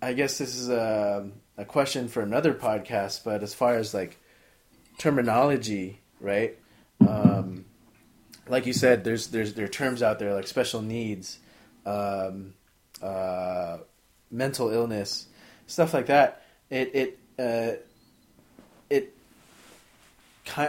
I 0.03 0.13
guess 0.13 0.39
this 0.39 0.57
is 0.57 0.69
a 0.69 1.31
a 1.57 1.65
question 1.65 2.09
for 2.09 2.21
another 2.21 2.53
podcast. 2.53 3.23
But 3.25 3.45
as 3.45 3.55
far 3.55 3.77
as 3.77 3.95
like 3.95 4.19
terminology, 4.99 6.01
right? 6.21 6.59
Um, 7.07 7.65
like 8.49 8.67
you 8.67 8.73
said, 8.73 9.05
there's 9.05 9.29
there's 9.29 9.55
there 9.55 9.67
are 9.67 9.69
terms 9.69 10.03
out 10.03 10.19
there 10.19 10.35
like 10.35 10.49
special 10.49 10.83
needs, 10.83 11.39
um, 11.87 12.55
uh, 13.01 13.79
mental 14.33 14.71
illness, 14.71 15.29
stuff 15.69 15.95
like 15.95 16.07
that. 16.07 16.43
It 16.71 16.91
it 16.93 17.19
uh, 17.39 17.77
it 18.91 19.15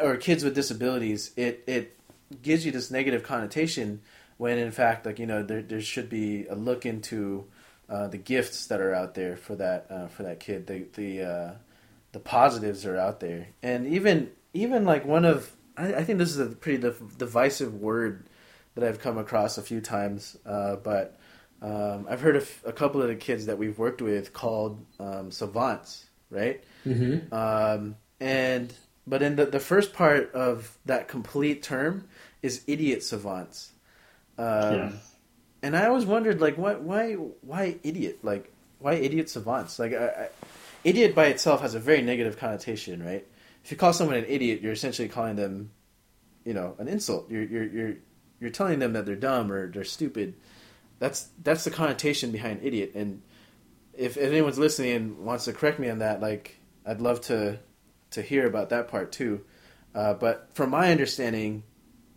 or 0.03 0.17
kids 0.17 0.43
with 0.43 0.53
disabilities. 0.53 1.31
It 1.35 1.63
it 1.65 1.97
gives 2.43 2.63
you 2.63 2.71
this 2.71 2.91
negative 2.91 3.23
connotation 3.23 4.01
when 4.37 4.57
in 4.57 4.71
fact 4.71 5.05
like 5.05 5.19
you 5.19 5.25
know 5.25 5.43
there 5.43 5.61
there 5.61 5.81
should 5.81 6.09
be 6.09 6.45
a 6.47 6.55
look 6.55 6.85
into 6.85 7.45
uh, 7.89 8.07
the 8.07 8.17
gifts 8.17 8.67
that 8.67 8.81
are 8.81 8.93
out 8.93 9.13
there 9.13 9.37
for 9.37 9.55
that 9.55 9.85
uh, 9.89 10.07
for 10.07 10.23
that 10.23 10.39
kid. 10.39 10.67
The 10.67 10.85
the 10.93 11.21
uh, 11.21 11.53
the 12.11 12.19
positives 12.19 12.85
are 12.85 12.97
out 12.97 13.19
there, 13.19 13.47
and 13.61 13.87
even 13.87 14.31
even 14.53 14.85
like 14.85 15.05
one 15.05 15.25
of 15.25 15.51
I, 15.77 15.95
I 15.95 16.03
think 16.03 16.19
this 16.19 16.29
is 16.29 16.39
a 16.39 16.47
pretty 16.47 16.79
div- 16.79 17.17
divisive 17.17 17.75
word 17.75 18.27
that 18.75 18.83
I've 18.83 18.99
come 18.99 19.17
across 19.17 19.57
a 19.57 19.61
few 19.61 19.81
times, 19.81 20.37
uh, 20.45 20.75
but 20.77 21.17
um, 21.61 22.07
I've 22.09 22.21
heard 22.21 22.35
of 22.35 22.51
a 22.65 22.73
couple 22.73 23.01
of 23.01 23.07
the 23.07 23.15
kids 23.15 23.45
that 23.45 23.57
we've 23.57 23.77
worked 23.77 24.01
with 24.01 24.33
called 24.33 24.85
um, 24.99 25.31
savants, 25.31 26.05
right? 26.29 26.63
mm-hmm. 26.85 27.33
Um, 27.33 27.95
and 28.19 28.73
but 29.07 29.21
in 29.21 29.35
the 29.35 29.45
the 29.45 29.59
first 29.59 29.93
part 29.93 30.33
of 30.33 30.77
that 30.85 31.07
complete 31.07 31.63
term 31.63 32.07
is 32.41 32.63
idiot 32.67 33.03
savants. 33.03 33.71
Um, 34.37 34.73
yes 34.73 35.15
and 35.65 35.75
I 35.75 35.87
always 35.87 36.05
wondered, 36.05 36.41
like, 36.41 36.59
why, 36.59 36.75
why, 36.75 37.13
why 37.13 37.77
idiot? 37.81 38.19
Like, 38.21 38.53
why 38.77 38.93
idiot 38.93 39.31
savants? 39.31 39.79
Like, 39.79 39.93
I, 39.93 40.05
I, 40.05 40.29
idiot 40.83 41.15
by 41.15 41.25
itself 41.25 41.61
has 41.61 41.73
a 41.73 41.79
very 41.79 42.03
negative 42.03 42.37
connotation, 42.37 43.03
right? 43.03 43.25
If 43.63 43.71
you 43.71 43.77
call 43.77 43.91
someone 43.91 44.15
an 44.15 44.25
idiot, 44.27 44.61
you're 44.61 44.73
essentially 44.73 45.07
calling 45.07 45.37
them, 45.37 45.71
you 46.43 46.53
know, 46.53 46.75
an 46.77 46.87
insult. 46.87 47.31
You're, 47.31 47.41
you're, 47.41 47.63
you're, 47.63 47.93
you're 48.39 48.49
telling 48.51 48.77
them 48.77 48.93
that 48.93 49.07
they're 49.07 49.15
dumb 49.15 49.51
or 49.51 49.71
they're 49.71 49.83
stupid. 49.83 50.35
That's 50.99 51.29
that's 51.41 51.63
the 51.63 51.71
connotation 51.71 52.31
behind 52.31 52.59
idiot. 52.61 52.91
And 52.93 53.23
if, 53.91 54.17
if 54.17 54.29
anyone's 54.29 54.59
listening 54.59 54.91
and 54.91 55.17
wants 55.17 55.45
to 55.45 55.53
correct 55.53 55.79
me 55.79 55.89
on 55.89 55.97
that, 55.97 56.21
like, 56.21 56.59
I'd 56.85 57.01
love 57.01 57.21
to 57.21 57.57
to 58.11 58.21
hear 58.21 58.45
about 58.45 58.69
that 58.69 58.87
part 58.87 59.11
too. 59.11 59.43
Uh, 59.95 60.13
but 60.13 60.49
from 60.53 60.69
my 60.69 60.91
understanding, 60.91 61.63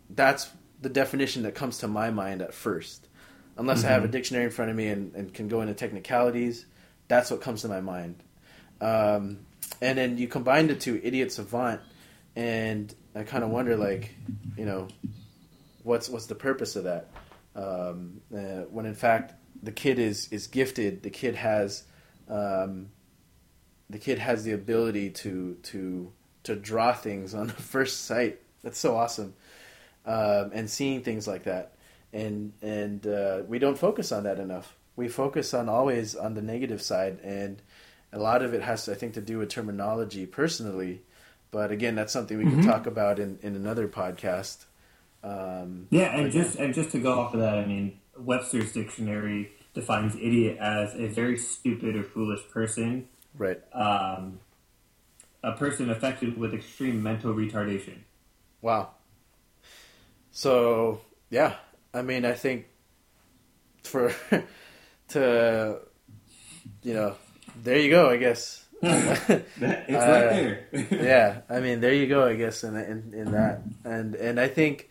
that's 0.07 0.51
the 0.81 0.89
definition 0.89 1.43
that 1.43 1.55
comes 1.55 1.79
to 1.79 1.87
my 1.87 2.09
mind 2.09 2.41
at 2.41 2.53
first 2.53 3.07
unless 3.59 3.83
I 3.83 3.89
have 3.89 4.05
a 4.05 4.07
dictionary 4.07 4.45
in 4.45 4.51
front 4.51 4.71
of 4.71 4.77
me 4.77 4.87
and, 4.87 5.13
and 5.15 5.33
can 5.33 5.49
go 5.49 5.59
into 5.59 5.73
technicalities. 5.73 6.65
That's 7.09 7.29
what 7.29 7.41
comes 7.41 7.63
to 7.63 7.67
my 7.67 7.81
mind. 7.81 8.23
Um, 8.79 9.39
and 9.81 9.97
then 9.97 10.17
you 10.17 10.29
combine 10.29 10.67
the 10.67 10.75
two, 10.75 10.99
idiot 11.03 11.33
savant, 11.33 11.81
and 12.35 12.93
I 13.13 13.23
kind 13.23 13.43
of 13.43 13.49
wonder, 13.49 13.75
like, 13.75 14.15
you 14.57 14.65
know, 14.65 14.87
what's 15.83 16.07
what's 16.07 16.27
the 16.27 16.35
purpose 16.35 16.77
of 16.77 16.85
that? 16.85 17.09
Um, 17.55 18.21
uh, 18.33 18.63
when 18.69 18.85
in 18.85 18.95
fact 18.95 19.33
the 19.61 19.73
kid 19.73 19.99
is 19.99 20.31
is 20.31 20.47
gifted, 20.47 21.03
the 21.03 21.09
kid 21.09 21.35
has 21.35 21.83
um, 22.29 22.89
the 23.89 23.99
kid 23.99 24.19
has 24.19 24.45
the 24.45 24.53
ability 24.53 25.09
to 25.09 25.55
to 25.63 26.13
to 26.43 26.55
draw 26.55 26.93
things 26.93 27.33
on 27.33 27.47
the 27.47 27.53
first 27.73 28.05
sight. 28.05 28.39
That's 28.63 28.79
so 28.79 28.95
awesome, 28.95 29.33
um, 30.09 30.51
and 30.53 30.69
seeing 30.69 31.01
things 31.03 31.27
like 31.27 31.43
that 31.43 31.65
and 32.13 32.53
and 32.61 33.05
uh, 33.05 33.41
we 33.47 33.59
don't 33.59 33.77
focus 33.77 34.11
on 34.11 34.23
that 34.23 34.39
enough. 34.39 34.75
We 34.95 35.07
focus 35.07 35.53
on 35.53 35.69
always 35.69 36.15
on 36.15 36.33
the 36.33 36.41
negative 36.41 36.81
side, 36.81 37.19
and 37.23 37.61
a 38.11 38.19
lot 38.19 38.41
of 38.41 38.53
it 38.53 38.61
has, 38.63 38.89
I 38.89 38.95
think, 38.95 39.13
to 39.13 39.21
do 39.21 39.37
with 39.37 39.49
terminology 39.49 40.25
personally. 40.25 41.03
But 41.51 41.71
again, 41.71 41.95
that's 41.95 42.11
something 42.13 42.37
we 42.37 42.45
Mm-hmm. 42.45 42.61
can 42.61 42.69
talk 42.69 42.87
about 42.87 43.19
in, 43.19 43.39
in 43.41 43.55
another 43.55 43.87
podcast. 43.87 44.65
Um, 45.23 45.87
Yeah, 45.91 46.15
and 46.17 46.31
just 46.31 46.57
and 46.57 46.73
just 46.73 46.91
to 46.91 46.99
go 46.99 47.19
off 47.19 47.33
of 47.33 47.39
that, 47.41 47.57
I 47.59 47.65
mean, 47.65 47.99
Webster's 48.17 48.71
dictionary 48.73 49.51
defines 49.73 50.15
idiot 50.15 50.57
as 50.59 50.95
a 50.95 51.07
very 51.07 51.37
stupid 51.37 51.95
or 51.95 52.03
foolish 52.03 52.41
person, 52.51 53.07
right. 53.37 53.61
um, 53.73 54.39
a 55.43 55.51
person 55.53 55.89
affected 55.89 56.37
with 56.37 56.53
extreme 56.53 57.01
mental 57.03 57.33
retardation. 57.33 57.99
Wow. 58.61 58.89
So 60.39 61.01
yeah, 61.29 61.55
I 61.93 62.01
mean, 62.01 62.23
I 62.23 62.31
think 62.31 62.67
for 63.83 64.15
to 65.09 65.79
you 66.81 66.93
know, 66.93 67.15
there 67.61 67.77
you 67.77 67.89
go. 67.89 68.09
I 68.09 68.15
guess. 68.15 68.63
it's 68.81 69.59
right 69.59 69.85
Uh, 69.89 70.29
there. 70.29 70.67
yeah, 70.91 71.41
I 71.49 71.59
mean, 71.59 71.81
there 71.81 71.93
you 71.93 72.07
go. 72.07 72.25
I 72.25 72.35
guess 72.35 72.63
in 72.63 72.77
in, 72.77 73.13
in 73.13 73.31
that, 73.33 73.63
and 73.83 74.15
and 74.15 74.39
I 74.39 74.47
think 74.47 74.89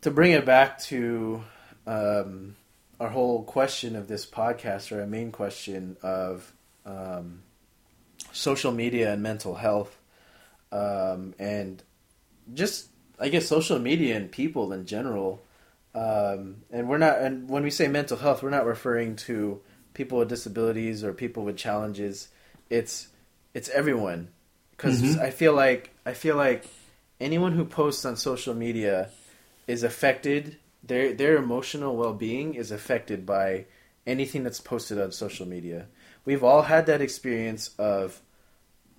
to 0.00 0.10
bring 0.10 0.32
it 0.32 0.46
back 0.46 0.78
to 0.84 1.44
um, 1.86 2.56
our 2.98 3.10
whole 3.10 3.42
question 3.42 3.96
of 3.96 4.08
this 4.08 4.24
podcast, 4.24 4.96
or 4.96 5.02
our 5.02 5.06
main 5.06 5.30
question 5.30 5.98
of 6.02 6.50
um, 6.86 7.42
social 8.32 8.72
media 8.72 9.12
and 9.12 9.22
mental 9.22 9.56
health, 9.56 9.94
um, 10.72 11.34
and 11.38 11.82
just 12.54 12.86
I 13.20 13.28
guess 13.28 13.46
social 13.46 13.78
media 13.78 14.16
and 14.16 14.32
people 14.32 14.72
in 14.72 14.86
general. 14.86 15.42
Um, 15.94 16.62
and 16.70 16.88
we're 16.88 16.98
not, 16.98 17.18
and 17.18 17.48
when 17.48 17.62
we 17.62 17.70
say 17.70 17.86
mental 17.88 18.16
health, 18.16 18.42
we're 18.42 18.50
not 18.50 18.64
referring 18.66 19.16
to 19.16 19.60
people 19.94 20.18
with 20.18 20.28
disabilities 20.28 21.04
or 21.04 21.12
people 21.12 21.44
with 21.44 21.56
challenges. 21.56 22.28
It's 22.70 23.08
it's 23.52 23.68
everyone 23.70 24.28
because 24.70 25.00
Mhm. 25.02 25.18
I 25.20 25.30
feel 25.30 25.52
like 25.52 25.90
I 26.06 26.14
feel 26.14 26.36
like 26.36 26.64
anyone 27.20 27.52
who 27.52 27.64
posts 27.64 28.04
on 28.04 28.16
social 28.16 28.54
media 28.54 29.10
is 29.66 29.82
affected. 29.82 30.56
Their 30.82 31.12
their 31.12 31.36
emotional 31.36 31.96
well 31.96 32.14
being 32.14 32.54
is 32.54 32.70
affected 32.70 33.26
by 33.26 33.66
anything 34.06 34.44
that's 34.44 34.60
posted 34.60 34.98
on 35.00 35.12
social 35.12 35.46
media. 35.46 35.86
we've 36.26 36.44
all 36.44 36.62
had 36.62 36.84
that 36.86 37.00
experience 37.00 37.70
of, 37.78 38.20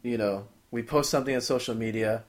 you 0.03 0.17
know, 0.17 0.47
we 0.71 0.81
post 0.83 1.09
something 1.11 1.35
on 1.35 1.41
social 1.41 1.75
media, 1.75 2.23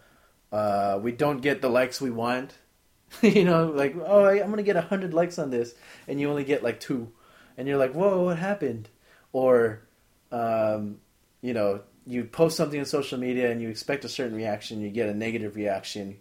uh, 0.52 0.98
we 1.02 1.12
don't 1.12 1.40
get 1.40 1.62
the 1.62 1.70
likes 1.70 2.00
we 2.00 2.10
want. 2.10 2.52
you 3.22 3.44
know, 3.44 3.68
like, 3.68 3.96
oh, 3.96 4.26
I'm 4.26 4.54
to 4.54 4.62
get 4.62 4.76
100 4.76 5.12
likes 5.12 5.38
on 5.38 5.50
this, 5.50 5.74
and 6.06 6.20
you 6.20 6.30
only 6.30 6.44
get 6.44 6.62
like 6.62 6.78
two. 6.78 7.10
And 7.56 7.66
you're 7.66 7.78
like, 7.78 7.92
whoa, 7.92 8.24
what 8.24 8.38
happened? 8.38 8.88
Or, 9.32 9.82
um, 10.30 10.98
you 11.40 11.52
know, 11.54 11.80
you 12.06 12.24
post 12.24 12.56
something 12.56 12.78
on 12.78 12.86
social 12.86 13.18
media 13.18 13.50
and 13.50 13.60
you 13.60 13.68
expect 13.68 14.04
a 14.04 14.08
certain 14.08 14.36
reaction, 14.36 14.80
you 14.80 14.90
get 14.90 15.08
a 15.08 15.14
negative 15.14 15.56
reaction. 15.56 16.16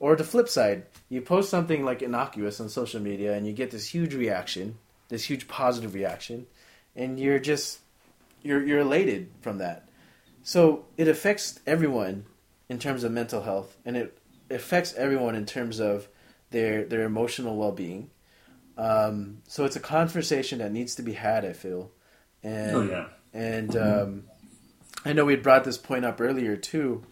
Or 0.00 0.14
the 0.14 0.24
flip 0.24 0.48
side, 0.48 0.86
you 1.08 1.20
post 1.20 1.50
something 1.50 1.84
like 1.84 2.02
innocuous 2.02 2.60
on 2.60 2.68
social 2.68 3.00
media 3.00 3.34
and 3.34 3.46
you 3.46 3.52
get 3.52 3.70
this 3.70 3.88
huge 3.88 4.14
reaction, 4.14 4.78
this 5.08 5.24
huge 5.24 5.48
positive 5.48 5.94
reaction, 5.94 6.46
and 6.94 7.18
you're 7.18 7.40
just 7.40 7.80
you're 8.42 8.64
you're 8.64 8.80
elated 8.80 9.28
from 9.40 9.58
that. 9.58 9.88
So 10.44 10.86
it 10.96 11.08
affects 11.08 11.58
everyone 11.66 12.24
in 12.68 12.78
terms 12.78 13.04
of 13.04 13.12
mental 13.12 13.42
health, 13.42 13.76
and 13.84 13.96
it 13.96 14.18
affects 14.50 14.94
everyone 14.94 15.34
in 15.34 15.46
terms 15.46 15.80
of 15.80 16.08
their 16.50 16.84
their 16.84 17.02
emotional 17.02 17.56
well 17.56 17.72
being. 17.72 18.10
Um, 18.76 19.38
so 19.48 19.64
it's 19.64 19.76
a 19.76 19.80
conversation 19.80 20.60
that 20.60 20.72
needs 20.72 20.94
to 20.96 21.02
be 21.02 21.14
had. 21.14 21.44
I 21.44 21.52
feel, 21.52 21.90
and 22.42 22.76
oh 22.76 22.82
yeah, 22.82 23.06
and 23.32 23.76
um, 23.76 24.24
I 25.04 25.12
know 25.12 25.24
we 25.24 25.36
brought 25.36 25.64
this 25.64 25.78
point 25.78 26.04
up 26.04 26.20
earlier 26.20 26.56
too, 26.56 27.04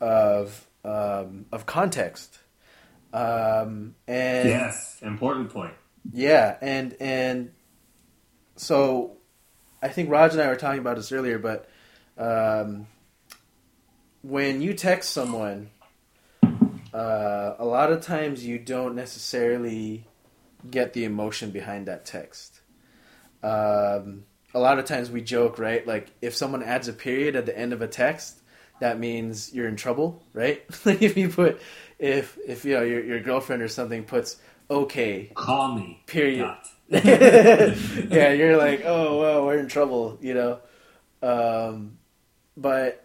of 0.00 0.66
um, 0.84 1.46
of 1.52 1.66
context. 1.66 2.38
Um, 3.12 3.94
and 4.08 4.48
yes, 4.48 4.98
important 5.02 5.50
point. 5.50 5.74
Yeah, 6.12 6.56
and 6.60 6.96
and 7.00 7.52
so 8.56 9.16
I 9.82 9.88
think 9.88 10.10
Raj 10.10 10.32
and 10.32 10.42
I 10.42 10.48
were 10.48 10.56
talking 10.56 10.80
about 10.80 10.96
this 10.96 11.12
earlier, 11.12 11.38
but 11.38 11.68
um, 12.18 12.86
when 14.24 14.62
you 14.62 14.72
text 14.72 15.10
someone, 15.10 15.70
uh, 16.94 17.54
a 17.58 17.64
lot 17.64 17.92
of 17.92 18.00
times 18.00 18.44
you 18.44 18.58
don't 18.58 18.94
necessarily 18.96 20.06
get 20.70 20.94
the 20.94 21.04
emotion 21.04 21.50
behind 21.50 21.86
that 21.86 22.06
text. 22.06 22.60
Um, 23.42 24.24
a 24.54 24.58
lot 24.58 24.78
of 24.78 24.86
times 24.86 25.10
we 25.10 25.20
joke, 25.20 25.58
right? 25.58 25.86
Like 25.86 26.08
if 26.22 26.34
someone 26.34 26.62
adds 26.62 26.88
a 26.88 26.94
period 26.94 27.36
at 27.36 27.44
the 27.44 27.56
end 27.56 27.74
of 27.74 27.82
a 27.82 27.86
text, 27.86 28.40
that 28.80 28.98
means 28.98 29.52
you're 29.52 29.68
in 29.68 29.76
trouble, 29.76 30.22
right? 30.32 30.64
like 30.86 31.02
if 31.02 31.18
you 31.18 31.28
put, 31.28 31.60
if 31.98 32.38
if 32.46 32.64
you 32.64 32.74
know 32.74 32.82
your 32.82 33.04
your 33.04 33.20
girlfriend 33.20 33.60
or 33.60 33.68
something 33.68 34.04
puts 34.04 34.36
okay, 34.70 35.30
call 35.34 35.74
me, 35.74 36.02
period. 36.06 36.56
yeah, 36.88 38.32
you're 38.32 38.56
like, 38.56 38.84
oh 38.86 39.20
well, 39.20 39.44
we're 39.44 39.58
in 39.58 39.68
trouble, 39.68 40.18
you 40.22 40.32
know. 40.32 40.60
Um, 41.22 41.98
but 42.56 43.03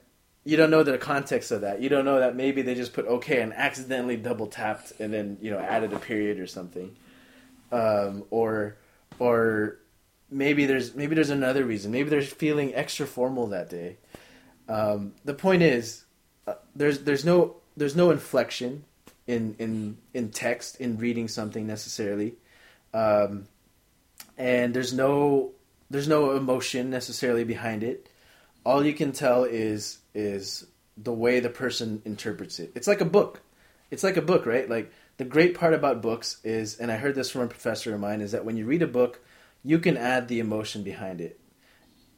you 0.50 0.58
don't 0.58 0.72
know 0.72 0.82
the 0.82 0.98
context 0.98 1.52
of 1.52 1.62
that. 1.62 1.80
You 1.80 1.90
don't 1.90 2.06
know 2.06 2.20
that 2.20 2.36
maybe 2.36 2.64
they 2.64 2.74
just 2.74 2.94
put 2.94 3.06
okay 3.06 3.40
and 3.42 3.54
accidentally 3.54 4.18
double 4.18 4.48
tapped 4.48 4.94
and 5.00 5.14
then 5.14 5.38
you 5.42 5.52
know 5.52 5.60
added 5.60 5.94
a 5.94 6.00
period 6.00 6.40
or 6.40 6.48
something, 6.48 6.96
um, 7.72 8.24
or 8.32 8.76
or 9.20 9.78
maybe 10.32 10.66
there's 10.66 10.96
maybe 10.96 11.14
there's 11.14 11.30
another 11.30 11.64
reason. 11.66 11.92
Maybe 11.92 12.10
they're 12.10 12.24
feeling 12.24 12.74
extra 12.74 13.06
formal 13.06 13.48
that 13.48 13.70
day. 13.70 13.98
Um, 14.68 15.14
the 15.24 15.36
point 15.36 15.62
is, 15.62 16.04
uh, 16.48 16.56
there's 16.76 17.00
there's 17.00 17.24
no 17.24 17.58
there's 17.78 17.96
no 17.96 18.10
inflection 18.10 18.86
in 19.28 19.56
in 19.60 19.98
in 20.16 20.30
text 20.30 20.82
in 20.82 20.98
reading 20.98 21.28
something 21.28 21.68
necessarily, 21.68 22.34
um, 22.96 23.46
and 24.36 24.74
there's 24.74 24.94
no 24.94 25.52
there's 25.92 26.08
no 26.08 26.36
emotion 26.36 26.90
necessarily 26.90 27.44
behind 27.44 27.84
it. 27.84 28.10
All 28.66 28.84
you 28.84 28.94
can 28.94 29.12
tell 29.12 29.44
is 29.44 30.00
is 30.14 30.66
the 30.98 31.14
way 31.14 31.40
the 31.40 31.50
person 31.50 32.02
interprets 32.06 32.60
it. 32.60 32.72
It's 32.76 32.88
like 32.88 33.02
a 33.02 33.06
book. 33.06 33.42
It's 33.92 34.04
like 34.04 34.18
a 34.18 34.22
book, 34.22 34.46
right? 34.46 34.70
Like 34.70 34.92
the 35.18 35.26
great 35.26 35.56
part 35.56 35.74
about 35.74 36.02
books 36.02 36.38
is, 36.44 36.78
and 36.80 36.92
I 36.92 36.98
heard 36.98 37.16
this 37.16 37.32
from 37.32 37.42
a 37.42 37.48
professor 37.48 37.94
of 37.94 38.00
mine, 38.00 38.22
is 38.22 38.34
that 38.34 38.46
when 38.46 38.58
you 38.58 38.66
read 38.66 38.82
a 38.82 38.88
book, 38.88 39.22
you 39.64 39.80
can 39.80 39.98
add 39.98 40.28
the 40.28 40.40
emotion 40.40 40.84
behind 40.84 41.22
it. 41.22 41.40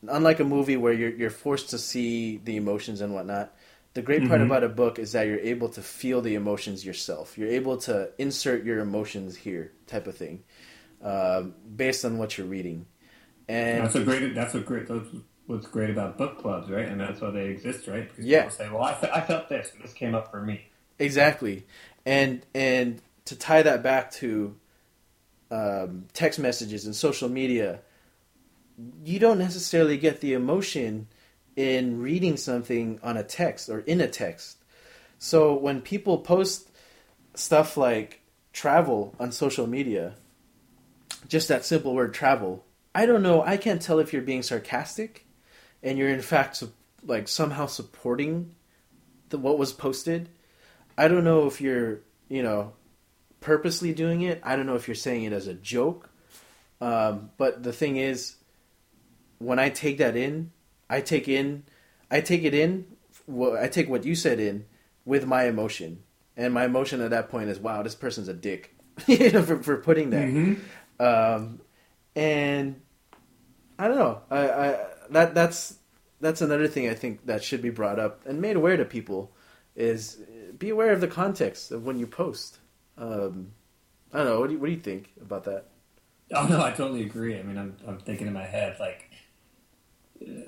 Unlike 0.07 0.39
a 0.39 0.43
movie 0.43 0.77
where 0.77 0.93
you're 0.93 1.11
you're 1.11 1.29
forced 1.29 1.69
to 1.69 1.77
see 1.77 2.37
the 2.37 2.57
emotions 2.57 3.01
and 3.01 3.13
whatnot, 3.13 3.53
the 3.93 4.01
great 4.01 4.27
part 4.27 4.41
mm-hmm. 4.41 4.49
about 4.49 4.63
a 4.63 4.69
book 4.69 4.99
is 4.99 5.11
that 5.11 5.27
you're 5.27 5.39
able 5.39 5.69
to 5.69 5.81
feel 5.81 6.21
the 6.21 6.35
emotions 6.35 6.85
yourself. 6.85 7.37
You're 7.37 7.49
able 7.49 7.77
to 7.77 8.09
insert 8.17 8.63
your 8.63 8.79
emotions 8.79 9.35
here, 9.35 9.73
type 9.85 10.07
of 10.07 10.15
thing, 10.15 10.43
uh, 11.03 11.43
based 11.75 12.03
on 12.03 12.17
what 12.17 12.37
you're 12.37 12.47
reading. 12.47 12.87
And 13.47 13.83
that's 13.83 13.95
a 13.95 14.03
great. 14.03 14.33
That's 14.33 14.55
a 14.55 14.59
great. 14.59 14.87
That's 14.87 15.07
what's 15.51 15.67
great 15.67 15.89
about 15.89 16.17
book 16.17 16.39
clubs, 16.39 16.69
right? 16.69 16.87
And 16.87 16.99
that's 16.99 17.21
why 17.21 17.29
they 17.29 17.47
exist, 17.47 17.87
right? 17.87 18.07
Because 18.07 18.25
yeah. 18.25 18.43
people 18.43 18.57
say, 18.57 18.69
"Well, 18.69 18.83
I, 18.83 18.91
I 19.13 19.21
felt 19.21 19.49
this. 19.49 19.71
But 19.71 19.83
this 19.83 19.93
came 19.93 20.15
up 20.15 20.31
for 20.31 20.41
me." 20.41 20.69
Exactly, 20.97 21.65
and 22.05 22.45
and 22.55 23.01
to 23.25 23.35
tie 23.35 23.61
that 23.61 23.83
back 23.83 24.11
to 24.11 24.55
um, 25.51 26.05
text 26.13 26.39
messages 26.39 26.85
and 26.85 26.95
social 26.95 27.29
media, 27.29 27.81
you 29.03 29.19
don't 29.19 29.37
necessarily 29.37 29.97
get 29.97 30.21
the 30.21 30.33
emotion 30.33 31.07
in 31.55 32.01
reading 32.01 32.37
something 32.37 32.99
on 33.03 33.17
a 33.17 33.23
text 33.23 33.69
or 33.69 33.79
in 33.79 33.99
a 34.01 34.07
text. 34.07 34.57
So 35.19 35.53
when 35.53 35.81
people 35.81 36.19
post 36.19 36.69
stuff 37.35 37.77
like 37.77 38.21
travel 38.53 39.13
on 39.19 39.31
social 39.31 39.67
media, 39.67 40.15
just 41.27 41.49
that 41.49 41.65
simple 41.65 41.93
word 41.93 42.13
travel, 42.13 42.65
I 42.95 43.05
don't 43.05 43.21
know, 43.21 43.41
I 43.43 43.57
can't 43.57 43.81
tell 43.81 43.99
if 43.99 44.13
you're 44.13 44.21
being 44.21 44.43
sarcastic 44.43 45.25
and 45.83 45.97
you're 45.97 46.09
in 46.09 46.21
fact 46.21 46.63
like 47.05 47.27
somehow 47.27 47.65
supporting 47.65 48.53
the, 49.29 49.37
what 49.37 49.57
was 49.57 49.73
posted. 49.73 50.29
I 50.97 51.07
don't 51.07 51.23
know 51.23 51.47
if 51.47 51.61
you're, 51.61 52.01
you 52.29 52.43
know, 52.43 52.73
purposely 53.39 53.93
doing 53.93 54.21
it. 54.21 54.39
I 54.43 54.55
don't 54.55 54.65
know 54.65 54.75
if 54.75 54.87
you're 54.87 54.95
saying 54.95 55.23
it 55.23 55.33
as 55.33 55.47
a 55.47 55.53
joke. 55.53 56.09
Um, 56.79 57.31
but 57.37 57.63
the 57.63 57.73
thing 57.73 57.97
is, 57.97 58.35
when 59.39 59.59
I 59.59 59.69
take 59.69 59.97
that 59.97 60.15
in, 60.15 60.51
I 60.89 61.01
take 61.01 61.27
in, 61.27 61.63
I 62.09 62.21
take 62.21 62.43
it 62.43 62.53
in. 62.53 62.85
I 63.59 63.67
take 63.67 63.89
what 63.89 64.03
you 64.03 64.15
said 64.15 64.39
in 64.39 64.65
with 65.05 65.25
my 65.25 65.45
emotion, 65.45 66.03
and 66.35 66.53
my 66.53 66.65
emotion 66.65 67.01
at 67.01 67.11
that 67.11 67.29
point 67.29 67.49
is, 67.49 67.59
"Wow, 67.59 67.83
this 67.83 67.95
person's 67.95 68.27
a 68.27 68.33
dick," 68.33 68.75
you 69.07 69.31
know, 69.31 69.43
for, 69.43 69.61
for 69.61 69.77
putting 69.77 70.09
that. 70.09 70.27
Mm-hmm. 70.27 71.03
Um, 71.03 71.61
and 72.15 72.81
I 73.79 73.87
don't 73.87 73.97
know. 73.97 74.21
I, 74.29 74.49
I 74.49 74.85
that 75.11 75.35
that's 75.35 75.77
that's 76.19 76.41
another 76.41 76.67
thing 76.67 76.89
I 76.89 76.93
think 76.93 77.25
that 77.25 77.43
should 77.43 77.61
be 77.61 77.69
brought 77.69 77.99
up 77.99 78.25
and 78.25 78.41
made 78.41 78.55
aware 78.55 78.77
to 78.77 78.85
people 78.85 79.31
is 79.75 80.17
be 80.57 80.69
aware 80.69 80.91
of 80.91 81.01
the 81.01 81.07
context 81.07 81.71
of 81.71 81.85
when 81.85 81.97
you 81.97 82.07
post. 82.07 82.59
Um, 82.97 83.53
I 84.13 84.17
don't 84.17 84.25
know. 84.27 84.39
What 84.39 84.47
do 84.47 84.53
you, 84.53 84.59
what 84.59 84.67
do 84.67 84.73
you 84.73 84.79
think 84.79 85.11
about 85.21 85.43
that? 85.45 85.65
Oh 86.33 86.47
no, 86.47 86.63
I 86.63 86.71
totally 86.71 87.01
agree. 87.01 87.37
I 87.37 87.43
mean, 87.43 87.57
I'm 87.57 87.75
I'm 87.85 87.99
thinking 87.99 88.25
in 88.25 88.31
my 88.31 88.45
head 88.45 88.77
like 88.79 89.11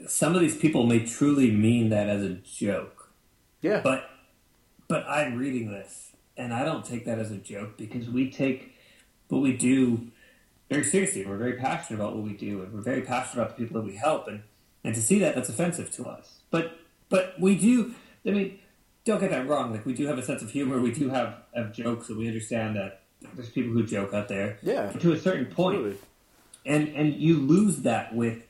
some 0.08 0.34
of 0.34 0.40
these 0.40 0.56
people 0.56 0.86
may 0.86 1.06
truly 1.06 1.52
mean 1.52 1.90
that 1.90 2.08
as 2.08 2.24
a 2.24 2.36
joke. 2.36 3.12
Yeah. 3.62 3.82
But 3.84 4.10
but 4.88 5.06
I'm 5.10 5.38
reading 5.38 5.72
this 5.72 6.14
and 6.38 6.54
I 6.54 6.64
don't 6.64 6.86
take 6.86 7.04
that 7.06 7.20
as 7.20 7.32
a 7.32 7.38
joke 7.38 7.78
because 7.78 8.10
we 8.10 8.32
take 8.32 8.76
what 9.28 9.42
we 9.42 9.58
do 9.58 10.12
very 10.70 10.84
seriously. 10.84 11.26
We're 11.26 11.38
very 11.38 11.58
passionate 11.58 12.00
about 12.00 12.16
what 12.16 12.24
we 12.24 12.34
do 12.34 12.62
and 12.64 12.74
we're 12.74 12.82
very 12.82 13.02
passionate 13.02 13.44
about 13.44 13.58
the 13.58 13.64
people 13.66 13.82
that 13.82 13.88
we 13.88 13.98
help 13.98 14.28
and 14.28 14.44
and 14.84 14.94
to 14.96 15.02
see 15.02 15.20
that 15.20 15.36
that's 15.36 15.50
offensive 15.50 15.92
to 15.92 16.06
us. 16.06 16.40
But 16.52 16.78
but 17.10 17.40
we 17.40 17.56
do 17.56 17.94
I 18.26 18.32
mean 18.32 18.60
don't 19.06 19.20
get 19.20 19.32
that 19.32 19.48
wrong. 19.48 19.72
Like 19.72 19.86
we 19.86 19.94
do 19.94 20.08
have 20.08 20.18
a 20.18 20.24
sense 20.24 20.42
of 20.42 20.52
humor. 20.52 20.80
We 20.80 20.92
do 20.92 21.10
have, 21.10 21.36
have 21.54 21.74
jokes, 21.74 22.10
and 22.10 22.18
we 22.18 22.28
understand 22.28 22.76
that 22.76 23.02
there's 23.36 23.50
people 23.50 23.72
who 23.74 23.86
joke 23.86 24.14
out 24.14 24.28
there. 24.28 24.58
Yeah, 24.62 24.92
to 24.92 25.14
a 25.14 25.20
certain 25.20 25.46
point, 25.48 25.78
Absolutely. 25.78 26.00
and 26.66 26.88
and 26.90 27.14
you 27.16 27.38
lose 27.38 27.78
that 27.80 28.16
with 28.16 28.44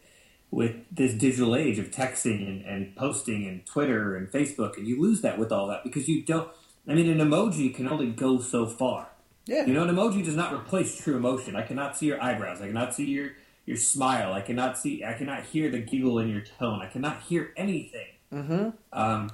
with 0.52 0.76
this 0.92 1.14
digital 1.14 1.56
age 1.56 1.80
of 1.80 1.90
texting 1.90 2.48
and, 2.48 2.64
and 2.66 2.96
posting 2.96 3.48
and 3.48 3.66
Twitter 3.66 4.16
and 4.16 4.32
Facebook, 4.32 4.78
and 4.78 4.88
you 4.88 5.02
lose 5.02 5.22
that 5.22 5.40
with 5.40 5.52
all 5.52 5.68
that 5.68 5.84
because 5.84 6.08
you 6.08 6.24
don't. 6.24 6.50
I 6.88 6.94
mean, 6.94 7.10
an 7.10 7.26
emoji 7.26 7.74
can 7.74 7.88
only 7.88 8.12
go 8.12 8.40
so 8.40 8.68
far. 8.68 9.08
Yeah, 9.46 9.66
you 9.66 9.74
know, 9.74 9.84
an 9.84 9.96
emoji 9.96 10.24
does 10.24 10.36
not 10.36 10.54
replace 10.54 11.02
true 11.02 11.16
emotion. 11.16 11.56
I 11.56 11.64
cannot 11.64 11.98
see 11.98 12.06
your 12.08 12.22
eyebrows. 12.22 12.62
I 12.62 12.68
cannot 12.68 12.94
see 12.94 13.06
your 13.06 13.32
your 13.66 13.78
smile. 13.78 14.34
I 14.34 14.42
cannot 14.42 14.78
see. 14.78 15.04
I 15.04 15.14
cannot 15.14 15.44
hear 15.44 15.70
the 15.70 15.80
giggle 15.80 16.20
in 16.20 16.30
your 16.30 16.42
tone. 16.42 16.82
I 16.82 16.88
cannot 16.88 17.22
hear 17.22 17.54
anything. 17.56 18.08
Mm-hmm. 18.32 18.70
Um, 18.92 19.32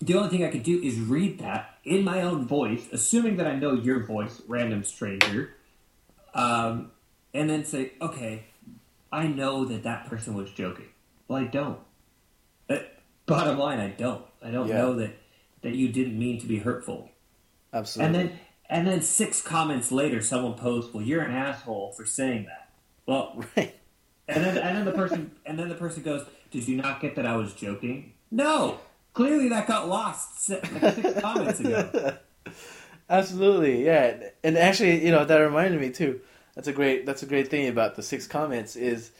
the 0.00 0.14
only 0.14 0.30
thing 0.30 0.44
I 0.44 0.50
could 0.50 0.62
do 0.62 0.80
is 0.82 0.98
read 0.98 1.38
that 1.40 1.78
in 1.84 2.04
my 2.04 2.22
own 2.22 2.46
voice, 2.46 2.88
assuming 2.92 3.36
that 3.36 3.46
I 3.46 3.54
know 3.54 3.74
your 3.74 4.04
voice, 4.04 4.42
random 4.48 4.84
stranger, 4.84 5.54
um, 6.34 6.90
and 7.34 7.48
then 7.48 7.64
say, 7.64 7.92
okay, 8.00 8.44
I 9.12 9.26
know 9.26 9.64
that 9.66 9.82
that 9.82 10.06
person 10.06 10.34
was 10.34 10.50
joking. 10.50 10.88
Well, 11.28 11.40
I 11.40 11.44
don't. 11.44 11.78
But 12.66 12.98
bottom 13.26 13.58
line, 13.58 13.78
I 13.78 13.88
don't. 13.88 14.24
I 14.42 14.50
don't 14.50 14.68
yeah. 14.68 14.78
know 14.78 14.94
that 14.94 15.18
that 15.62 15.74
you 15.74 15.88
didn't 15.92 16.18
mean 16.18 16.40
to 16.40 16.46
be 16.46 16.58
hurtful. 16.58 17.10
Absolutely. 17.72 18.06
And 18.06 18.14
then 18.14 18.38
and 18.68 18.86
then 18.86 19.02
six 19.02 19.42
comments 19.42 19.92
later, 19.92 20.20
someone 20.20 20.54
posts, 20.54 20.92
"Well, 20.92 21.04
you're 21.04 21.22
an 21.22 21.32
asshole 21.32 21.92
for 21.92 22.04
saying 22.04 22.46
that." 22.46 22.61
Well, 23.06 23.44
right. 23.56 23.74
And 24.28 24.44
then 24.44 24.56
and 24.58 24.76
then 24.76 24.84
the 24.84 24.92
person 24.92 25.32
and 25.44 25.58
then 25.58 25.68
the 25.68 25.74
person 25.74 26.02
goes, 26.02 26.26
"Did 26.50 26.68
you 26.68 26.76
not 26.76 27.00
get 27.00 27.16
that 27.16 27.26
I 27.26 27.36
was 27.36 27.52
joking?" 27.54 28.12
No, 28.30 28.80
clearly 29.12 29.48
that 29.48 29.66
got 29.66 29.88
lost 29.88 30.48
like 30.48 30.66
six 30.66 31.20
comments 31.20 31.60
ago. 31.60 32.16
Absolutely, 33.10 33.84
yeah. 33.84 34.30
And 34.42 34.56
actually, 34.56 35.04
you 35.04 35.10
know, 35.10 35.24
that 35.24 35.36
reminded 35.36 35.80
me 35.80 35.90
too. 35.90 36.20
That's 36.54 36.68
a 36.68 36.72
great. 36.72 37.04
That's 37.04 37.22
a 37.22 37.26
great 37.26 37.48
thing 37.48 37.68
about 37.68 37.96
the 37.96 38.02
six 38.02 38.26
comments 38.26 38.76
is. 38.76 39.10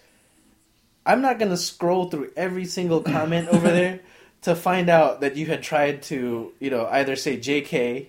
I'm 1.04 1.20
not 1.20 1.40
gonna 1.40 1.56
scroll 1.56 2.08
through 2.08 2.30
every 2.36 2.64
single 2.64 3.02
comment 3.02 3.48
over 3.48 3.68
there 3.68 4.00
to 4.42 4.54
find 4.54 4.88
out 4.88 5.20
that 5.22 5.36
you 5.36 5.46
had 5.46 5.60
tried 5.60 6.02
to, 6.04 6.52
you 6.60 6.70
know, 6.70 6.86
either 6.86 7.16
say 7.16 7.36
JK, 7.36 8.06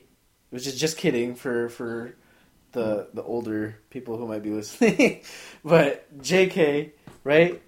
which 0.51 0.67
is 0.67 0.80
just 0.80 0.97
kidding 0.97 1.34
for 1.34 1.69
for 1.69 2.15
the 2.74 3.07
the 3.13 3.24
older 3.24 3.78
people 3.89 4.17
who 4.17 4.28
might 4.28 4.43
be 4.43 4.51
listening, 4.51 5.21
but 5.65 6.21
JK, 6.21 6.91
right? 7.24 7.61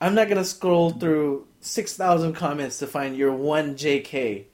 I'm 0.00 0.14
not 0.14 0.28
gonna 0.28 0.44
scroll 0.44 0.90
through 0.90 1.46
six 1.60 1.96
thousand 1.96 2.34
comments 2.34 2.78
to 2.80 2.86
find 2.86 3.16
your 3.16 3.32
one 3.32 3.76
JK. 3.76 4.44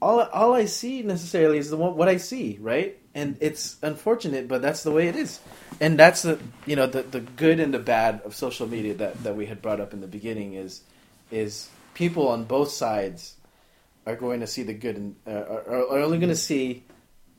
All 0.00 0.20
all 0.20 0.54
I 0.54 0.66
see 0.66 1.02
necessarily 1.02 1.58
is 1.58 1.70
the 1.70 1.76
one 1.76 1.96
what 1.96 2.08
I 2.08 2.18
see, 2.18 2.58
right? 2.60 2.98
And 3.14 3.38
it's 3.40 3.76
unfortunate, 3.82 4.46
but 4.46 4.60
that's 4.60 4.82
the 4.82 4.90
way 4.90 5.08
it 5.08 5.16
is. 5.16 5.40
And 5.80 5.98
that's 5.98 6.22
the 6.22 6.38
you 6.64 6.76
know 6.76 6.86
the 6.86 7.02
the 7.02 7.20
good 7.20 7.60
and 7.60 7.74
the 7.74 7.78
bad 7.78 8.22
of 8.24 8.34
social 8.34 8.66
media 8.66 8.94
that 8.94 9.22
that 9.24 9.36
we 9.36 9.46
had 9.46 9.60
brought 9.60 9.80
up 9.80 9.92
in 9.92 10.00
the 10.00 10.06
beginning 10.06 10.54
is 10.54 10.82
is 11.30 11.68
people 11.94 12.28
on 12.28 12.44
both 12.44 12.70
sides 12.70 13.34
are 14.06 14.16
going 14.16 14.40
to 14.40 14.46
see 14.46 14.62
the 14.62 14.74
good 14.74 14.96
and 14.96 15.16
uh, 15.26 15.30
are, 15.30 15.90
are 15.90 15.98
only 15.98 16.18
going 16.18 16.30
to 16.30 16.36
see 16.36 16.84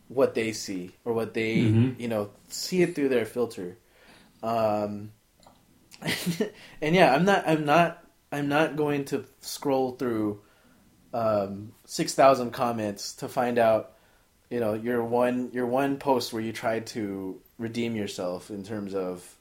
what 0.07 0.35
they 0.35 0.51
see 0.53 0.91
or 1.05 1.13
what 1.13 1.33
they 1.33 1.55
Mhm. 1.71 1.99
you 1.99 2.07
know 2.07 2.29
see 2.49 2.81
it 2.81 2.95
through 2.95 3.09
their 3.09 3.25
filter. 3.25 3.77
Um, 4.43 5.11
and 6.81 6.95
yeah, 6.95 7.13
I'm 7.13 7.25
not 7.25 7.47
I'm 7.47 7.65
not 7.65 8.03
I'm 8.31 8.47
not 8.49 8.75
going 8.75 9.05
to 9.05 9.25
scroll 9.41 9.93
through 9.93 10.41
um, 11.13 11.71
six 11.85 12.13
thousand 12.13 12.51
comments 12.51 13.13
to 13.15 13.27
find 13.27 13.57
out 13.57 13.93
you 14.49 14.59
know 14.59 14.73
your 14.73 15.03
one 15.03 15.49
your 15.53 15.65
one 15.65 15.97
post 15.97 16.33
where 16.33 16.41
you 16.41 16.53
tried 16.53 16.87
to 16.87 17.39
redeem 17.57 17.95
yourself 17.95 18.49
in 18.51 18.63
terms 18.63 18.93
of 18.93 19.37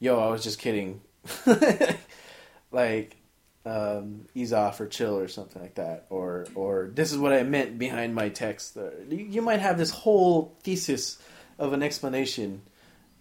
yo 0.00 0.18
I 0.18 0.28
was 0.28 0.42
just 0.42 0.58
kidding 0.58 1.00
like 2.72 3.16
um, 3.64 4.26
ease 4.34 4.52
off 4.52 4.80
or 4.80 4.86
chill 4.86 5.18
or 5.18 5.28
something 5.28 5.60
like 5.60 5.74
that. 5.74 6.06
Or 6.10 6.46
or 6.54 6.90
this 6.94 7.12
is 7.12 7.18
what 7.18 7.32
I 7.32 7.42
meant 7.42 7.78
behind 7.78 8.14
my 8.14 8.28
text. 8.28 8.76
You, 8.76 9.18
you 9.18 9.42
might 9.42 9.60
have 9.60 9.78
this 9.78 9.90
whole 9.90 10.56
thesis 10.62 11.18
of 11.58 11.72
an 11.72 11.82
explanation 11.82 12.62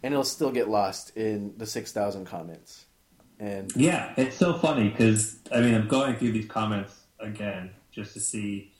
and 0.01 0.13
it'll 0.13 0.23
still 0.23 0.51
get 0.51 0.69
lost 0.69 1.15
in 1.17 1.53
the 1.57 1.65
6000 1.65 2.25
comments. 2.25 2.85
And 3.39 3.71
Yeah, 3.75 4.13
it's 4.17 4.37
so 4.37 4.53
funny 4.57 4.89
because 4.89 5.37
I 5.51 5.61
mean 5.61 5.75
I'm 5.75 5.87
going 5.87 6.15
through 6.15 6.31
these 6.31 6.47
comments 6.47 6.95
again 7.19 7.71
just 7.91 8.13
to 8.13 8.19
see 8.19 8.71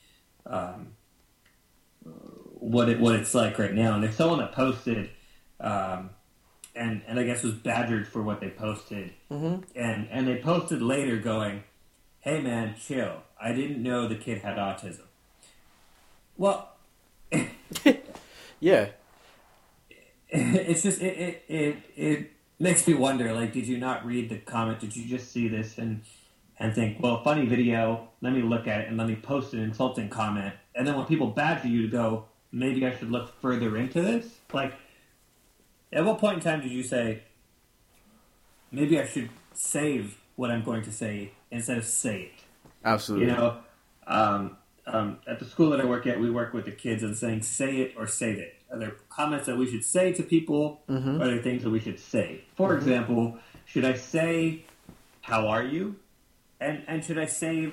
um, 0.45 0.93
what 2.03 2.89
it 2.89 2.99
what 2.99 3.15
it's 3.15 3.33
like 3.33 3.59
right 3.59 3.73
now. 3.73 3.95
And 3.95 4.03
if 4.03 4.15
someone 4.15 4.39
that 4.39 4.53
posted, 4.53 5.09
um, 5.59 6.11
and 6.79 7.01
and 7.07 7.19
I 7.19 7.23
guess 7.23 7.43
was 7.43 7.53
badgered 7.53 8.07
for 8.07 8.21
what 8.23 8.39
they 8.41 8.49
posted, 8.49 9.11
Mhm. 9.29 9.63
and 9.75 10.07
and 10.09 10.27
they 10.27 10.37
posted 10.37 10.81
later 10.81 11.17
going, 11.17 11.63
"Hey 12.21 12.41
man, 12.41 12.75
chill. 12.79 13.23
I 13.41 13.51
didn't 13.53 13.81
know 13.83 14.07
the 14.07 14.15
kid 14.15 14.39
had 14.41 14.57
autism." 14.57 15.01
Well, 16.37 16.69
yeah 18.59 18.87
it's 20.29 20.83
just 20.83 21.01
it, 21.01 21.17
it 21.17 21.43
it 21.47 21.77
it 21.95 22.31
makes 22.59 22.87
me 22.87 22.93
wonder 22.93 23.33
like 23.33 23.53
did 23.53 23.67
you 23.67 23.77
not 23.77 24.05
read 24.05 24.29
the 24.29 24.37
comment 24.37 24.79
did 24.79 24.95
you 24.95 25.05
just 25.05 25.31
see 25.31 25.47
this 25.47 25.77
and 25.77 26.01
and 26.59 26.73
think 26.75 26.97
well 27.01 27.23
funny 27.23 27.45
video 27.45 28.07
let 28.21 28.33
me 28.33 28.41
look 28.41 28.67
at 28.67 28.81
it 28.81 28.87
and 28.89 28.97
let 28.97 29.07
me 29.07 29.15
post 29.15 29.53
an 29.53 29.59
insulting 29.61 30.09
comment 30.09 30.53
and 30.75 30.85
then 30.87 30.95
when 30.95 31.05
people 31.05 31.27
badger 31.27 31.67
you 31.67 31.83
to 31.83 31.87
go 31.87 32.25
maybe 32.51 32.85
i 32.85 32.95
should 32.95 33.11
look 33.11 33.39
further 33.41 33.77
into 33.77 34.01
this 34.01 34.39
like 34.53 34.73
at 35.91 36.05
what 36.05 36.17
point 36.19 36.35
in 36.35 36.41
time 36.41 36.61
did 36.61 36.71
you 36.71 36.83
say 36.83 37.23
maybe 38.71 38.99
i 38.99 39.05
should 39.05 39.29
save 39.53 40.17
what 40.35 40.49
i'm 40.51 40.63
going 40.63 40.81
to 40.83 40.91
say 40.91 41.31
instead 41.51 41.77
of 41.77 41.85
say 41.85 42.21
it 42.21 42.43
absolutely 42.85 43.27
you 43.27 43.33
know, 43.33 43.57
um, 44.07 44.57
um, 44.87 45.19
at 45.27 45.37
the 45.37 45.45
school 45.45 45.69
that 45.69 45.79
I 45.79 45.85
work 45.85 46.07
at, 46.07 46.19
we 46.19 46.31
work 46.31 46.51
with 46.51 46.65
the 46.65 46.71
kids 46.71 47.03
on 47.03 47.13
saying 47.13 47.43
"say 47.43 47.77
it" 47.81 47.93
or 47.95 48.07
"save 48.07 48.39
it." 48.39 48.55
Are 48.71 48.79
there 48.79 48.95
comments 49.09 49.45
that 49.45 49.55
we 49.55 49.69
should 49.69 49.83
say 49.83 50.13
to 50.13 50.23
people, 50.23 50.81
Mhm. 50.89 51.21
are 51.21 51.27
there 51.27 51.43
things 51.43 51.61
that 51.61 51.69
we 51.69 51.79
should 51.79 51.99
say? 51.99 52.41
For 52.55 52.75
example, 52.75 53.37
should 53.65 53.85
I 53.85 53.93
say 53.93 54.63
"How 55.21 55.47
are 55.47 55.61
you?" 55.63 55.97
and 56.59 56.83
and 56.87 57.03
should 57.05 57.19
I 57.19 57.25
say 57.27 57.71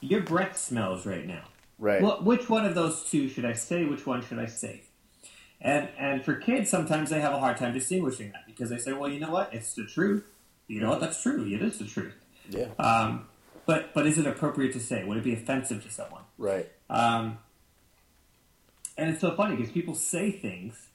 "Your 0.00 0.22
breath 0.22 0.56
smells 0.56 1.06
right 1.06 1.24
now"? 1.26 1.44
right 1.78 2.02
Well, 2.02 2.20
which 2.22 2.48
one 2.48 2.64
of 2.64 2.74
those 2.74 3.04
two 3.08 3.28
should 3.28 3.44
I 3.44 3.52
say? 3.52 3.84
Which 3.84 4.04
one 4.04 4.20
should 4.22 4.40
I 4.40 4.46
say? 4.46 4.82
And 5.60 5.88
and 5.98 6.24
for 6.24 6.34
kids, 6.34 6.70
sometimes 6.70 7.10
they 7.10 7.20
have 7.20 7.32
a 7.32 7.38
hard 7.38 7.56
time 7.56 7.72
distinguishing 7.72 8.32
that 8.32 8.46
because 8.46 8.70
they 8.70 8.78
say, 8.78 8.92
"Well, 8.92 9.10
you 9.10 9.20
know 9.20 9.30
what? 9.30 9.52
It's 9.52 9.74
the 9.74 9.86
truth. 9.86 10.24
You 10.68 10.80
know 10.80 10.90
what? 10.90 11.00
That's 11.00 11.22
true. 11.22 11.46
It 11.46 11.62
is 11.62 11.78
the 11.78 11.86
truth." 11.86 12.14
yeah 12.50 12.66
Um, 12.78 13.26
but 13.66 13.94
but 13.94 14.06
is 14.06 14.18
it 14.18 14.26
appropriate 14.26 14.72
to 14.74 14.80
say? 14.80 15.04
Would 15.04 15.18
it 15.18 15.24
be 15.24 15.32
offensive 15.32 15.82
to 15.84 15.90
someone? 15.90 16.22
right 16.36 16.68
Um, 16.90 17.38
and 18.96 19.10
it's 19.10 19.20
so 19.20 19.34
funny 19.34 19.56
because 19.56 19.72
people 19.72 19.94
say 19.94 20.30
things 20.30 20.88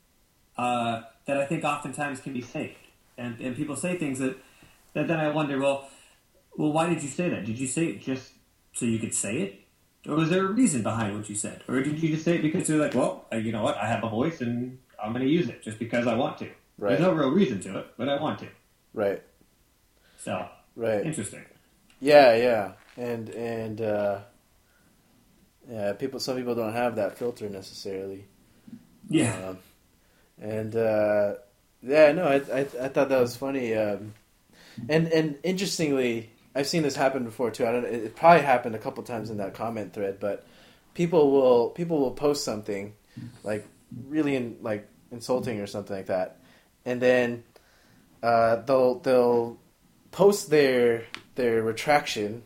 uh, 0.58 1.02
that 1.26 1.38
I 1.38 1.46
think 1.46 1.64
oftentimes 1.64 2.22
can 2.22 2.34
be 2.34 2.42
saved, 2.42 2.76
and 3.18 3.40
and 3.40 3.56
people 3.56 3.76
say 3.76 3.98
things 3.98 4.20
that 4.20 4.38
that 4.94 5.08
then 5.08 5.20
I 5.20 5.30
wonder, 5.30 5.60
well, 5.60 5.90
well, 6.58 6.72
why 6.72 6.90
did 6.90 7.02
you 7.02 7.10
say 7.10 7.30
that? 7.30 7.46
Did 7.46 7.60
you 7.60 7.68
say 7.68 7.86
it 7.88 8.02
just 8.02 8.34
so 8.74 8.86
you 8.86 9.00
could 9.00 9.14
say 9.14 9.38
it, 9.42 9.62
or 10.10 10.16
was 10.16 10.30
there 10.30 10.46
a 10.46 10.52
reason 10.52 10.84
behind 10.84 11.16
what 11.16 11.30
you 11.30 11.36
said, 11.36 11.64
or 11.68 11.82
did 11.82 12.02
you 12.02 12.10
just 12.10 12.26
say 12.26 12.36
it 12.36 12.42
because 12.42 12.68
you're 12.68 12.80
like, 12.80 12.96
well, 12.96 13.26
uh, 13.32 13.38
you 13.38 13.52
know 13.52 13.64
what, 13.64 13.78
I 13.78 13.86
have 13.88 14.04
a 14.04 14.10
voice 14.10 14.42
and 14.42 14.80
I'm 15.02 15.14
going 15.14 15.26
to 15.26 15.32
use 15.32 15.48
it 15.48 15.64
just 15.64 15.80
because 15.80 16.08
I 16.08 16.16
want 16.16 16.38
to. 16.40 16.50
Right. 16.78 16.92
There's 16.92 17.02
no 17.02 17.12
real 17.12 17.30
reason 17.30 17.60
to 17.62 17.80
it, 17.80 17.88
but 17.98 18.10
I 18.10 18.22
want 18.22 18.40
to. 18.40 18.48
right 18.94 19.22
So 20.18 20.48
right 20.76 21.06
interesting. 21.06 21.46
Yeah, 22.00 22.36
yeah, 22.36 22.72
and 22.96 23.30
and 23.30 23.82
uh, 23.82 24.20
yeah, 25.70 25.94
people. 25.94 26.20
Some 26.20 26.38
people 26.38 26.56
don't 26.56 26.74
have 26.74 26.96
that 26.96 27.18
filter 27.18 27.50
necessarily. 27.50 28.26
Yeah. 29.10 29.50
Um, 29.50 29.58
and 30.42 30.76
uh, 30.76 31.34
yeah, 31.82 32.12
no, 32.14 32.24
I, 32.24 32.36
I 32.36 32.60
I 32.62 32.88
thought 32.88 33.10
that 33.10 33.20
was 33.20 33.36
funny. 33.36 33.76
Um, 33.76 34.14
and 34.88 35.08
and 35.12 35.38
interestingly, 35.44 36.30
I've 36.56 36.68
seen 36.68 36.84
this 36.84 36.96
happen 36.96 37.24
before 37.24 37.52
too. 37.52 37.68
I 37.68 37.72
don't. 37.72 37.86
It, 37.86 38.16
probably 38.16 38.44
happened 38.44 38.76
a 38.76 38.80
couple 38.80 39.04
times 39.04 39.30
in 39.30 39.38
that 39.38 39.54
comment 39.54 39.94
thread, 39.94 40.20
but 40.20 40.46
people 40.94 41.32
will 41.32 41.70
people 41.70 42.00
will 42.00 42.12
post 42.12 42.44
something 42.44 42.94
like 43.44 43.68
really 44.08 44.36
in, 44.36 44.58
like 44.62 44.88
insulting 45.12 45.60
or 45.60 45.68
something 45.68 45.96
like 45.96 46.08
that, 46.08 46.38
and 46.86 47.02
then 47.02 47.44
uh, 48.24 48.58
they'll 48.58 49.00
they'll 49.00 49.58
post 50.12 50.50
their 50.50 51.06
their 51.36 51.62
retraction. 51.64 52.44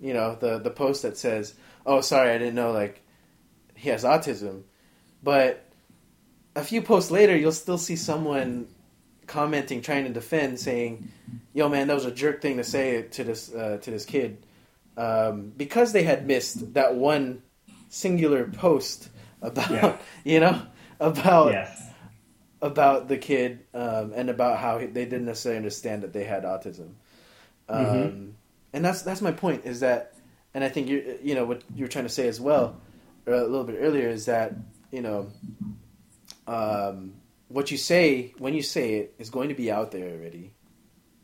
You 0.00 0.14
know, 0.14 0.34
the 0.34 0.58
the 0.58 0.70
post 0.70 1.02
that 1.02 1.16
says, 1.16 1.54
"Oh, 1.84 2.00
sorry, 2.00 2.30
I 2.30 2.38
didn't 2.38 2.56
know 2.56 2.72
like 2.72 3.00
he 3.74 3.90
has 3.90 4.04
autism," 4.04 4.62
but 5.22 5.64
a 6.56 6.64
few 6.64 6.82
posts 6.82 7.10
later, 7.10 7.36
you'll 7.36 7.52
still 7.52 7.78
see 7.78 7.96
someone 7.96 8.66
commenting, 9.26 9.82
trying 9.82 10.04
to 10.04 10.10
defend, 10.12 10.58
saying, 10.60 11.08
"Yo, 11.54 11.68
man, 11.68 11.88
that 11.88 11.94
was 11.94 12.04
a 12.06 12.10
jerk 12.12 12.40
thing 12.42 12.56
to 12.58 12.64
say 12.64 13.02
to 13.02 13.24
this 13.24 13.52
uh, 13.54 13.78
to 13.82 13.90
this 13.90 14.04
kid," 14.04 14.38
um, 14.96 15.52
because 15.56 15.92
they 15.92 16.02
had 16.04 16.26
missed 16.26 16.74
that 16.74 16.94
one 16.94 17.42
singular 17.88 18.46
post 18.46 19.08
about 19.42 19.70
Yeah. 19.70 19.96
you 20.24 20.40
know 20.40 20.62
about 21.00 21.52
yes. 21.52 21.90
about 22.62 23.08
the 23.08 23.18
kid 23.18 23.60
um, 23.74 24.12
and 24.14 24.30
about 24.30 24.58
how 24.58 24.78
he, 24.78 24.86
they 24.86 25.04
didn't 25.04 25.26
necessarily 25.26 25.58
understand 25.58 26.02
that 26.02 26.12
they 26.12 26.24
had 26.24 26.44
autism. 26.44 26.90
Um, 27.68 27.86
Mhm. 27.86 28.32
And 28.72 28.84
that's 28.84 29.02
that's 29.02 29.22
my 29.22 29.32
point. 29.32 29.64
Is 29.64 29.80
that, 29.80 30.14
and 30.52 30.62
I 30.62 30.68
think 30.68 30.88
you 30.88 31.18
you 31.22 31.34
know 31.34 31.44
what 31.46 31.62
you're 31.74 31.88
trying 31.88 32.04
to 32.04 32.10
say 32.12 32.28
as 32.28 32.40
well, 32.40 32.76
a 33.26 33.30
little 33.30 33.64
bit 33.64 33.76
earlier 33.80 34.08
is 34.08 34.26
that 34.26 34.52
you 34.92 35.00
know, 35.00 35.28
um, 36.46 37.14
what 37.48 37.70
you 37.70 37.76
say 37.78 38.34
when 38.38 38.54
you 38.54 38.62
say 38.62 38.94
it 38.94 39.14
is 39.18 39.30
going 39.30 39.48
to 39.50 39.54
be 39.54 39.70
out 39.70 39.92
there 39.92 40.10
already. 40.10 40.52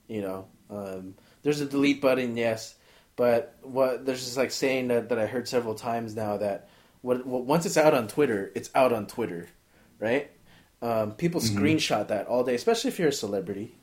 You 0.08 0.20
know, 0.22 0.46
um, 0.70 1.14
there's 1.42 1.60
a 1.60 1.66
delete 1.66 2.00
button, 2.00 2.36
yes, 2.36 2.74
but 3.16 3.56
what 3.62 4.04
there's 4.04 4.24
just 4.24 4.36
like 4.36 4.50
saying 4.50 4.88
that, 4.88 5.08
that 5.08 5.18
I 5.18 5.26
heard 5.26 5.48
several 5.48 5.74
times 5.74 6.14
now 6.14 6.36
that 6.38 6.68
what, 7.00 7.26
what 7.26 7.44
once 7.44 7.66
it's 7.66 7.76
out 7.76 7.94
on 7.94 8.08
Twitter, 8.08 8.52
it's 8.54 8.70
out 8.74 8.92
on 8.92 9.06
Twitter, 9.06 9.48
right? 9.98 10.30
Um, 10.80 11.12
people 11.12 11.40
Mhm. 11.40 11.56
screenshot 11.58 12.08
that 12.08 12.26
all 12.26 12.44
day, 12.44 12.54
especially 12.54 12.88
if 12.88 12.98
you're 12.98 13.08
a 13.08 13.12
celebrity. 13.12 13.74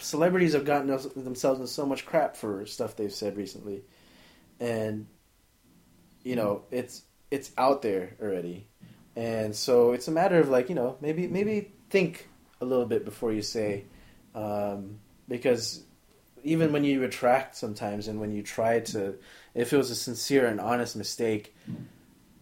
Celebrities 0.00 0.52
have 0.52 0.64
gotten 0.64 0.86
themselves 1.22 1.60
in 1.60 1.66
so 1.66 1.84
much 1.86 2.06
crap 2.06 2.36
for 2.36 2.64
stuff 2.66 2.96
they've 2.96 3.12
said 3.12 3.36
recently, 3.36 3.82
and 4.60 5.06
you 6.22 6.36
know 6.36 6.62
it's 6.70 7.02
it's 7.30 7.50
out 7.58 7.82
there 7.82 8.16
already, 8.22 8.68
and 9.16 9.54
so 9.54 9.92
it's 9.92 10.08
a 10.08 10.10
matter 10.12 10.38
of 10.38 10.48
like 10.48 10.68
you 10.68 10.74
know 10.74 10.96
maybe 11.00 11.26
maybe 11.26 11.72
think 11.90 12.28
a 12.60 12.64
little 12.64 12.86
bit 12.86 13.04
before 13.04 13.32
you 13.32 13.42
say, 13.42 13.84
um, 14.34 14.98
because 15.28 15.84
even 16.44 16.72
when 16.72 16.84
you 16.84 17.00
retract 17.00 17.56
sometimes, 17.56 18.08
and 18.08 18.20
when 18.20 18.32
you 18.32 18.42
try 18.42 18.80
to, 18.80 19.14
if 19.54 19.72
it 19.72 19.76
was 19.76 19.90
a 19.90 19.94
sincere 19.94 20.46
and 20.46 20.60
honest 20.60 20.96
mistake, 20.96 21.54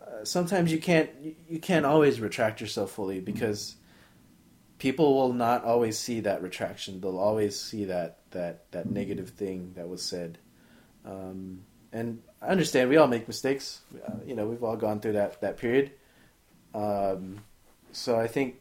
uh, 0.01 0.25
sometimes 0.25 0.73
you 0.73 0.79
can't 0.79 1.11
you 1.49 1.59
can't 1.59 1.87
always 1.87 2.21
retract 2.21 2.61
yourself 2.61 2.91
fully 2.91 3.21
because 3.21 3.77
people 4.79 5.15
will 5.15 5.33
not 5.33 5.65
always 5.65 5.99
see 5.99 6.21
that 6.21 6.43
retraction. 6.43 7.01
They'll 7.01 7.19
always 7.19 7.59
see 7.59 7.87
that 7.87 8.19
that 8.31 8.71
that 8.73 8.91
negative 8.91 9.31
thing 9.31 9.73
that 9.77 9.89
was 9.89 10.03
said. 10.03 10.39
Um, 11.05 11.63
and 11.93 12.23
I 12.43 12.49
understand 12.49 12.91
we 12.91 12.97
all 12.97 13.07
make 13.07 13.27
mistakes. 13.27 13.81
Uh, 14.07 14.15
you 14.27 14.35
know, 14.35 14.47
we've 14.47 14.63
all 14.63 14.77
gone 14.77 15.01
through 15.01 15.13
that 15.13 15.41
that 15.41 15.57
period. 15.57 15.93
Um, 16.75 17.39
so 17.93 18.21
I 18.21 18.27
think, 18.27 18.61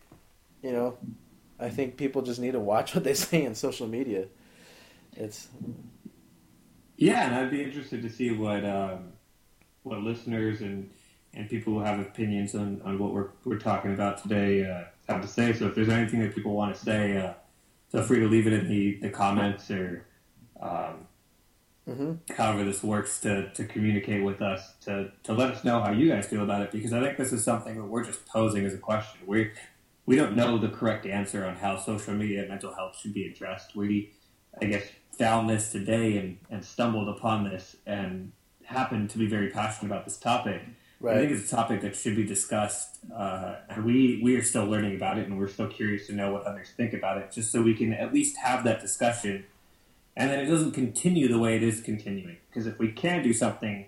you 0.66 0.72
know, 0.72 0.97
I 1.59 1.70
think 1.70 1.95
people 1.95 2.24
just 2.24 2.39
need 2.39 2.53
to 2.53 2.59
watch 2.59 2.95
what 2.95 3.03
they 3.03 3.13
say 3.13 3.45
on 3.45 3.53
social 3.53 3.88
media. 3.88 4.26
It's 5.16 5.47
yeah, 6.97 7.28
and 7.28 7.36
I'd 7.36 7.51
be 7.51 7.63
interested 7.63 8.01
to 8.01 8.09
see 8.09 8.32
what 8.32 8.66
um, 8.66 9.13
what 9.84 9.99
listeners 9.99 10.61
and 10.61 10.89
and 11.34 11.49
people 11.49 11.74
who 11.74 11.80
have 11.82 11.99
opinions 11.99 12.55
on, 12.55 12.82
on 12.84 12.97
what 12.97 13.13
we're 13.13 13.30
we're 13.43 13.59
talking 13.59 13.93
about 13.93 14.22
today 14.22 14.66
uh, 14.66 14.86
have 15.07 15.22
to 15.22 15.28
say. 15.28 15.53
So 15.53 15.68
if 15.68 15.76
there's 15.76 15.89
anything 15.89 16.22
that 16.22 16.34
people 16.34 16.53
want 16.53 16.76
to 16.76 16.82
say, 16.82 17.18
uh, 17.18 17.34
feel 17.89 18.03
free 18.03 18.20
to 18.20 18.28
leave 18.28 18.47
it 18.47 18.53
in 18.53 18.68
the, 18.68 18.99
the 19.01 19.09
comments 19.09 19.70
or 19.70 20.05
um, 20.59 21.07
mm-hmm. 21.88 22.13
however 22.34 22.63
this 22.63 22.82
works 22.82 23.20
to, 23.22 23.51
to 23.51 23.66
communicate 23.66 24.24
with 24.24 24.41
us 24.41 24.74
to, 24.82 25.11
to 25.24 25.34
let 25.34 25.51
us 25.51 25.63
know 25.63 25.82
how 25.82 25.91
you 25.91 26.09
guys 26.09 26.26
feel 26.26 26.43
about 26.43 26.61
it 26.61 26.72
because 26.72 26.93
I 26.93 27.01
think 27.01 27.18
this 27.18 27.32
is 27.32 27.43
something 27.43 27.76
that 27.76 27.86
we're 27.86 28.03
just 28.03 28.26
posing 28.26 28.66
as 28.66 28.74
a 28.74 28.78
question. 28.78 29.20
We 29.26 29.51
we 30.05 30.15
don't 30.15 30.35
know 30.35 30.57
the 30.57 30.69
correct 30.69 31.05
answer 31.05 31.45
on 31.45 31.55
how 31.55 31.77
social 31.77 32.13
media 32.13 32.41
and 32.41 32.49
mental 32.49 32.73
health 32.73 32.97
should 32.99 33.13
be 33.13 33.25
addressed. 33.25 33.75
We 33.75 34.13
I 34.61 34.65
guess 34.65 34.83
found 35.17 35.49
this 35.49 35.71
today 35.71 36.17
and, 36.17 36.37
and 36.49 36.63
stumbled 36.63 37.09
upon 37.09 37.43
this 37.43 37.75
and 37.85 38.31
happened 38.63 39.09
to 39.11 39.17
be 39.17 39.27
very 39.27 39.49
passionate 39.49 39.91
about 39.91 40.05
this 40.05 40.17
topic. 40.17 40.61
Right. 40.99 41.17
I 41.17 41.19
think 41.19 41.31
it's 41.31 41.51
a 41.51 41.55
topic 41.55 41.81
that 41.81 41.95
should 41.95 42.15
be 42.15 42.23
discussed, 42.23 42.99
uh, 43.13 43.55
and 43.69 43.83
we 43.83 44.21
we 44.23 44.35
are 44.37 44.43
still 44.43 44.65
learning 44.65 44.95
about 44.95 45.17
it, 45.17 45.27
and 45.27 45.37
we're 45.37 45.49
still 45.49 45.67
curious 45.67 46.07
to 46.07 46.13
know 46.13 46.31
what 46.31 46.43
others 46.43 46.69
think 46.75 46.93
about 46.93 47.17
it, 47.17 47.31
just 47.31 47.51
so 47.51 47.61
we 47.61 47.73
can 47.73 47.93
at 47.93 48.13
least 48.13 48.37
have 48.37 48.63
that 48.63 48.79
discussion 48.79 49.45
and 50.15 50.29
then 50.29 50.39
it 50.39 50.45
doesn't 50.45 50.71
continue 50.71 51.27
the 51.27 51.37
way 51.37 51.55
it 51.55 51.63
is 51.63 51.81
continuing. 51.81 52.37
Because 52.49 52.67
if 52.67 52.79
we 52.79 52.91
can 52.91 53.23
do 53.23 53.33
something 53.33 53.87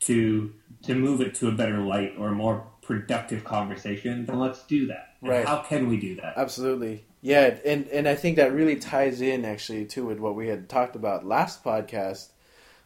to 0.00 0.52
to 0.82 0.94
move 0.94 1.20
it 1.20 1.34
to 1.36 1.48
a 1.48 1.52
better 1.52 1.78
light 1.80 2.14
or 2.18 2.28
a 2.28 2.32
more 2.32 2.66
productive 2.86 3.44
conversation, 3.44 4.26
then 4.26 4.38
let's 4.38 4.62
do 4.64 4.86
that. 4.88 5.14
And 5.20 5.30
right. 5.30 5.46
How 5.46 5.58
can 5.58 5.88
we 5.88 5.96
do 5.96 6.16
that? 6.16 6.34
Absolutely. 6.36 7.04
Yeah, 7.20 7.56
and 7.64 7.88
and 7.88 8.06
I 8.06 8.14
think 8.16 8.36
that 8.36 8.52
really 8.52 8.76
ties 8.76 9.20
in 9.20 9.44
actually 9.44 9.86
too 9.86 10.04
with 10.04 10.18
what 10.18 10.34
we 10.34 10.48
had 10.48 10.68
talked 10.68 10.94
about 10.94 11.24
last 11.24 11.64
podcast, 11.64 12.28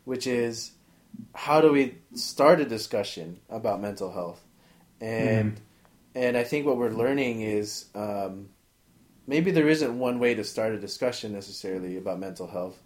which 0.04 0.26
is 0.26 0.72
how 1.34 1.60
do 1.60 1.72
we 1.72 1.98
start 2.14 2.60
a 2.60 2.64
discussion 2.64 3.40
about 3.50 3.80
mental 3.80 4.12
health, 4.12 4.40
and 5.00 5.56
mm. 5.56 5.60
and 6.14 6.36
I 6.36 6.44
think 6.44 6.66
what 6.66 6.76
we're 6.76 6.90
learning 6.90 7.40
is 7.40 7.86
um, 7.96 8.50
maybe 9.26 9.50
there 9.50 9.68
isn't 9.68 9.98
one 9.98 10.20
way 10.20 10.34
to 10.34 10.44
start 10.44 10.72
a 10.72 10.78
discussion 10.78 11.32
necessarily 11.32 11.96
about 11.96 12.20
mental 12.20 12.46
health, 12.46 12.80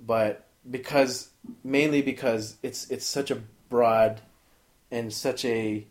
but 0.00 0.46
because 0.70 1.28
mainly 1.62 2.00
because 2.00 2.56
it's 2.62 2.90
it's 2.90 3.06
such 3.06 3.30
a 3.30 3.42
broad 3.68 4.22
and 4.90 5.12
such 5.12 5.44
a 5.44 5.86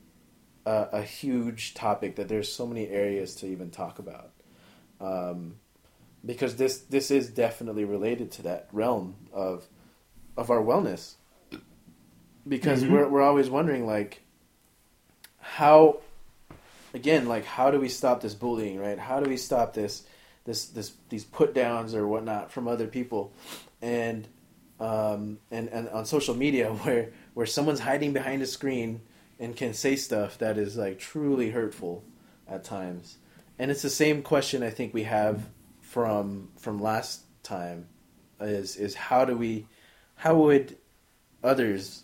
uh, 0.67 0.89
a 0.91 1.01
huge 1.01 1.73
topic 1.73 2.17
that 2.17 2.27
there's 2.27 2.51
so 2.51 2.67
many 2.67 2.89
areas 2.89 3.35
to 3.35 3.47
even 3.47 3.69
talk 3.69 3.99
about. 3.99 4.31
Um, 4.99 5.55
because 6.25 6.57
this 6.57 6.79
this 6.79 7.09
is 7.09 7.29
definitely 7.29 7.85
related 7.85 8.31
to 8.33 8.41
that 8.43 8.67
realm 8.73 9.15
of 9.31 9.65
of 10.35 10.51
our 10.51 10.61
wellness. 10.61 11.13
Because 12.45 12.83
mm-hmm. 12.83 12.93
we're 12.93 13.07
we're 13.07 13.21
always 13.21 13.49
wondering 13.49 13.85
like 13.85 14.23
how 15.39 15.99
again, 16.93 17.27
like 17.27 17.45
how 17.45 17.71
do 17.71 17.79
we 17.79 17.87
stop 17.87 18.21
this 18.21 18.33
bullying, 18.33 18.77
right? 18.77 18.99
How 18.99 19.21
do 19.21 19.29
we 19.29 19.37
stop 19.37 19.73
this, 19.73 20.03
this, 20.43 20.65
this, 20.65 20.91
these 21.09 21.23
put 21.23 21.53
downs 21.53 21.95
or 21.95 22.07
whatnot 22.07 22.51
from 22.51 22.67
other 22.67 22.87
people, 22.87 23.31
and, 23.81 24.27
um, 24.79 25.39
and 25.49 25.69
and 25.69 25.87
on 25.89 26.05
social 26.05 26.35
media 26.35 26.71
where 26.83 27.11
where 27.33 27.45
someone's 27.45 27.79
hiding 27.79 28.11
behind 28.11 28.41
a 28.41 28.45
screen 28.45 29.01
and 29.39 29.55
can 29.55 29.73
say 29.73 29.95
stuff 29.95 30.37
that 30.39 30.57
is 30.57 30.77
like 30.77 30.99
truly 30.99 31.51
hurtful 31.51 32.03
at 32.47 32.63
times, 32.63 33.17
and 33.59 33.71
it's 33.71 33.81
the 33.81 33.89
same 33.89 34.21
question 34.21 34.63
I 34.63 34.69
think 34.69 34.93
we 34.93 35.03
have 35.03 35.49
from 35.81 36.49
from 36.57 36.79
last 36.79 37.21
time 37.43 37.87
is 38.41 38.75
is 38.75 38.95
how 38.95 39.25
do 39.25 39.35
we 39.35 39.67
how 40.15 40.35
would 40.35 40.77
others 41.43 42.03